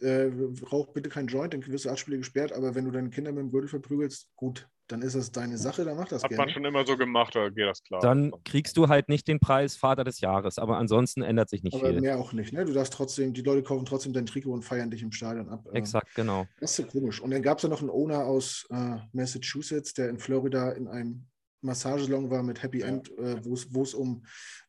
[0.00, 0.30] Äh,
[0.70, 2.52] rauch bitte keinen Joint, dann wirst du acht Spiele gesperrt.
[2.52, 5.84] Aber wenn du deine Kinder mit dem Gürtel verprügelst, gut, dann ist das deine Sache,
[5.84, 6.52] dann mach das Hat man gerne.
[6.52, 8.00] schon immer so gemacht, da geht das klar.
[8.00, 11.74] Dann kriegst du halt nicht den Preis Vater des Jahres, aber ansonsten ändert sich nicht
[11.74, 12.00] Aber viel.
[12.00, 12.52] mehr auch nicht.
[12.52, 12.64] Ne?
[12.64, 15.66] Du darfst trotzdem, die Leute kaufen trotzdem dein Trikot und feiern dich im Stadion ab.
[15.72, 16.46] Äh, Exakt, genau.
[16.60, 17.20] Das ist ja komisch.
[17.20, 20.88] Und dann gab es ja noch einen Owner aus äh, Massachusetts, der in Florida in
[20.88, 21.26] einem
[21.62, 22.86] Massagesalon war mit Happy Ja.
[22.86, 24.24] End, äh, wo es- wo es um,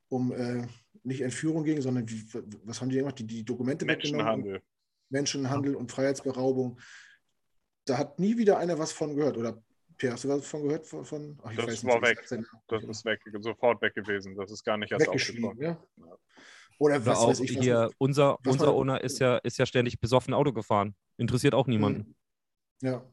[0.10, 0.68] um äh,
[1.04, 2.24] nicht Entführung ging, sondern wie,
[2.66, 3.18] was haben die gemacht?
[3.18, 3.86] Die, die Dokumente.
[3.86, 4.62] Menschenhandel.
[5.10, 6.80] Menschenhandel und Freiheitsberaubung.
[7.86, 9.38] Da hat nie wieder einer was von gehört.
[9.38, 9.62] Oder
[10.02, 10.88] Pierre, hast du was von gehört?
[10.88, 11.38] Von, von?
[11.44, 12.46] Ach, ich Das weiß war nicht, weg.
[12.68, 14.36] Das ist weg, sofort weg gewesen.
[14.36, 15.62] Das ist gar nicht erst aufgekommen.
[15.62, 15.80] Ja?
[16.80, 17.56] Oder Oder was auch weiß ich.
[17.56, 20.96] was- hier, unser, was unser Owner ist ja, ist ja ständig besoffen Auto gefahren.
[21.18, 22.16] Interessiert auch niemanden.
[22.82, 23.06] Ja.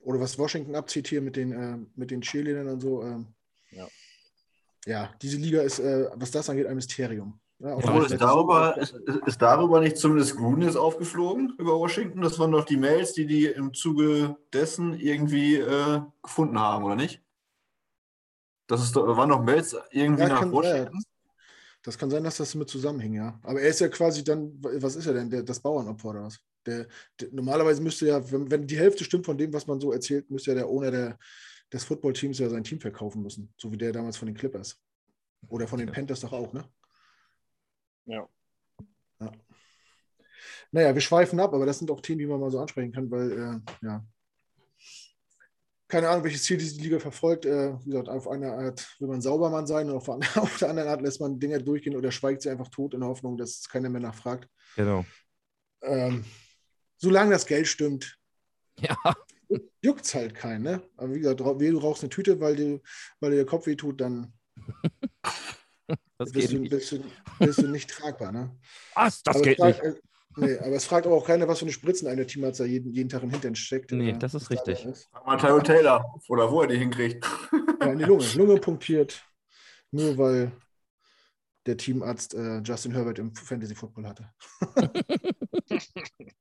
[0.00, 3.04] Oder was Washington abzieht hier mit den, äh, mit den Cheerleadern und so.
[3.04, 3.28] Ähm,
[3.70, 3.86] Ja.
[4.86, 7.38] ja, diese Liga ist, äh, was das angeht, ein Mysterium.
[7.60, 8.94] Ja, Obwohl, so- darüber, ist,
[9.26, 12.22] ist darüber nicht zumindest jetzt aufgeflogen über Washington?
[12.22, 16.96] Das waren doch die Mails, die die im Zuge dessen irgendwie äh, gefunden haben, oder
[16.96, 17.22] nicht?
[18.66, 21.02] Das ist, waren doch Mails irgendwie Ja, nach Washington.
[21.82, 23.38] das kann sein, dass das mit zusammenhängt, ja.
[23.42, 25.28] Aber er ist ja quasi dann, was ist er denn?
[25.28, 26.38] Der, das Bauernopfer oder was?
[26.64, 26.86] Der,
[27.20, 30.30] der, normalerweise müsste ja, wenn, wenn die Hälfte stimmt von dem, was man so erzählt,
[30.30, 31.18] müsste ja der Owner der,
[31.70, 33.52] des Footballteams ja sein Team verkaufen müssen.
[33.58, 34.80] So wie der damals von den Clippers.
[35.48, 35.94] Oder von den Ja.
[35.94, 36.64] Panthers doch auch, ne?
[38.10, 38.28] Ja.
[39.20, 39.32] ja.
[40.72, 43.10] Naja, wir schweifen ab, aber das sind auch Themen, die man mal so ansprechen kann,
[43.10, 44.04] weil, äh, ja.
[45.88, 47.46] Keine Ahnung, welches Ziel diese Liga verfolgt.
[47.46, 50.70] Äh, wie gesagt, auf einer Art will man Saubermann sein und auf, der- auf der
[50.70, 53.68] anderen Art lässt man Dinge durchgehen oder schweigt sie einfach tot in der Hoffnung, dass
[53.68, 54.48] keiner mehr nachfragt.
[54.76, 55.04] Genau.
[55.82, 56.24] Ähm,
[56.96, 58.16] solange das Geld stimmt,
[58.80, 58.96] Ja,
[59.82, 60.62] juckt es halt keinen.
[60.62, 60.82] Ne?
[60.96, 62.80] Aber wie gesagt, du rauchst eine Tüte, weil, du,
[63.18, 64.32] weil dir der Kopf weh tut, dann
[66.20, 66.70] Das bist, geht du, nicht.
[66.70, 67.02] bist, du,
[67.38, 68.50] bist du nicht tragbar, ne?
[68.94, 69.22] Was?
[69.22, 69.80] Das aber geht es nicht.
[69.80, 70.00] fragt, äh,
[70.36, 72.92] nee, aber es fragt aber auch keiner, was für eine Spritzen eine Teamarzt da jeden,
[72.92, 73.90] jeden Tag im Hintern steckt.
[73.92, 74.86] Nee, äh, das ist richtig.
[75.10, 77.26] Frag mal Tyron Taylor oder wo er die hinkriegt.
[77.80, 78.22] Ja, in die Lunge.
[78.36, 79.24] Lunge punktiert.
[79.92, 80.52] Nur weil
[81.64, 84.30] der Teamarzt äh, Justin Herbert im Fantasy Football hatte.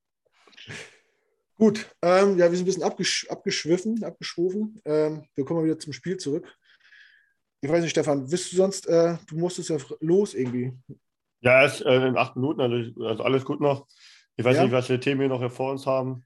[1.55, 4.81] Gut, ähm, ja, wir sind ein bisschen abgesch abgeschwiffen, abgeschwofen.
[4.83, 6.53] Ähm, wir kommen mal wieder zum Spiel zurück.
[7.61, 10.73] Ich weiß nicht, Stefan, wisst du sonst, äh, du musstest ja los irgendwie.
[11.41, 13.87] Ja, erst äh, in acht Minuten, also, also alles gut noch.
[14.35, 14.63] Ich weiß Ja.
[14.63, 16.25] nicht, was für Themen wir noch hier vor uns haben.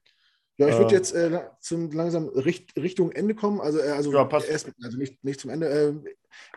[0.58, 3.60] Ja, ich würde Äh, jetzt äh, zum langsam Richt Richtung Ende kommen.
[3.60, 4.50] Also, äh, also, Ja, passt.
[4.50, 5.68] erst, also nicht, nicht zum Ende.
[5.68, 6.06] Ähm,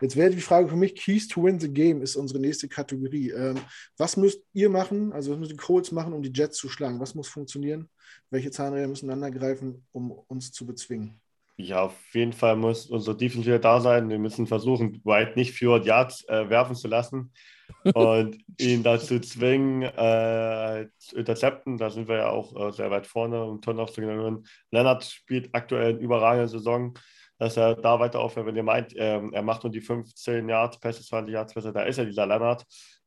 [0.01, 3.31] jetzt wäre die Frage für mich: Keys to win the game ist unsere nächste Kategorie.
[3.31, 3.59] Ähm,
[3.97, 6.99] was müsst ihr machen, also was müssen die Colts machen, um die Jets zu schlagen?
[6.99, 7.89] Was muss funktionieren?
[8.29, 11.19] Welche Zahnräder müssen ineinander greifen, um uns zu bezwingen?
[11.59, 14.09] Ja, auf jeden Fall muss unsere Defense wieder da sein.
[14.09, 17.33] Wir müssen versuchen, White nicht 400 Yards äh, werfen zu lassen
[17.95, 21.79] und ihn dazu zwingen, äh, zu intercepten.
[21.79, 24.45] Da sind wir ja auch äh, sehr weit vorne, um Turnoffs zu generieren.
[24.69, 26.93] Leonard spielt aktuell eine überragende Saison,
[27.39, 28.45] dass er da weiter aufhört.
[28.45, 31.83] Wenn ihr meint, ähm, er macht nur die 15 Yards, Pässe, 20 Yards Pässe, da
[31.83, 32.65] ist er dieser Leonard.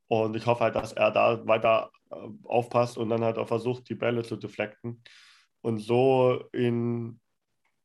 [0.08, 3.88] Und ich hoffe halt, dass er da weiter äh, aufpasst und dann halt auch versucht,
[3.88, 5.04] die Bälle zu deflecten
[5.62, 7.20] und so ihn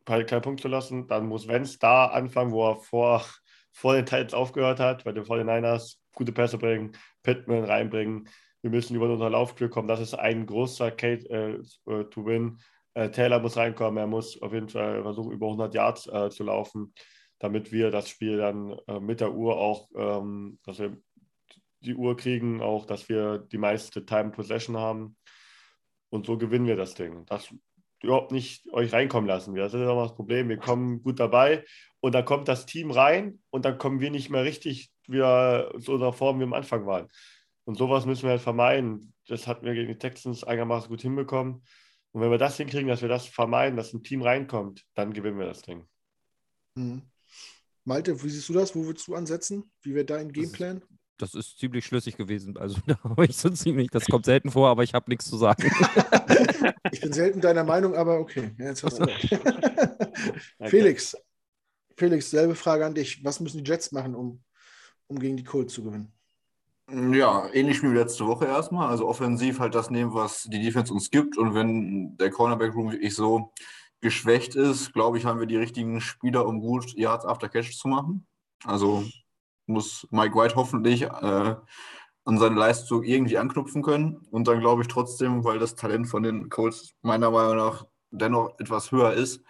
[0.06, 1.08] keinen Punkt zu lassen.
[1.08, 3.26] Dann muss Wenz da anfangen, wo er vor,
[3.72, 8.30] vor den Titans aufgehört hat, bei den 49ers gute Pässe bringen, Pittman reinbringen.
[8.62, 9.88] Wir müssen über unser Laufspiel kommen.
[9.88, 12.58] Das ist ein großer Case äh, äh, to win.
[12.96, 13.98] Äh, Taylor muss reinkommen.
[13.98, 16.94] Er muss auf jeden Fall versuchen, über 100 Yards äh, zu laufen,
[17.38, 20.98] damit wir das Spiel dann äh, mit der Uhr auch, ähm, dass wir
[21.82, 25.18] die Uhr kriegen, auch, dass wir die meiste Time Possession haben.
[26.10, 27.26] Und so gewinnen wir das Ding.
[27.26, 27.54] Das
[28.06, 29.54] überhaupt nicht euch reinkommen lassen.
[29.56, 30.50] Das ist immer das Problem.
[30.50, 31.66] Wir kommen gut dabei
[32.00, 35.96] und dann kommt das Team rein und dann kommen wir nicht mehr richtig wieder so
[35.96, 37.08] in der Form, wie wir am Anfang waren.
[37.66, 39.14] Und sowas müssen wir halt vermeiden.
[39.28, 41.64] Das hatten wir gegen die Texans einigermaßen gut hinbekommen.
[42.12, 45.38] Und wenn wir das hinkriegen, dass wir das vermeiden, dass ein Team reinkommt, dann gewinnen
[45.40, 45.86] wir das Ding.
[46.76, 47.02] Mhm.
[47.84, 48.76] Malte, wie siehst du das?
[48.76, 49.72] Wo würdest du ansetzen?
[49.82, 50.82] Wie wäre dein Das ist- Gameplan?
[51.18, 52.58] Das ist ziemlich schlüssig gewesen.
[52.58, 55.38] Also da habe ich so ziemlich, das kommt selten vor, aber ich habe nichts zu
[55.38, 55.70] sagen.
[56.92, 58.52] Ich bin selten deiner Meinung, aber okay.
[58.58, 59.06] Ja, jetzt hast du
[60.66, 61.18] Felix,
[61.98, 63.24] Felix, selbe Frage an dich.
[63.24, 64.44] Was müssen die Jets machen, um,
[65.08, 66.14] um gegen die Colts zu gewinnen?
[66.90, 68.90] Ja, ähnlich wie letzte Woche erstmal.
[68.90, 71.38] Also offensiv halt das nehmen, was die Defense uns gibt.
[71.38, 73.52] Und wenn der Cornerback-Room wirklich so
[74.02, 77.88] geschwächt ist, glaube ich, haben wir die richtigen Spieler, um gut Yards after Catch zu
[77.88, 78.28] machen.
[78.64, 79.04] Also
[79.66, 81.56] muss Mike White hoffentlich äh,
[82.26, 84.26] an seine Leistung irgendwie anknüpfen können.
[84.32, 88.60] Und dann glaube ich trotzdem, weil das Talent von den Colts meiner Meinung nach dennoch
[88.60, 89.44] etwas höher ist,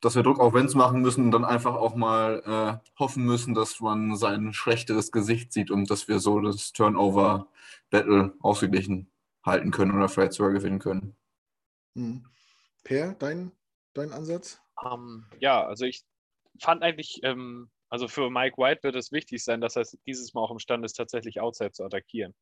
[0.00, 3.54] dass wir Druck auf Wenz machen müssen und dann einfach auch mal äh, hoffen müssen,
[3.54, 9.10] dass man sein schlechteres Gesicht sieht und dass wir so das Turnover-Battle ausgeglichen
[9.44, 11.16] halten können oder vielleicht sogar gewinnen können.
[11.94, 12.26] Hm.
[12.84, 13.52] Per, dein,
[13.94, 14.60] dein Ansatz?
[14.84, 16.02] Ähm, ja, also ich
[16.60, 20.40] fand eigentlich, ähm, also für Mike White wird es wichtig sein, dass er dieses Mal
[20.40, 22.34] auch imstande ist, tatsächlich Outside zu attackieren.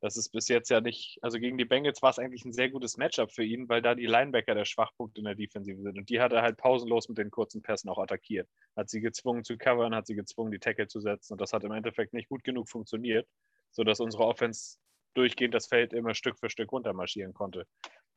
[0.00, 2.70] Das ist bis jetzt ja nicht, also gegen die Bengals war es eigentlich ein sehr
[2.70, 5.98] gutes Matchup für ihn, weil da die Linebacker der Schwachpunkt in der Defensive sind.
[5.98, 8.48] Und die hat er halt pausenlos mit den kurzen Pässen auch attackiert.
[8.76, 11.32] Hat sie gezwungen zu covern, hat sie gezwungen, die Tackle zu setzen.
[11.32, 13.26] Und das hat im Endeffekt nicht gut genug funktioniert,
[13.72, 14.78] sodass unsere Offense
[15.14, 17.66] durchgehend das Feld immer Stück für Stück runtermarschieren konnte.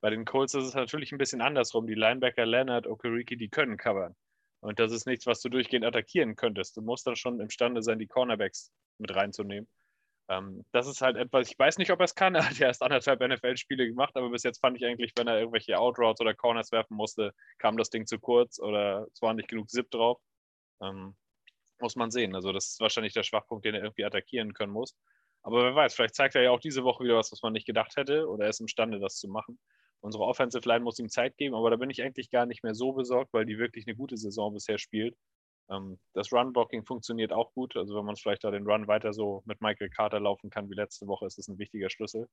[0.02, 1.88] Bei den Colts ist es natürlich ein bisschen andersrum.
[1.88, 4.16] Die Linebacker Leonard, Okereke, die können covern.
[4.66, 6.76] Und das ist nichts, was du durchgehend attackieren könntest.
[6.76, 9.70] Du musst dann schon imstande sein, die Cornerbacks mit reinzunehmen.
[10.28, 12.34] Ähm, das ist halt etwas, ich weiß nicht, ob er es kann.
[12.36, 15.38] Er hat ja erst anderthalb NFL-Spiele gemacht, aber bis jetzt fand ich eigentlich, wenn er
[15.38, 19.50] irgendwelche Outroutes oder Corners werfen musste, kam das Ding zu kurz oder es war nicht
[19.50, 20.20] genug Zip drauf.
[20.82, 21.16] Ähm,
[21.80, 22.34] muss man sehen.
[22.34, 24.96] Also, das ist wahrscheinlich der Schwachpunkt, den er irgendwie attackieren können muss.
[25.44, 27.68] Aber wer weiß, vielleicht zeigt er ja auch diese Woche wieder was, was man nicht
[27.68, 29.60] gedacht hätte, oder er ist imstande, das zu machen.
[30.06, 32.76] Unsere Offensive Line muss ihm Zeit geben, aber da bin ich eigentlich gar nicht mehr
[32.76, 35.18] so besorgt, weil die wirklich eine gute Saison bisher spielt.
[35.68, 37.76] Ähm, das Run-Blocking funktioniert auch gut.
[37.76, 40.76] Also wenn man vielleicht da den Run weiter so mit Michael Carter laufen kann wie
[40.76, 42.30] letzte Woche, ist das ein wichtiger Schlüssel,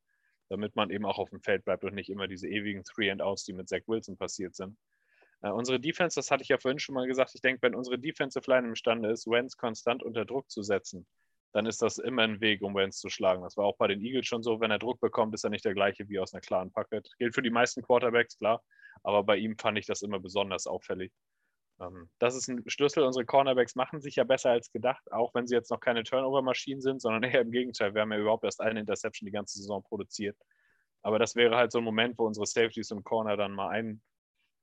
[0.51, 3.55] damit man eben auch auf dem Feld bleibt und nicht immer diese ewigen Three-and-Outs, die
[3.55, 4.77] mit Zach Wilson passiert sind.
[5.41, 7.99] Äh, unsere Defense, das hatte ich ja vorhin schon mal gesagt, ich denke, wenn unsere
[7.99, 11.07] Defensive Line imstande ist, Wentz konstant unter Druck zu setzen,
[11.53, 13.43] dann ist das immer ein Weg, um Wentz zu schlagen.
[13.43, 14.61] Das war auch bei den Eagles schon so.
[14.61, 17.09] Wenn er Druck bekommt, ist er nicht der gleiche wie aus einer klaren Pocket.
[17.19, 18.63] Gilt für die meisten Quarterbacks, klar.
[19.03, 21.13] Aber bei ihm fand ich das immer besonders auffällig.
[21.81, 23.03] Ähm, das ist ein Schlüssel.
[23.05, 26.81] Unsere Cornerbacks machen sich ja besser als gedacht, auch wenn sie jetzt noch keine Turnover-Maschinen
[26.81, 27.95] sind, sondern eher im Gegenteil.
[27.95, 30.37] Wir haben ja überhaupt erst eine Interception die ganze Saison produziert.
[31.03, 34.01] Aber das wäre halt so ein Moment, wo unsere Safeties und Corner dann mal ein,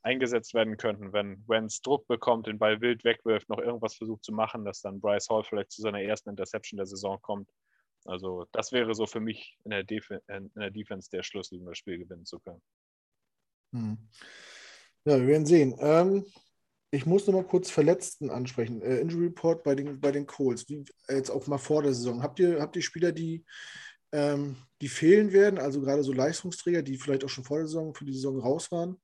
[0.01, 4.31] eingesetzt werden könnten, wenn Wentz Druck bekommt, den Ball wild wegwirft, noch irgendwas versucht zu
[4.31, 7.49] machen, dass dann Bryce Hall vielleicht zu seiner ersten Interception der Saison kommt.
[8.05, 11.65] Also das wäre so für mich in der, Def in der Defense der Schlüssel, um
[11.65, 12.61] das Spiel gewinnen zu können.
[13.73, 13.97] Hm.
[15.05, 15.75] Ja, wir werden sehen.
[15.79, 16.25] Ähm,
[16.91, 18.81] ich muss noch mal kurz Verletzten ansprechen.
[18.81, 22.23] Äh, Injury Report bei den, bei den Coles, wie, jetzt auch mal vor der Saison.
[22.23, 23.45] Habt ihr, habt ihr Spieler, die,
[24.11, 27.93] ähm, die fehlen werden, also gerade so Leistungsträger, die vielleicht auch schon vor der Saison
[27.93, 28.99] für die Saison raus waren?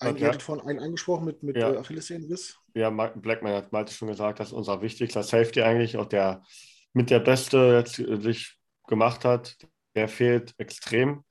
[0.00, 1.72] Ein, ihr hattet vorhin einen angesprochen mit, mit Ja.
[1.72, 2.58] äh, Achillessehnenriss.
[2.74, 6.42] Ja, Ma- Blackman hat Malte schon gesagt, das ist unser wichtigster Safety eigentlich, auch der
[6.92, 8.56] mit der Beste jetzt äh, sich
[8.86, 9.56] gemacht hat.
[9.94, 11.24] Der fehlt extrem.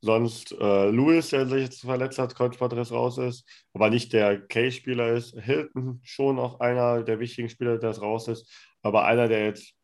[0.00, 3.44] Sonst äh, Lewis, der sich jetzt verletzt hat, Kreuzbandriss raus ist,
[3.74, 5.34] aber nicht der K-Spieler ist.
[5.40, 8.48] Hilton schon auch einer der wichtigen Spieler, der raus ist,
[8.82, 9.74] aber einer, der jetzt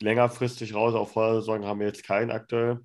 [0.00, 2.80] längerfristig raus auf Vordersaison haben wir jetzt keinen aktuell.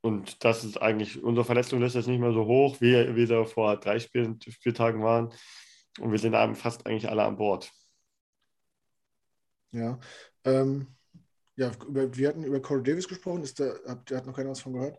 [0.00, 3.76] Und das ist eigentlich, unsere Verletzungsliste ist nicht mehr so hoch, wie, wie sie vor
[3.76, 5.32] drei Spiel, Spieltagen waren.
[6.00, 7.70] Und wir sind fast eigentlich alle an Bord.
[9.72, 9.98] Ja.
[10.44, 10.86] Ähm,
[11.56, 13.42] ja, über, wir hatten über Corey Davis gesprochen.
[13.42, 14.98] Ist da, habt, hat noch keiner was von gehört?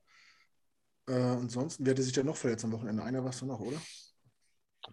[1.08, 3.04] Äh, ansonsten, wer hatte sich denn noch verletzt am Wochenende?
[3.04, 3.78] Einer warst du noch, oder?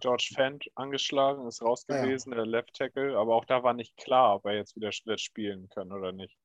[0.00, 2.02] George Fent angeschlagen, ist raus Ah, ja.
[2.02, 5.68] gewesen, der Left Tackle, aber auch da war nicht klar, ob er jetzt wieder spielen
[5.70, 6.36] kann oder nicht.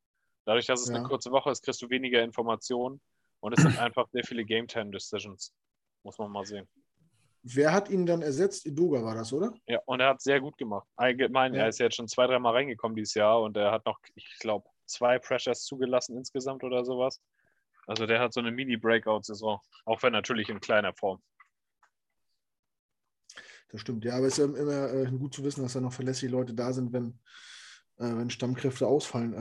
[0.46, 0.96] Dadurch, dass es Ja.
[0.96, 3.02] eine kurze Woche ist, kriegst du weniger Informationen
[3.42, 5.54] und es sind einfach sehr viele Game Time Decisions.
[6.04, 6.68] Muss man mal sehen.
[7.44, 8.66] Wer hat ihn dann ersetzt?
[8.66, 9.54] Idoga war das, oder?
[9.66, 10.88] Ja, und er hat sehr gut gemacht.
[10.96, 11.64] Allgemein, Ja.
[11.64, 14.70] er ist jetzt schon zwei, dreimal reingekommen dieses Jahr und er hat noch, ich glaube,
[14.86, 17.20] zwei Pressures zugelassen insgesamt oder sowas.
[17.88, 21.22] Also der hat so eine Mini-Breakout-Saison, auch wenn natürlich in kleiner Form.
[23.70, 25.94] Das stimmt, ja, aber es ist ähm, immer äh, gut zu wissen, dass da noch
[25.94, 27.20] verlässliche Leute da sind, wenn,
[27.98, 29.34] äh, wenn Stammkräfte ausfallen.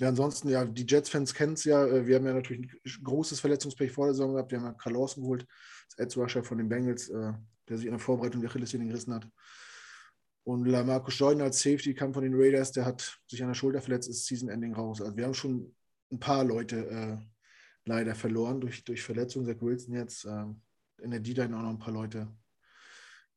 [0.00, 1.84] Ja, ansonsten, ja, die Jets-Fans kennen es ja.
[1.86, 4.50] Äh, wir haben ja natürlich ein großes Verletzungspech vor der Saison gehabt.
[4.50, 5.46] Wir haben ja Carl Lawson geholt,
[5.90, 7.32] das Edge Rusher von den Bengals, äh,
[7.68, 9.28] der sich in der Vorbereitung die Achillessehne gerissen hat.
[10.44, 13.82] Und Lamarcus Jordan als Safety kam von den Raiders, der hat sich an der Schulter
[13.82, 15.02] verletzt, ist Season-Ending raus.
[15.02, 15.74] Also wir haben schon
[16.10, 17.18] ein paar Leute äh,
[17.84, 19.46] leider verloren durch, durch Verletzungen.
[19.46, 20.62] Zach Wilson jetzt, ähm,
[21.02, 22.26] in der D-Line auch noch ein paar Leute.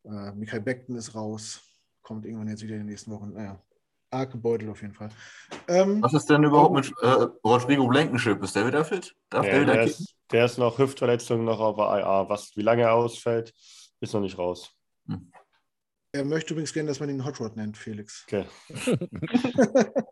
[0.05, 1.61] Äh, Michael Beckton ist raus,
[2.01, 3.33] kommt irgendwann jetzt wieder in den nächsten Wochen.
[3.33, 3.61] Naja,
[4.13, 5.09] arg gebeutelt auf jeden Fall.
[5.67, 8.41] Ähm, Was ist denn überhaupt mit äh, Rodrigo Blankenship?
[8.43, 9.15] Ist der wieder fit?
[9.29, 12.29] Darf der Ja, wieder der, ist, der ist noch Hüftverletzung, noch auf der IA.
[12.29, 13.53] Was, wie lange er ausfällt,
[13.99, 14.71] ist noch nicht raus.
[16.11, 18.25] er möchte übrigens gerne, dass man ihn Hot Rod nennt, Felix.
[18.27, 18.45] Okay.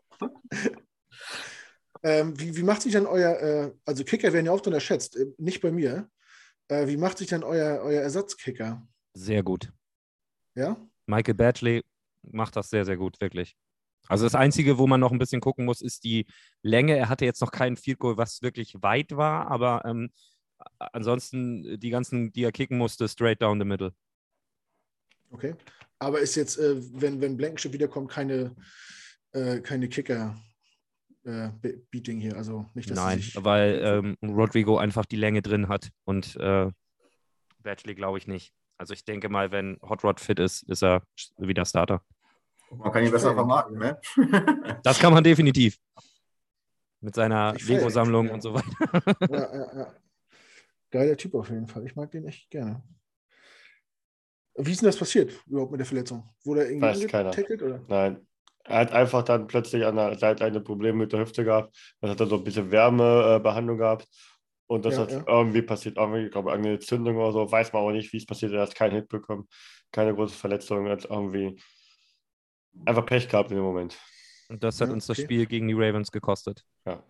[2.02, 5.26] Ähm, wie, wie macht sich dann euer, äh, also Kicker werden ja oft unterschätzt, äh,
[5.38, 6.10] nicht bei mir.
[6.68, 8.86] Äh, wie macht sich dann euer, euer Ersatzkicker?
[9.14, 9.72] Sehr gut.
[10.54, 10.76] Ja?
[11.06, 11.82] Michael Badgley
[12.22, 13.56] macht das sehr, sehr gut, wirklich.
[14.08, 16.26] Also das Einzige, wo man noch ein bisschen gucken muss, ist die
[16.62, 16.96] Länge.
[16.96, 20.10] Er hatte jetzt noch keinen Field Goal, was wirklich weit war, aber ähm,
[20.78, 23.92] ansonsten äh, die ganzen, die er kicken musste, straight down the middle.
[25.30, 25.54] Okay.
[25.98, 28.56] Aber ist jetzt, äh, wenn, wenn Blankenship wiederkommt, keine,
[29.32, 32.36] äh, keine Kicker-Beating hier.
[32.36, 36.70] Also nicht, dass Nein, weil ähm, Rodrigo einfach die Länge drin hat und äh,
[37.60, 38.52] Badgley glaube ich nicht.
[38.78, 41.04] Also ich denke mal, wenn Hot Rod fit ist, ist er
[41.38, 42.02] wieder Starter.
[42.76, 43.98] Man kann ihn besser vermarkten, ne?
[44.82, 45.76] Das kann man definitiv.
[47.00, 49.02] Mit seiner Lego-Sammlung schon, und so weiter.
[49.30, 49.94] ja, ja, ja.
[50.90, 51.84] Geiler Typ auf jeden Fall.
[51.86, 52.82] Ich mag den echt gerne.
[54.56, 56.28] Wie ist denn das passiert überhaupt mit der Verletzung?
[56.44, 57.30] Wurde er irgendwie Weiß keiner.
[57.30, 57.80] angetackelt, oder?
[57.88, 58.26] Nein.
[58.64, 61.76] Er hat einfach dann plötzlich an der Seite Probleme mit der Hüfte gehabt.
[62.00, 64.06] Dann hat er so ein bisschen Wärmebehandlung gehabt.
[64.68, 65.24] Und das Ja, hat ja.
[65.26, 67.50] irgendwie passiert, irgendwie, ich glaube, eine Entzündung oder so.
[67.50, 68.52] Weiß man aber nicht, wie es passiert.
[68.52, 69.48] Er hat keinen Hit bekommen.
[69.90, 70.86] Keine große Verletzung.
[70.86, 71.58] Er hat irgendwie
[72.84, 73.98] einfach Pech gehabt in dem Moment.
[74.48, 75.24] Und das hat Ja, uns das okay.
[75.24, 76.64] Spiel gegen die Ravens gekostet.
[76.86, 77.02] Ja.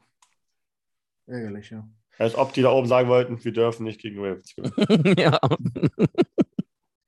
[1.27, 1.89] Ärgerlich, ja.
[2.19, 5.17] Als ob die da oben sagen wollten, wir dürfen nicht gegen Ravens gewinnen.
[5.19, 5.39] ja.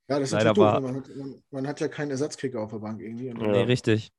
[0.09, 0.83] Ja, das ist Leider natürlich doof.
[0.83, 3.27] Man hat, man, man hat ja keinen Ersatzkicker auf der Bank irgendwie.
[3.27, 3.35] Ja.
[3.35, 4.13] Nee, richtig.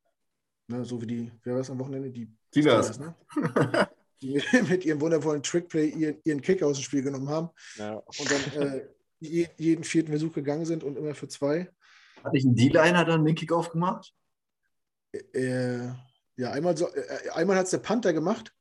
[0.68, 2.10] ne, so wie die, wer war es am Wochenende?
[2.12, 3.00] Die Steelers.
[3.00, 3.16] ne?
[4.22, 7.96] Die mit, ihrem wundervollen Trickplay ihren, ihren Kicker aus dem Spiel genommen haben Ja.
[7.96, 8.88] und dann äh,
[9.20, 11.70] je, jeden vierten Versuch gegangen sind und immer für zwei.
[12.24, 14.14] Hatte ich einen D-Liner dann den Kickoff gemacht?
[15.34, 15.92] Äh,
[16.38, 18.54] ja, einmal, so, äh, einmal hat es der Panther gemacht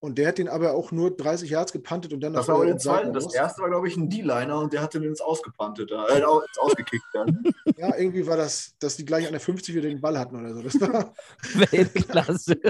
[0.00, 2.64] und der hat den aber auch nur 30 Yards gepantet und dann Das war aber
[2.64, 3.24] äh, der ins Seiten zweite.
[3.24, 6.58] Das erste war, glaube ich, ein D-Liner und der hatte den ins Ausgepantet, äh, ins
[6.58, 7.42] Ausgekickt dann.
[7.76, 10.52] Ja, irgendwie war das, dass die gleich an der 50 wieder den Ball hatten oder
[10.52, 10.62] so.
[10.62, 11.14] Das war,
[11.70, 12.58] Weltklasse.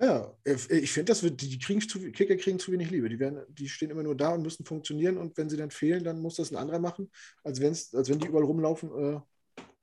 [0.00, 3.08] ja, äh, ich finde, das wird, die die kriegen zu, Kicker kriegen zu wenig Liebe.
[3.08, 6.02] Die, werden, die stehen immer nur da und müssen funktionieren und wenn sie dann fehlen,
[6.02, 7.10] dann muss das ein anderer machen,
[7.44, 9.20] als, wenn's, als wenn die überall rumlaufen äh,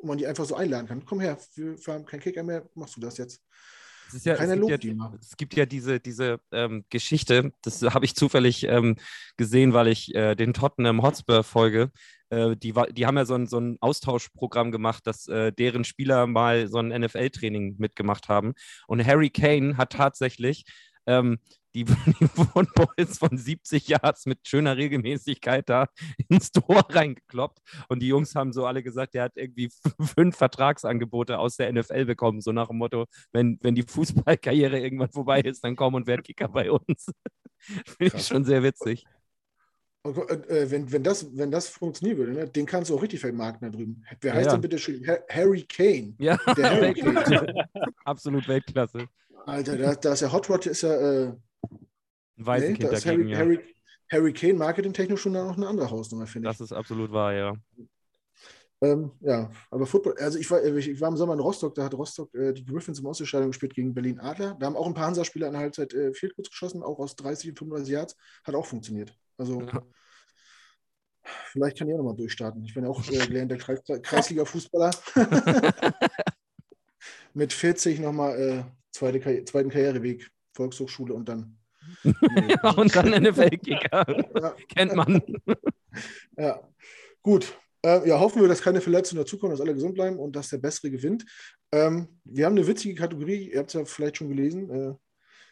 [0.06, 1.04] und man die einfach so einladen kann.
[1.04, 3.42] Komm her, wir, wir haben keinen Kicker mehr, machst du das jetzt.
[4.08, 8.06] Es, ist ja, es, gibt ja, es gibt ja diese, diese ähm, Geschichte, das habe
[8.06, 8.98] ich zufällig ähm,
[9.36, 11.90] gesehen, weil ich äh, den Tottenham Hotspur folge.
[12.30, 16.28] Äh, die, die haben ja so ein, so ein Austauschprogramm gemacht, dass äh, deren Spieler
[16.28, 18.54] mal so ein NFL-Training mitgemacht haben.
[18.86, 20.66] Und Harry Kane hat tatsächlich
[21.08, 21.40] ähm,
[21.76, 21.84] die,
[22.20, 25.88] die Footballs von 70 Yards mit schöner Regelmäßigkeit da
[26.30, 27.60] ins Tor reingekloppt.
[27.90, 29.70] Und die Jungs haben so alle gesagt, der hat irgendwie
[30.02, 35.12] fünf Vertragsangebote aus der NFL bekommen, so nach dem Motto, wenn, wenn die Fußballkarriere irgendwann
[35.12, 37.12] vorbei ist, dann komm und werd Kicker bei uns.
[37.98, 39.06] Finde ich schon sehr witzig.
[40.04, 40.18] Und,
[40.50, 43.72] äh, wenn, wenn, das, wenn das funktionieren würde, ne, den kannst du auch richtig vermarkten
[43.72, 44.04] da drüben.
[44.22, 44.52] Wer heißt ja.
[44.52, 45.06] denn bitte schön?
[45.08, 46.14] Ha- Harry Kane.
[46.20, 47.68] Ja, Der Harry Kane.
[48.04, 49.08] Absolut Weltklasse.
[49.48, 50.94] Alter, da, da ist ja Hot Rod ist ja.
[50.94, 51.34] Äh,
[52.38, 53.38] Ein nee, da ist dagegen, Harry, ja.
[53.38, 53.76] Harry,
[54.12, 56.58] Harry Kane marketingtechnisch schon noch eine andere Hausnummer, finde ich.
[56.58, 57.54] Das ist absolut wahr, ja.
[58.82, 61.94] Ähm, ja, aber Football, also ich war, ich, war im Sommer in Rostock, da hat
[61.94, 64.56] Rostock äh, die Griffins im Ausscheidung gespielt gegen Berlin Adler.
[64.60, 67.16] Da haben auch ein paar Hansa-Spieler in der Halbzeit äh, Field Goals geschossen, auch aus
[67.16, 68.18] 30, 35 Yards.
[68.44, 69.18] Hat auch funktioniert.
[69.38, 69.82] Also Ja.
[71.24, 72.66] vielleicht kann ich auch nochmal durchstarten.
[72.66, 74.92] Ich bin ja auch äh, gelernter Kreis, Kreisliga-Fußballer.
[77.34, 81.58] Mit 40 nochmal äh, zweite, zweiten Karriereweg, Volkshochschule und dann.
[82.78, 84.06] und dann NFL-Kicker.
[84.42, 85.22] ja, Kennt man.
[86.38, 86.60] Ja,
[87.22, 87.58] gut.
[87.86, 90.58] Äh, ja, hoffen wir, dass keine Verletzungen dazukommen, dass alle gesund bleiben und dass der
[90.58, 91.24] Bessere gewinnt.
[91.72, 94.70] Ähm, wir haben eine witzige Kategorie, ihr habt es ja vielleicht schon gelesen.
[94.70, 94.96] Äh,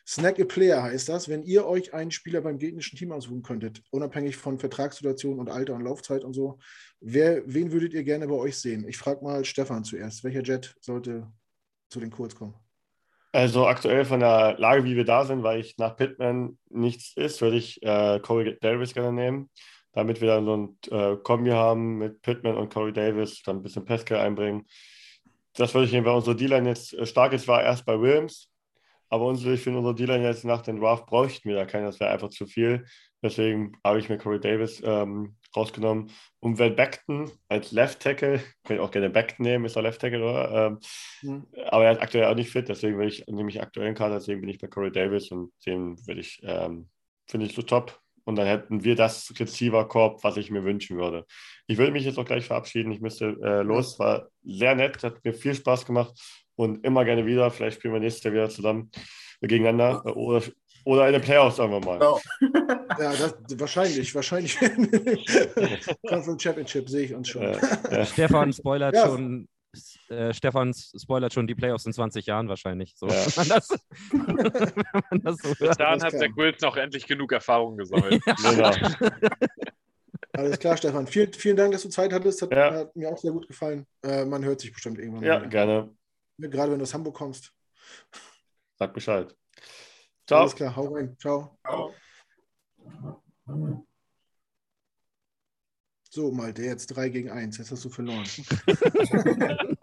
[0.06, 3.82] Snack a Player heißt das, wenn ihr euch einen Spieler beim gegnerischen Team aussuchen könntet,
[3.92, 6.60] unabhängig von Vertragssituation und Alter und Laufzeit und so.
[7.00, 8.86] Wer, wen würdet ihr gerne bei euch sehen?
[8.88, 10.24] Ich frage mal Stefan zuerst.
[10.24, 11.32] Welcher Jet sollte
[11.90, 12.54] zu den Kurz kommen?
[13.36, 17.42] Also aktuell von der Lage, wie wir da sind, weil ich nach Pittman nichts ist,
[17.42, 19.50] würde ich äh, Corey Davis gerne nehmen,
[19.92, 23.64] damit wir dann so ein äh, Kombi haben mit Pittman und Corey Davis, dann ein
[23.64, 24.68] bisschen Pesca einbringen.
[25.56, 28.52] Das würde ich nehmen, weil unsere D-Line jetzt äh, stark ist, war erst bei Williams,
[29.10, 32.00] aber unsere, ich finde, unsere D-Line jetzt nach dem Draft bräuchten wir da keinen, das
[32.00, 32.86] wäre einfach zu viel.
[33.24, 36.12] Deswegen habe ich mir Corey Davis ähm, rausgenommen.
[36.40, 40.02] Und wenn Beckton als Left Tackle, könnte ich auch gerne Beckton nehmen, ist er Left
[40.02, 40.68] Tackle, oder?
[40.68, 40.80] Ähm,
[41.22, 41.48] Hm.
[41.68, 44.42] aber er ist aktuell auch nicht fit, deswegen will ich, nehme ich aktuellen Kader, deswegen
[44.42, 46.90] bin ich bei Corey Davis und den will ich, ähm,
[47.28, 48.00] finde ich so top.
[48.26, 51.26] Und dann hätten wir das Receiver-Korb, was ich mir wünschen würde.
[51.68, 52.92] Ich würde mich jetzt auch gleich verabschieden.
[52.92, 54.00] Ich müsste äh, los.
[54.00, 56.14] War sehr nett, hat mir viel Spaß gemacht
[56.56, 57.52] und immer gerne wieder.
[57.52, 58.92] Vielleicht spielen wir nächstes Jahr wieder zusammen
[59.42, 60.42] äh, gegeneinander äh, oder,
[60.86, 62.00] oder in den Playoffs, sagen wir mal.
[62.02, 62.18] Ja.
[63.00, 64.56] Ja, das, wahrscheinlich, wahrscheinlich.
[66.08, 67.42] Conference Championship sehe ich uns schon.
[67.42, 67.58] Äh,
[67.90, 69.08] äh, Stefan spoilert Ja.
[69.08, 69.48] schon.
[70.10, 72.94] Äh, Stefan spoilert schon die Playoffs in 20 Jahren wahrscheinlich.
[72.96, 73.14] So, Ja.
[73.26, 73.70] wenn, man das,
[74.12, 75.80] wenn man das so Bis hört.
[75.80, 76.12] dahin hat.
[76.12, 78.22] Zach Wilson auch endlich genug Erfahrung gesammelt.
[78.44, 78.72] genau.
[80.34, 81.08] Alles klar, Stefan.
[81.08, 82.44] Vielen, vielen Dank, dass du Zeit hattest.
[82.44, 82.74] Hat, Ja.
[82.74, 83.88] hat mir auch sehr gut gefallen.
[84.04, 85.50] Äh, man hört sich bestimmt irgendwann Ja, mal.
[85.50, 85.90] gerne.
[86.38, 86.50] wieder.
[86.52, 87.52] Gerade wenn du aus Hamburg kommst.
[88.78, 89.36] Sag Bescheid.
[90.26, 90.42] Ciao.
[90.42, 91.16] Alles klar, hau rein.
[91.20, 91.58] Ciao.
[96.10, 97.58] So, Malte, jetzt 3 gegen 1.
[97.58, 98.24] Jetzt hast du verloren.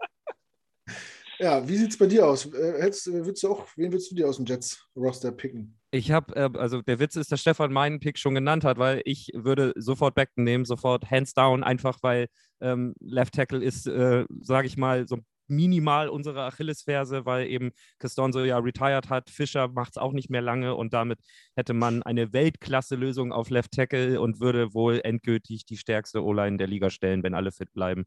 [1.39, 2.45] ja, wie sieht es bei dir aus?
[2.53, 5.77] Äh, hättest, äh, würdest du auch, wen würdest du dir aus dem Jets-Roster picken?
[5.91, 9.01] Ich habe, äh, also der Witz ist, dass Stefan meinen Pick schon genannt hat, weil
[9.03, 12.27] ich würde sofort Beckton nehmen, sofort hands down, einfach weil
[12.61, 15.17] ähm, Left Tackle ist, äh, sage ich mal, so
[15.51, 19.29] minimal unsere Achillesferse, weil eben Castonzo ja retired hat.
[19.29, 21.19] Fischer macht es auch nicht mehr lange und damit
[21.55, 26.67] hätte man eine Weltklasse-Lösung auf Left Tackle und würde wohl endgültig die stärkste O-Line der
[26.67, 28.05] Liga stellen, wenn alle fit bleiben.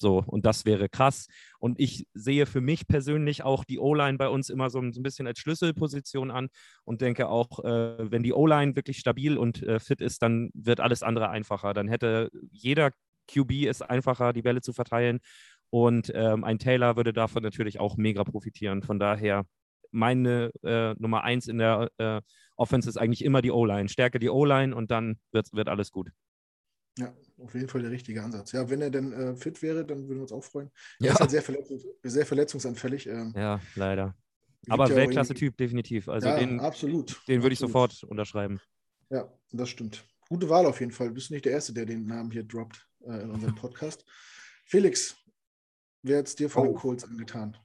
[0.00, 1.26] So, und das wäre krass.
[1.58, 5.26] Und ich sehe für mich persönlich auch die O-Line bei uns immer so ein, bisschen
[5.26, 6.48] als Schlüsselposition an
[6.84, 10.80] und denke auch, äh, wenn die O-Line wirklich stabil und äh, fit ist, dann wird
[10.80, 11.74] alles andere einfacher.
[11.74, 12.92] Dann hätte jeder
[13.30, 15.20] QB es einfacher, die Bälle zu verteilen.
[15.70, 18.82] Und ähm, ein Taylor würde davon natürlich auch mega profitieren.
[18.82, 19.46] Von daher,
[19.92, 22.20] meine äh, Nummer eins in der äh,
[22.56, 23.88] Offense ist eigentlich immer die O-Line.
[23.88, 26.10] Stärke die O-Line und dann wird, wird alles gut.
[26.98, 28.52] Ja, auf jeden Fall der richtige Ansatz.
[28.52, 30.70] Ja, wenn er denn äh, fit wäre, dann würden wir uns auch freuen.
[31.00, 31.12] Er Ja.
[31.12, 33.06] ist halt sehr, verletzungs sehr verletzungsanfällig.
[33.06, 34.14] Ähm, Ja, leider.
[34.68, 36.08] Aber ja Weltklasse-Typ, definitiv.
[36.08, 37.22] Also ja, den, absolut.
[37.28, 38.60] den würde ich sofort unterschreiben.
[39.08, 40.04] Ja, das stimmt.
[40.28, 41.08] Gute Wahl auf jeden Fall.
[41.08, 44.04] Du bist nicht der Erste, der den Namen hier droppt äh, in unserem Podcast.
[44.66, 45.16] Felix,
[46.02, 46.78] wer hat es dir von den Oh.
[46.78, 47.56] Colts angetan?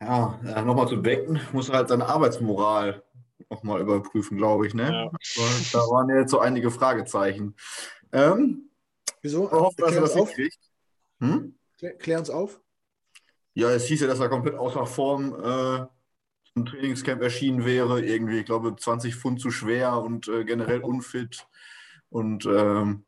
[0.00, 3.02] Ja, äh, nochmal zu Becken, muss halt seine Arbeitsmoral
[3.50, 4.74] nochmal überprüfen, glaube ich.
[4.74, 4.90] Ne?
[4.92, 5.10] Ja.
[5.72, 7.54] Da waren ja jetzt so einige Fragezeichen.
[8.12, 8.68] Ähm,
[9.22, 9.46] Wieso?
[9.46, 10.28] ich hoffe, dass er das auf.
[10.28, 10.58] hinkriegt.
[11.20, 11.54] Hm?
[11.78, 12.60] Klär, klär uns auf.
[13.54, 15.86] Ja, es hieß ja, dass er komplett außer Form äh,
[16.54, 18.02] im Trainingscamp erschienen wäre.
[18.04, 21.46] Irgendwie, ich glaube, 20 Pfund zu schwer und äh, generell unfit.
[22.10, 23.05] Und ähm,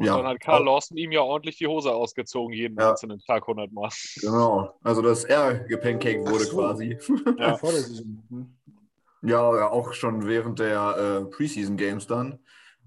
[0.00, 0.16] Und Ja.
[0.16, 2.88] dann hat Carl Lawson ihm ja ordentlich die Hose ausgezogen, jeden Ja.
[2.92, 3.90] einzelnen Tag 100 Mal.
[4.22, 4.74] Genau.
[4.82, 6.56] Also, dass er gepancaked wurde so.
[6.56, 6.96] quasi.
[7.38, 7.58] Ja.
[8.30, 8.56] Hm.
[9.20, 12.38] Ja, ja, auch schon während der äh, Preseason Games dann.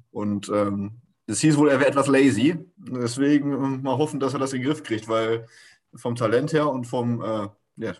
[0.09, 2.57] Und ähm, es hieß wohl, er wäre etwas lazy.
[2.77, 5.45] Deswegen ähm, mal hoffen, dass er das in den Griff kriegt, weil
[5.93, 7.93] vom Talent her und vom äh, ja,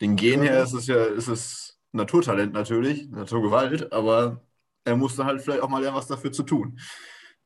[0.00, 4.40] den Gen her ist es ja ist es Naturtalent natürlich, Naturgewalt, aber
[4.84, 6.78] er musste halt vielleicht auch mal lernen, was dafür zu tun.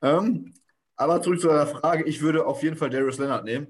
[0.02, 0.52] Ähm,
[0.96, 3.68] aber zurück zu deiner Frage, ich würde auf jeden Fall Darius Leonard nehmen.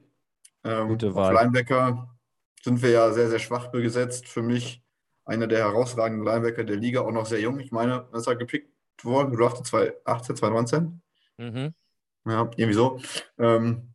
[0.64, 1.34] Ähm, Gute auf Wahl.
[1.34, 2.16] Linebacker
[2.62, 4.28] sind wir ja sehr, sehr schwach besetzt.
[4.28, 4.82] Für mich
[5.24, 7.58] einer der herausragenden Linebacker der Liga, auch noch sehr jung.
[7.60, 8.70] Ich meine, ist er gepickt
[9.02, 11.02] worden, gedraftet 2018, 2019.
[11.38, 11.74] Mhm.
[12.24, 13.00] Ja, irgendwie so.
[13.38, 13.94] Ähm,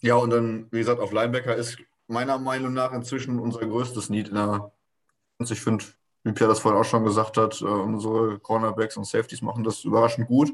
[0.00, 4.28] ja, und dann, wie gesagt, auf Linebacker ist meiner Meinung nach inzwischen unser größtes Need
[4.28, 4.72] in der
[5.40, 5.84] und ich finde,
[6.22, 9.84] wie Pierre das vorhin auch schon gesagt hat, äh, unsere Cornerbacks und Safeties machen das
[9.84, 10.52] überraschend gut.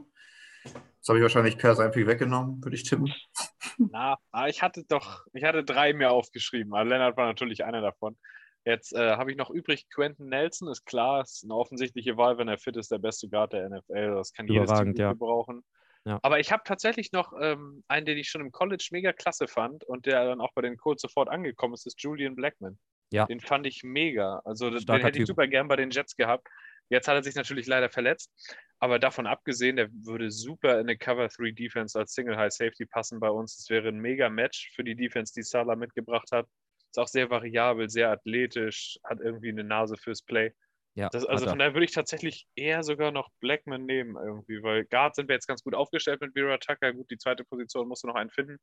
[1.06, 3.14] Jetzt habe ich wahrscheinlich Per sein Pick weggenommen, würde ich tippen.
[3.78, 6.74] Na, aber ich hatte doch, ich hatte drei mehr aufgeschrieben.
[6.74, 8.18] Aber Leonard war natürlich einer davon.
[8.64, 12.48] Jetzt äh, habe ich noch übrig Quentin Nelson, ist klar, ist eine offensichtliche Wahl, wenn
[12.48, 14.16] er fit ist, der beste Guard der NFL.
[14.16, 15.12] Das kann jedes Team Überragend, ja.
[15.12, 15.62] gebrauchen.
[16.06, 16.18] Ja.
[16.22, 19.84] Aber ich habe tatsächlich noch ähm, einen, den ich schon im College mega klasse fand
[19.84, 22.80] und der dann auch bei den Colts sofort angekommen ist, ist Julian Blackman.
[23.12, 23.26] Ja.
[23.26, 24.40] Den fand ich mega.
[24.44, 25.36] Also den Starker hätte ich Typ.
[25.36, 26.48] super gern bei den Jets gehabt.
[26.88, 28.32] Jetzt hat er sich natürlich leider verletzt.
[28.78, 32.84] Aber davon abgesehen, der würde super in eine Cover 3 Defense als Single High Safety
[32.84, 33.56] passen bei uns.
[33.56, 36.46] Das wäre ein mega Match für die Defense, die Salah mitgebracht hat.
[36.90, 40.52] Ist auch sehr variabel, sehr athletisch, hat irgendwie eine Nase fürs Play.
[40.94, 44.86] Ja, Das, also von daher würde ich tatsächlich eher sogar noch Blackman nehmen irgendwie, weil
[44.86, 46.92] Guard sind wir jetzt ganz gut aufgestellt mit Vera Tucker.
[46.94, 48.58] Gut, die zweite Position musst du noch einen finden.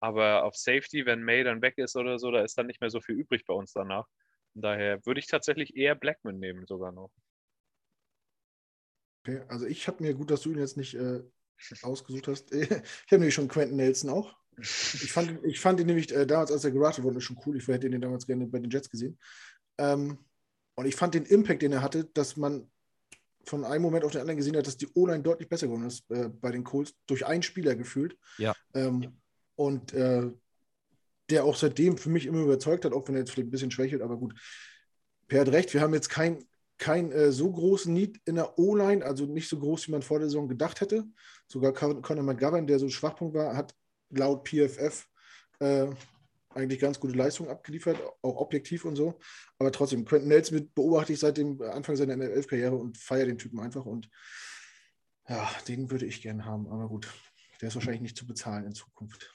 [0.00, 2.90] Aber auf Safety, wenn May dann weg ist oder so, da ist dann nicht mehr
[2.90, 4.06] so viel übrig bei uns danach.
[4.52, 7.10] Von daher würde ich tatsächlich eher Blackman nehmen sogar noch.
[9.26, 11.22] Okay, also ich habe mir, gut, dass du ihn jetzt nicht äh,
[11.82, 14.36] ausgesucht hast, ich habe nämlich schon Quentin Nelson auch.
[14.56, 17.56] Ich fand, ich fand ihn nämlich äh, damals, als er geratet wurde, schon cool.
[17.56, 19.18] Ich hätte ihn damals gerne bei den Jets gesehen.
[19.78, 20.18] Ähm,
[20.76, 22.70] und ich fand den Impact, den er hatte, dass man
[23.46, 26.08] von einem Moment auf den anderen gesehen hat, dass die O-Line deutlich besser geworden ist
[26.10, 28.16] äh, bei den Colts, durch einen Spieler gefühlt.
[28.38, 28.54] Ja.
[28.74, 29.20] Ähm,
[29.56, 30.30] und äh,
[31.30, 33.70] der auch seitdem für mich immer überzeugt hat, auch wenn er jetzt vielleicht ein bisschen
[33.70, 34.34] schwächelt, aber gut.
[35.26, 36.44] Per hat recht, wir haben jetzt kein,
[36.78, 40.18] kein äh, so großen Need in der O-Line, also nicht so groß, wie man vor
[40.18, 41.04] der Saison gedacht hätte.
[41.46, 43.74] Sogar Con- Conor McGovern, der so ein Schwachpunkt war, hat
[44.10, 45.06] laut PFF
[45.60, 45.86] äh,
[46.50, 49.18] eigentlich ganz gute Leistungen abgeliefert, auch objektiv und so.
[49.58, 53.60] Aber trotzdem, Quentin Nelson beobachte ich seit dem Anfang seiner NFL-Karriere und feiere den Typen
[53.60, 53.84] einfach.
[53.84, 54.08] Und
[55.28, 56.68] ja, den würde ich gerne haben.
[56.68, 57.08] Aber gut,
[57.60, 59.34] der ist wahrscheinlich nicht zu bezahlen in Zukunft.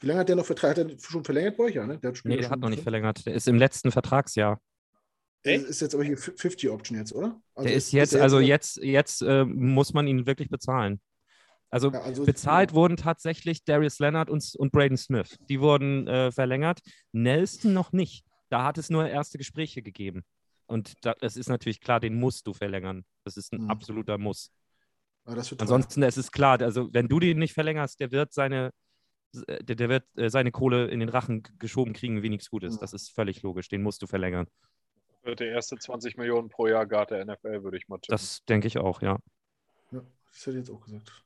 [0.00, 0.78] Wie lange hat der noch vertragt?
[0.78, 1.74] Hat er schon verlängert bei euch?
[1.74, 1.98] Ja, ne?
[1.98, 3.24] Der Nee, ja der hat noch nicht verlängert.
[3.26, 4.60] Der ist im letzten Vertragsjahr.
[5.44, 7.40] Der ist jetzt aber hier 50 Option jetzt, oder?
[7.54, 11.00] Also Der ist jetzt, er also noch- jetzt, jetzt äh, muss man ihn wirklich bezahlen.
[11.70, 15.36] Also Ja, also- bezahlt wurden tatsächlich Darius Leonard und, und Braden Smith.
[15.48, 16.80] Die wurden äh, verlängert.
[17.12, 18.24] Nelson noch nicht.
[18.48, 20.22] Da hat es nur erste Gespräche gegeben.
[20.66, 23.04] Und da, das ist natürlich klar, den musst du verlängern.
[23.24, 23.70] Das ist ein Mhm.
[23.70, 24.50] absoluter Muss.
[25.26, 25.42] Teuer.
[25.58, 28.70] Ansonsten es ist klar, also wenn du den nicht verlängerst, der wird seine,
[29.46, 32.62] äh, der, der wird äh, seine Kohle in den Rachen geschoben kriegen, wie nichts gut
[32.62, 32.76] ist.
[32.76, 32.80] Mhm.
[32.80, 33.68] Das ist völlig logisch.
[33.68, 34.46] Den musst du verlängern.
[35.24, 38.12] Wird der erste 20 Millionen pro Jahr Guard der NFL, würde ich mal tippen.
[38.14, 39.18] Das denke ich auch, ja.
[39.90, 41.24] Ja, das hätte ich jetzt auch gesagt.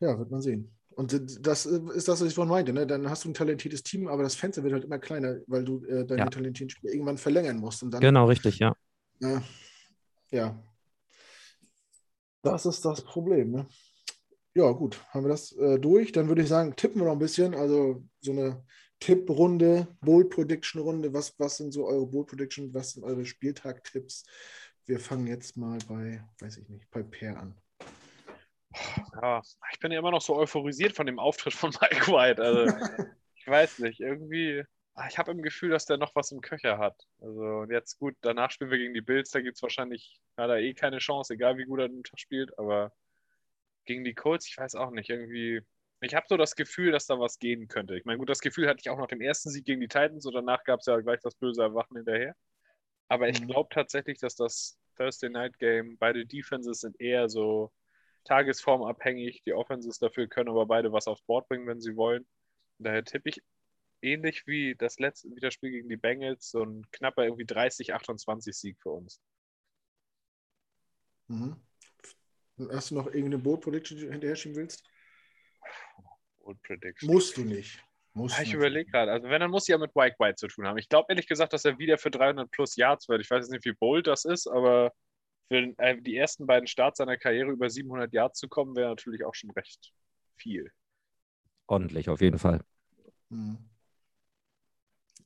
[0.00, 0.74] Ja, wird man sehen.
[0.90, 1.12] Und
[1.46, 2.72] das äh, ist das, was ich vorhin meinte.
[2.72, 2.86] Ne?
[2.86, 5.84] Dann hast du ein talentiertes Team, aber das Fenster wird halt immer kleiner, weil du
[5.84, 6.26] äh, deine Ja.
[6.30, 7.82] talentierten Spieler irgendwann verlängern musst.
[7.82, 8.74] Und dann, Genau, richtig, ja.
[9.20, 9.40] äh,
[10.30, 10.58] ja.
[12.42, 13.50] Das ist das Problem.
[13.50, 13.66] Ne?
[14.54, 16.12] Ja, gut, haben wir das äh, durch.
[16.12, 17.54] Dann würde ich sagen, tippen wir noch ein bisschen.
[17.54, 18.64] Also so eine
[19.00, 21.12] Tipprunde, Bold Prediction Runde.
[21.12, 22.72] Was, was sind so eure Bold Prediction?
[22.74, 24.24] Was sind eure Spieltag-Tipps?
[24.86, 27.56] Wir fangen jetzt mal bei, weiß ich nicht, bei Per an.
[29.20, 32.42] Ja, ich bin ja immer noch so euphorisiert von dem Auftritt von Mike White.
[32.42, 32.66] Also,
[33.34, 34.62] ich weiß nicht, irgendwie,
[34.94, 36.96] ah, ich habe im Gefühl, dass der noch was im Köcher hat.
[37.20, 40.50] Also, und jetzt gut, danach spielen wir gegen die Bills, da gibt es wahrscheinlich, hat
[40.50, 42.92] er eh keine Chance, egal wie gut er den Tag spielt, aber
[43.86, 45.62] gegen die Colts, ich weiß auch nicht, irgendwie,
[46.00, 47.96] ich habe so das Gefühl, dass da was gehen könnte.
[47.96, 50.26] Ich meine, gut, das Gefühl hatte ich auch nach dem ersten Sieg gegen die Titans
[50.26, 52.34] und danach gab es ja gleich das böse Erwachen hinterher.
[53.08, 53.46] Aber ich Mhm.
[53.46, 57.72] glaube tatsächlich, dass das Thursday Night Game, beide Defenses sind eher so
[58.24, 59.42] tagesformabhängig.
[59.44, 62.22] Die Offenses dafür können aber beide was aufs Board bringen, wenn sie wollen.
[62.78, 63.42] Und daher tippe ich
[64.02, 68.54] ähnlich wie das letzte wie das Spiel gegen die Bengals, so ein knapper irgendwie 30-28
[68.58, 69.20] Sieg für uns.
[71.28, 71.56] Mhm.
[72.70, 74.84] Hast du noch irgendeine Bold Prediction, die du hinterher schieben willst?
[76.40, 77.12] Bold Prediction.
[77.12, 77.82] Musst du nicht.
[78.12, 79.12] Musst Ja, ich du überlege gerade.
[79.12, 80.78] Also, wenn, dann muss ja mit White White zu tun haben.
[80.78, 83.20] Ich glaube ehrlich gesagt, dass er wieder für 300 plus Yards wird.
[83.20, 84.92] Ich weiß jetzt nicht, wie bold das ist, aber
[85.48, 89.24] für äh, die ersten beiden Starts seiner Karriere über 700 Yards zu kommen, wäre natürlich
[89.24, 89.92] auch schon recht
[90.36, 90.70] viel.
[91.66, 92.60] Ordentlich, auf jeden Fall.
[93.30, 93.58] Hm.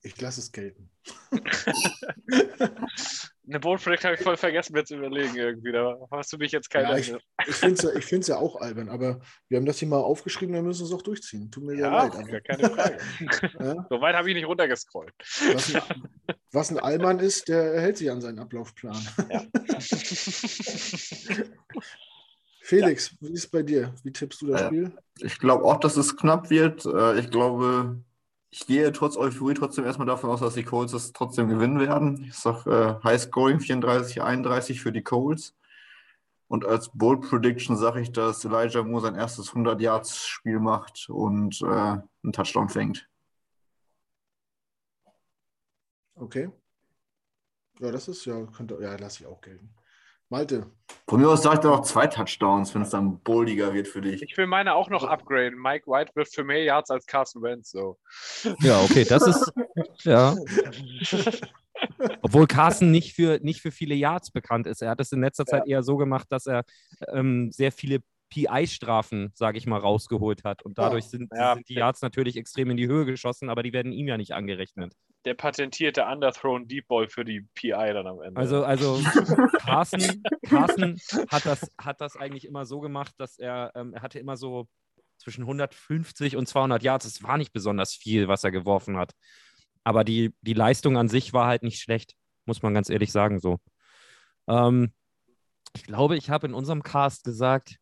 [0.03, 0.91] Ich lasse es gelten.
[3.47, 5.71] Eine Predict habe ich voll vergessen, mir zu überlegen irgendwie.
[5.73, 6.89] Da hast du mich jetzt keine.
[6.89, 7.13] Ja, ich
[7.47, 9.99] ich finde es ja, ich find's ja auch albern, aber wir haben das hier mal
[9.99, 11.51] aufgeschrieben, dann müssen wir es auch durchziehen.
[11.51, 12.13] Tut mir sehr ja, leid.
[12.31, 12.99] Gar keine Frage.
[13.61, 15.13] ja, so weit habe ich nicht runtergescrollt.
[15.19, 15.83] was, ein,
[16.53, 18.97] was ein Allmann ist, der hält sich an seinen Ablaufplan.
[19.31, 19.45] Ja.
[22.63, 23.95] Felix, wie ist es bei dir?
[24.05, 24.67] Wie tippst du das Ja.
[24.69, 24.93] Spiel?
[25.21, 26.87] Ich glaube auch, dass es knapp wird.
[26.87, 28.01] Äh, Ich glaube,
[28.55, 32.23] ich gehe trotz Euphorie trotzdem erstmal davon aus, dass die Colts das trotzdem gewinnen werden.
[32.23, 35.57] Ich sage äh, High Scoring 34, 31 für die Colts.
[36.47, 41.67] Und als Bold Prediction sage ich, dass Elijah Moore sein erstes 100-Yards-Spiel macht und äh,
[41.67, 43.09] einen Touchdown fängt.
[46.15, 46.49] Okay.
[47.81, 49.75] Ja, das ist ja, könnte, ja, lasse ich auch gelten.
[50.31, 50.67] Malte,
[51.07, 54.01] Von mir aus sage ich dann auch zwei Touchdowns, wenn es dann boldiger wird für
[54.01, 54.23] dich.
[54.23, 55.61] Ich will meine auch noch upgraden.
[55.61, 57.71] Mike White wirft für mehr Yards als Carson Wentz.
[57.71, 57.99] So.
[58.61, 59.53] Ja, okay, das ist.
[60.03, 60.35] Ja.
[62.23, 64.83] Obwohl Carsten nicht für, nicht für viele Yards bekannt ist.
[64.83, 66.65] Er hat es in letzter Zeit eher so gemacht, dass er
[67.09, 68.01] ähm, sehr viele
[68.35, 70.63] PI-Strafen, sage ich mal, rausgeholt hat.
[70.65, 71.55] Und dadurch sind, Ja.
[71.55, 74.33] sind die Yards natürlich extrem in die Höhe geschossen, aber die werden ihm ja nicht
[74.33, 74.93] angerechnet.
[75.25, 78.39] Der patentierte Underthrown Deep Ball für die PI dann am Ende.
[78.39, 79.01] Also, also
[79.61, 80.99] Carsten, Carsten
[81.31, 84.67] hat, das, hat das eigentlich immer so gemacht, dass er, ähm, er hatte immer so
[85.19, 87.05] zwischen 150 und 200 Yards.
[87.07, 89.13] Es war nicht besonders viel, was er geworfen hat.
[89.85, 92.15] Aber die, die Leistung an sich war halt nicht schlecht,
[92.47, 93.59] muss man ganz ehrlich sagen so.
[94.49, 94.93] Ähm,
[95.77, 97.77] ich glaube, ich habe in unserem Cast gesagt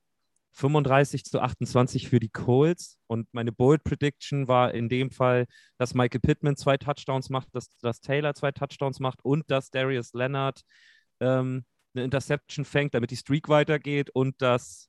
[0.52, 5.46] 35 zu 28 für die Colts und meine Bold Prediction war in dem Fall,
[5.78, 10.12] dass Michael Pittman zwei Touchdowns macht, dass, dass Taylor zwei Touchdowns macht und dass Darius
[10.12, 10.62] Leonard
[11.20, 11.64] ähm,
[11.94, 14.88] eine Interception fängt, damit die Streak weitergeht und dass,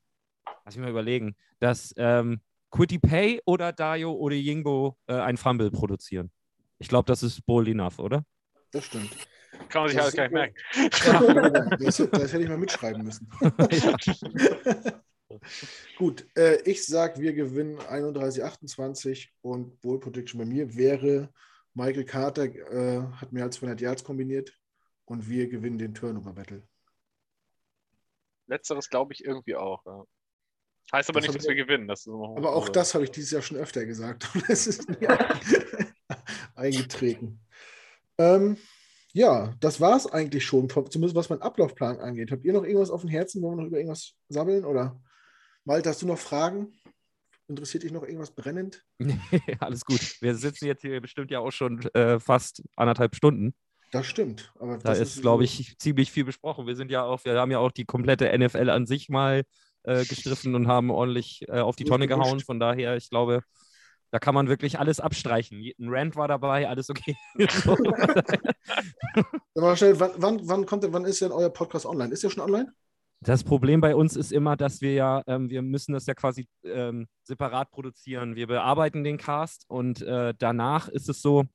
[0.65, 2.41] lass mich mal überlegen, dass ähm,
[2.71, 6.31] Quitty Pay oder Dayo oder Yingbo äh, ein Fumble produzieren.
[6.79, 8.25] Ich glaube, das ist bold enough, oder?
[8.73, 9.15] das stimmt.
[9.69, 10.55] Kann man sich Das alles gar nicht merken.
[11.79, 13.29] Das, das hätte ich mal mitschreiben müssen.
[13.41, 14.93] ja.
[15.97, 21.29] Gut, äh, ich sage, wir gewinnen 31, 28 und Bold Prediction bei mir wäre,
[21.73, 24.53] Michael Carter äh, hat mehr als 200 Yards kombiniert
[25.05, 26.63] und wir gewinnen den Turnover Battle.
[28.47, 29.85] Letzteres glaube ich irgendwie auch.
[29.85, 30.03] Ja.
[30.91, 31.87] Heißt aber Das nicht, dass wir gewinnen.
[31.87, 34.87] Das Aber auch also- das habe ich dieses Jahr schon öfter gesagt und es ist
[36.55, 37.39] eingetreten.
[38.17, 38.57] Ähm,
[39.13, 42.31] ja, das war es eigentlich schon, zumindest was mein Ablaufplan angeht.
[42.31, 43.41] Habt ihr noch irgendwas auf dem Herzen?
[43.41, 44.65] Wollen wir noch über irgendwas sammeln?
[44.65, 44.99] Oder
[45.65, 46.73] Malte, hast du noch Fragen?
[47.47, 48.83] Interessiert dich noch irgendwas brennend?
[49.59, 50.21] Alles gut.
[50.21, 53.53] Wir sitzen jetzt hier bestimmt ja auch schon äh, fast anderthalb Stunden.
[53.91, 54.51] Das stimmt.
[54.59, 56.65] Aber Da das ist, glaube ich, ziemlich viel besprochen.
[56.65, 59.43] Wir sind ja auch, wir haben ja auch die komplette NFL an sich mal
[59.83, 62.39] äh, gestriffen und haben ordentlich äh, auf die Tonne gehauen.
[62.39, 63.43] Von daher, ich glaube,
[64.09, 65.59] da kann man wirklich alles abstreichen.
[65.79, 67.15] Ein Rant war dabei, alles okay.
[67.49, 67.75] So.
[69.75, 72.13] Schnell, wann, wann, wann, kommt denn, wann ist denn euer Podcast online?
[72.13, 72.73] Ist der schon online?
[73.23, 76.47] Das Problem bei uns ist immer, dass wir ja, ähm, wir müssen das ja quasi
[76.63, 78.35] ähm, separat produzieren.
[78.35, 81.45] Wir bearbeiten den Cast und äh, danach ist es so,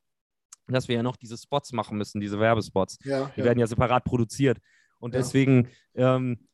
[0.67, 2.97] dass wir ja noch diese Spots machen müssen, diese Werbespots.
[3.03, 3.31] Ja.
[3.35, 3.45] Die ja.
[3.45, 4.59] werden ja separat produziert.
[4.99, 5.19] Und Ja.
[5.19, 6.47] deswegen ähm,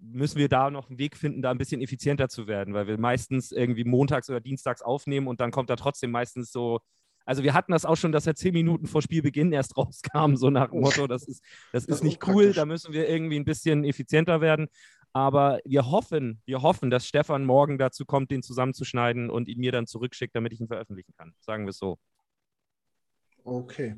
[0.00, 2.98] müssen wir da noch einen Weg finden, da ein bisschen effizienter zu werden, weil wir
[2.98, 6.80] meistens irgendwie montags oder dienstags aufnehmen und dann kommt da trotzdem meistens so.
[7.28, 10.48] Also wir hatten das auch schon, dass er zehn Minuten vor Spielbeginn erst rauskam, so
[10.48, 13.84] nach dem Motto, das ist, das ist nicht cool, da müssen wir irgendwie ein bisschen
[13.84, 14.68] effizienter werden.
[15.12, 19.72] Aber wir hoffen, wir hoffen, dass Stefan morgen dazu kommt, den zusammenzuschneiden und ihn mir
[19.72, 21.34] dann zurückschickt, damit ich ihn veröffentlichen kann.
[21.40, 21.98] Sagen wir es so.
[23.44, 23.96] Okay.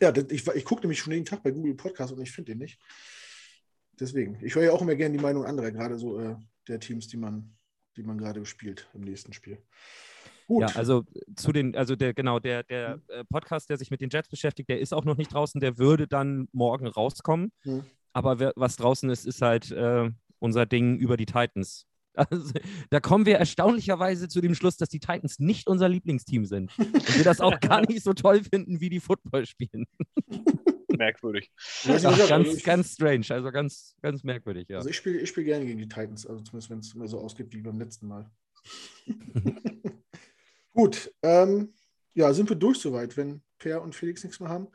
[0.00, 2.58] Ja, ich, ich gucke nämlich schon jeden Tag bei Google Podcast und ich finde den
[2.58, 2.78] nicht.
[3.98, 4.38] Deswegen.
[4.40, 6.36] Ich höre ja auch immer gerne die Meinung anderer, gerade so äh,
[6.68, 7.56] der Teams, die man,
[7.96, 9.58] die man gerade spielt im nächsten Spiel.
[10.50, 10.62] Gut.
[10.62, 11.04] Ja, also
[11.36, 14.68] zu den, also der, genau, der, der äh, Podcast, der sich mit den Jets beschäftigt,
[14.68, 17.52] der ist auch noch nicht draußen, der würde dann morgen rauskommen.
[17.60, 17.84] Hm.
[18.12, 20.10] Aber wer, was draußen ist, ist halt äh,
[20.40, 21.86] unser Ding über die Titans.
[22.14, 22.52] Also,
[22.90, 26.76] da kommen wir erstaunlicherweise zu dem Schluss, dass die Titans nicht unser Lieblingsteam sind.
[26.76, 29.86] Und wir das auch gar nicht so toll finden, wie die Football spielen.
[30.98, 31.52] merkwürdig.
[31.56, 34.78] Sag, also ganz, ganz strange, also ganz, ganz merkwürdig, ja.
[34.78, 37.20] also ich spiele ich spiel gerne gegen die Titans, also zumindest wenn es immer so
[37.20, 38.28] ausgeht wie beim letzten Mal.
[40.74, 41.74] Gut, ähm,
[42.14, 44.68] ja, sind wir durch soweit, wenn Per und Felix nichts mehr haben.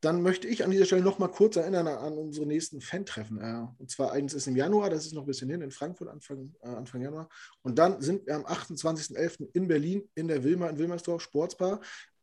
[0.00, 3.38] Dann möchte ich an dieser Stelle noch mal kurz erinnern an unsere nächsten Fan-Treffen.
[3.38, 6.08] Äh, und zwar eins ist im Januar, das ist noch ein bisschen hin, in Frankfurt
[6.08, 7.28] Anfang, äh, Anfang Januar.
[7.62, 9.48] Und dann sind wir am 28.11.
[9.52, 11.80] in Berlin in der Wilma in Wilmersdorf Sportsbar.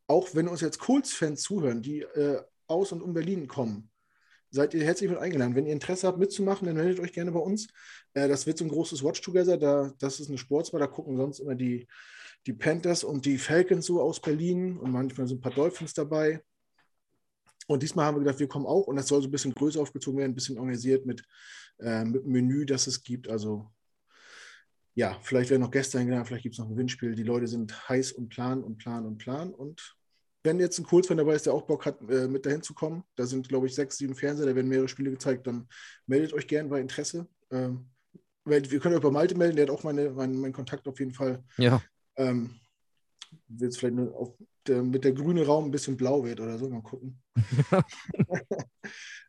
[0.08, 3.92] Auch wenn uns jetzt Colts-Fans zuhören, die äh, aus und um Berlin kommen,
[4.50, 5.56] seid ihr herzlich mit eingeladen.
[5.56, 7.68] Wenn ihr Interesse habt mitzumachen, dann meldet euch gerne bei uns.
[8.14, 9.58] Äh, das wird so ein großes Watch Together.
[9.58, 11.88] Da, das ist eine Sportsbar, da gucken sonst immer die,
[12.48, 16.42] die Panthers und die Falcons so aus Berlin und manchmal sind ein paar Dolphins dabei.
[17.68, 19.82] Und diesmal haben wir gedacht, wir kommen auch und das soll so ein bisschen größer
[19.82, 21.24] aufgezogen werden, ein bisschen organisiert mit,
[21.80, 23.28] äh, mit Menü, das es gibt.
[23.28, 23.70] Also
[24.96, 27.14] ja, vielleicht werden noch Gäste eingeladen, vielleicht gibt es noch ein Windspiel.
[27.14, 29.54] Die Leute sind heiß und plan und plan und plan.
[29.54, 29.98] Und
[30.44, 33.04] wenn jetzt ein Kurzfan dabei ist, der auch Bock hat, äh, mit dahin zu kommen,
[33.16, 35.68] da sind, glaube ich, sechs, sieben Fernseher, da werden mehrere Spiele gezeigt, dann
[36.06, 37.28] meldet euch gern bei Interesse.
[37.52, 37.90] Ähm,
[38.46, 41.14] wir können euch bei Malte melden, der hat auch meine, meinen, meinen Kontakt auf jeden
[41.14, 41.44] Fall.
[41.58, 41.82] Ja.
[42.18, 42.60] Ähm,
[43.48, 44.38] wird es vielleicht nur
[44.68, 46.70] der, mit der grüne Raum ein bisschen blau wird oder so.
[46.70, 47.22] Mal gucken.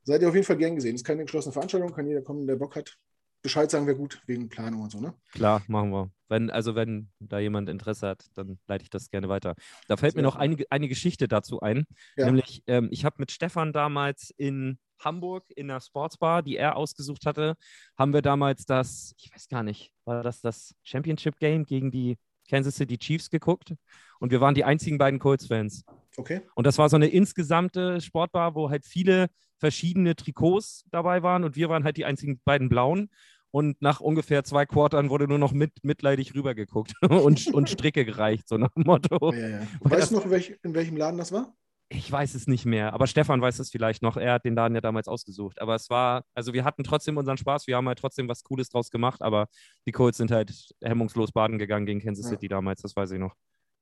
[0.04, 0.94] Seid ihr auf jeden Fall gern gesehen.
[0.94, 2.96] Es ist keine geschlossene Veranstaltung, kann jeder kommen, der Bock hat.
[3.42, 5.14] Bescheid sagen wäre gut, wegen Planung und so, ne?
[5.32, 6.10] Klar, machen wir.
[6.28, 9.54] Wenn, also wenn da jemand Interesse hat, dann leite ich das gerne weiter.
[9.86, 11.86] Da fällt mir noch eine, eine Geschichte dazu ein.
[12.16, 12.26] Ja.
[12.26, 17.26] Nämlich, ähm, ich habe mit Stefan damals in Hamburg in der Sportsbar, die er ausgesucht
[17.26, 17.54] hatte,
[17.96, 22.18] haben wir damals das, ich weiß gar nicht, war das das Championship Game gegen die
[22.48, 23.74] Kansas City Chiefs geguckt
[24.18, 25.84] und wir waren die einzigen beiden Colts-Fans.
[26.16, 26.40] Okay.
[26.54, 31.56] Und das war so eine insgesamte Sportbar, wo halt viele verschiedene Trikots dabei waren und
[31.56, 33.10] wir waren halt die einzigen beiden blauen.
[33.50, 38.46] Und nach ungefähr zwei Quartern wurde nur noch mit, mitleidig rübergeguckt und, und Stricke gereicht,
[38.46, 39.32] so nach dem Motto.
[39.32, 39.60] Ja, ja.
[39.80, 41.54] Weißt du noch, in, welch, in welchem Laden das war?
[41.90, 44.18] Ich weiß es nicht mehr, aber Stefan weiß es vielleicht noch.
[44.18, 45.58] Er hat den Laden ja damals ausgesucht.
[45.60, 48.68] Aber es war, also wir hatten trotzdem unseren Spaß, wir haben halt trotzdem was Cooles
[48.68, 49.48] draus gemacht, aber
[49.86, 50.52] die Colts sind halt
[50.82, 52.30] hemmungslos baden gegangen gegen Kansas Ja.
[52.30, 53.34] City damals, das weiß ich noch.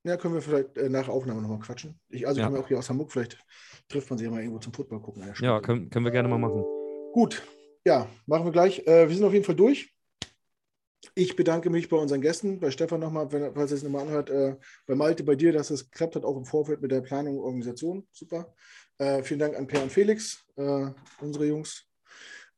[0.05, 1.99] Ja, können wir vielleicht äh, nach Aufnahme nochmal quatschen.
[2.07, 2.49] Ich, also ich Ja.
[2.49, 3.37] komme auch hier aus Hamburg, vielleicht
[3.89, 5.23] trifft man sich ja mal irgendwo zum Football gucken.
[5.41, 6.63] Ja, können, können wir gerne mal machen.
[7.11, 7.43] Gut,
[7.85, 8.87] ja, machen wir gleich.
[8.87, 9.93] Äh, wir sind auf jeden Fall durch.
[11.15, 14.55] Ich bedanke mich bei unseren Gästen, bei Stefan nochmal, falls er es nochmal anhört, äh,
[14.85, 17.43] bei Malte, bei dir, dass es geklappt hat, auch im Vorfeld mit der Planung und
[17.43, 18.07] Organisation.
[18.11, 18.53] Super.
[18.97, 20.87] Äh, vielen Dank an Per und Felix, äh,
[21.19, 21.85] unsere Jungs.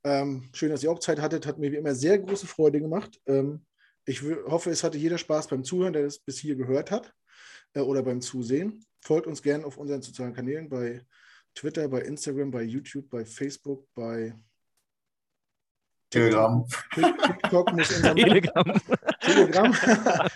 [0.03, 1.45] Ähm, schön, dass ihr auch Zeit hattet.
[1.45, 3.19] Hat mir wie immer sehr große Freude gemacht.
[3.25, 3.65] Ähm,
[4.05, 7.13] ich hoffe, es hatte jeder Spaß beim Zuhören, der es bis hier gehört hat
[7.73, 8.85] äh, oder beim Zusehen.
[9.01, 11.05] Folgt uns gerne auf unseren sozialen Kanälen bei
[11.55, 14.33] Twitter, bei Instagram, bei YouTube, bei Facebook, bei
[16.09, 16.65] Telegram.
[16.93, 18.81] TikTok muss unser Telegram.
[19.21, 19.73] Telegram.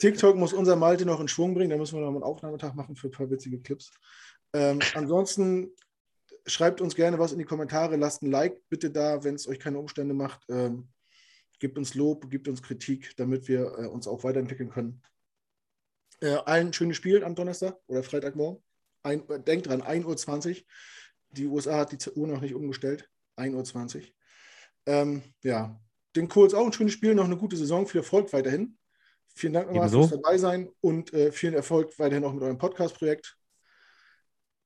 [0.00, 1.70] TikTok muss unser Malte noch in Schwung bringen.
[1.70, 3.92] Da müssen wir noch einen Aufnahmetag machen für ein paar witzige Clips.
[4.52, 5.70] Ähm, ansonsten
[6.46, 7.96] schreibt uns gerne was in die Kommentare.
[7.96, 10.40] Lasst ein Like bitte da, wenn es euch keine Umstände macht.
[10.48, 10.88] Ähm,
[11.58, 15.02] gebt uns Lob, gebt uns Kritik, damit wir äh, uns auch weiterentwickeln können.
[16.20, 18.62] Äh, allen schönes Spiel am Donnerstag oder Freitagmorgen.
[19.02, 20.64] Ein, äh, denkt dran, 1.20 Uhr.
[21.30, 23.08] Die USA hat die Uhr noch nicht umgestellt.
[23.36, 24.02] 1.20 Uhr.
[24.86, 25.80] Ähm, ja,
[26.16, 28.78] den Kurz auch ein schönes Spiel, noch eine gute Saison, viel Erfolg weiterhin.
[29.34, 33.36] Vielen Dank nochmal fürs dabei sein und äh, vielen Erfolg weiterhin auch mit eurem Podcast-Projekt.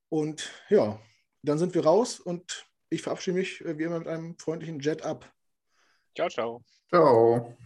[0.09, 0.99] Und ja,
[1.41, 5.01] dann sind wir raus und ich verabschiede mich äh, wie immer mit einem freundlichen Jet
[5.01, 5.31] ab.
[6.15, 6.63] Ciao, ciao.
[6.89, 7.57] Ciao.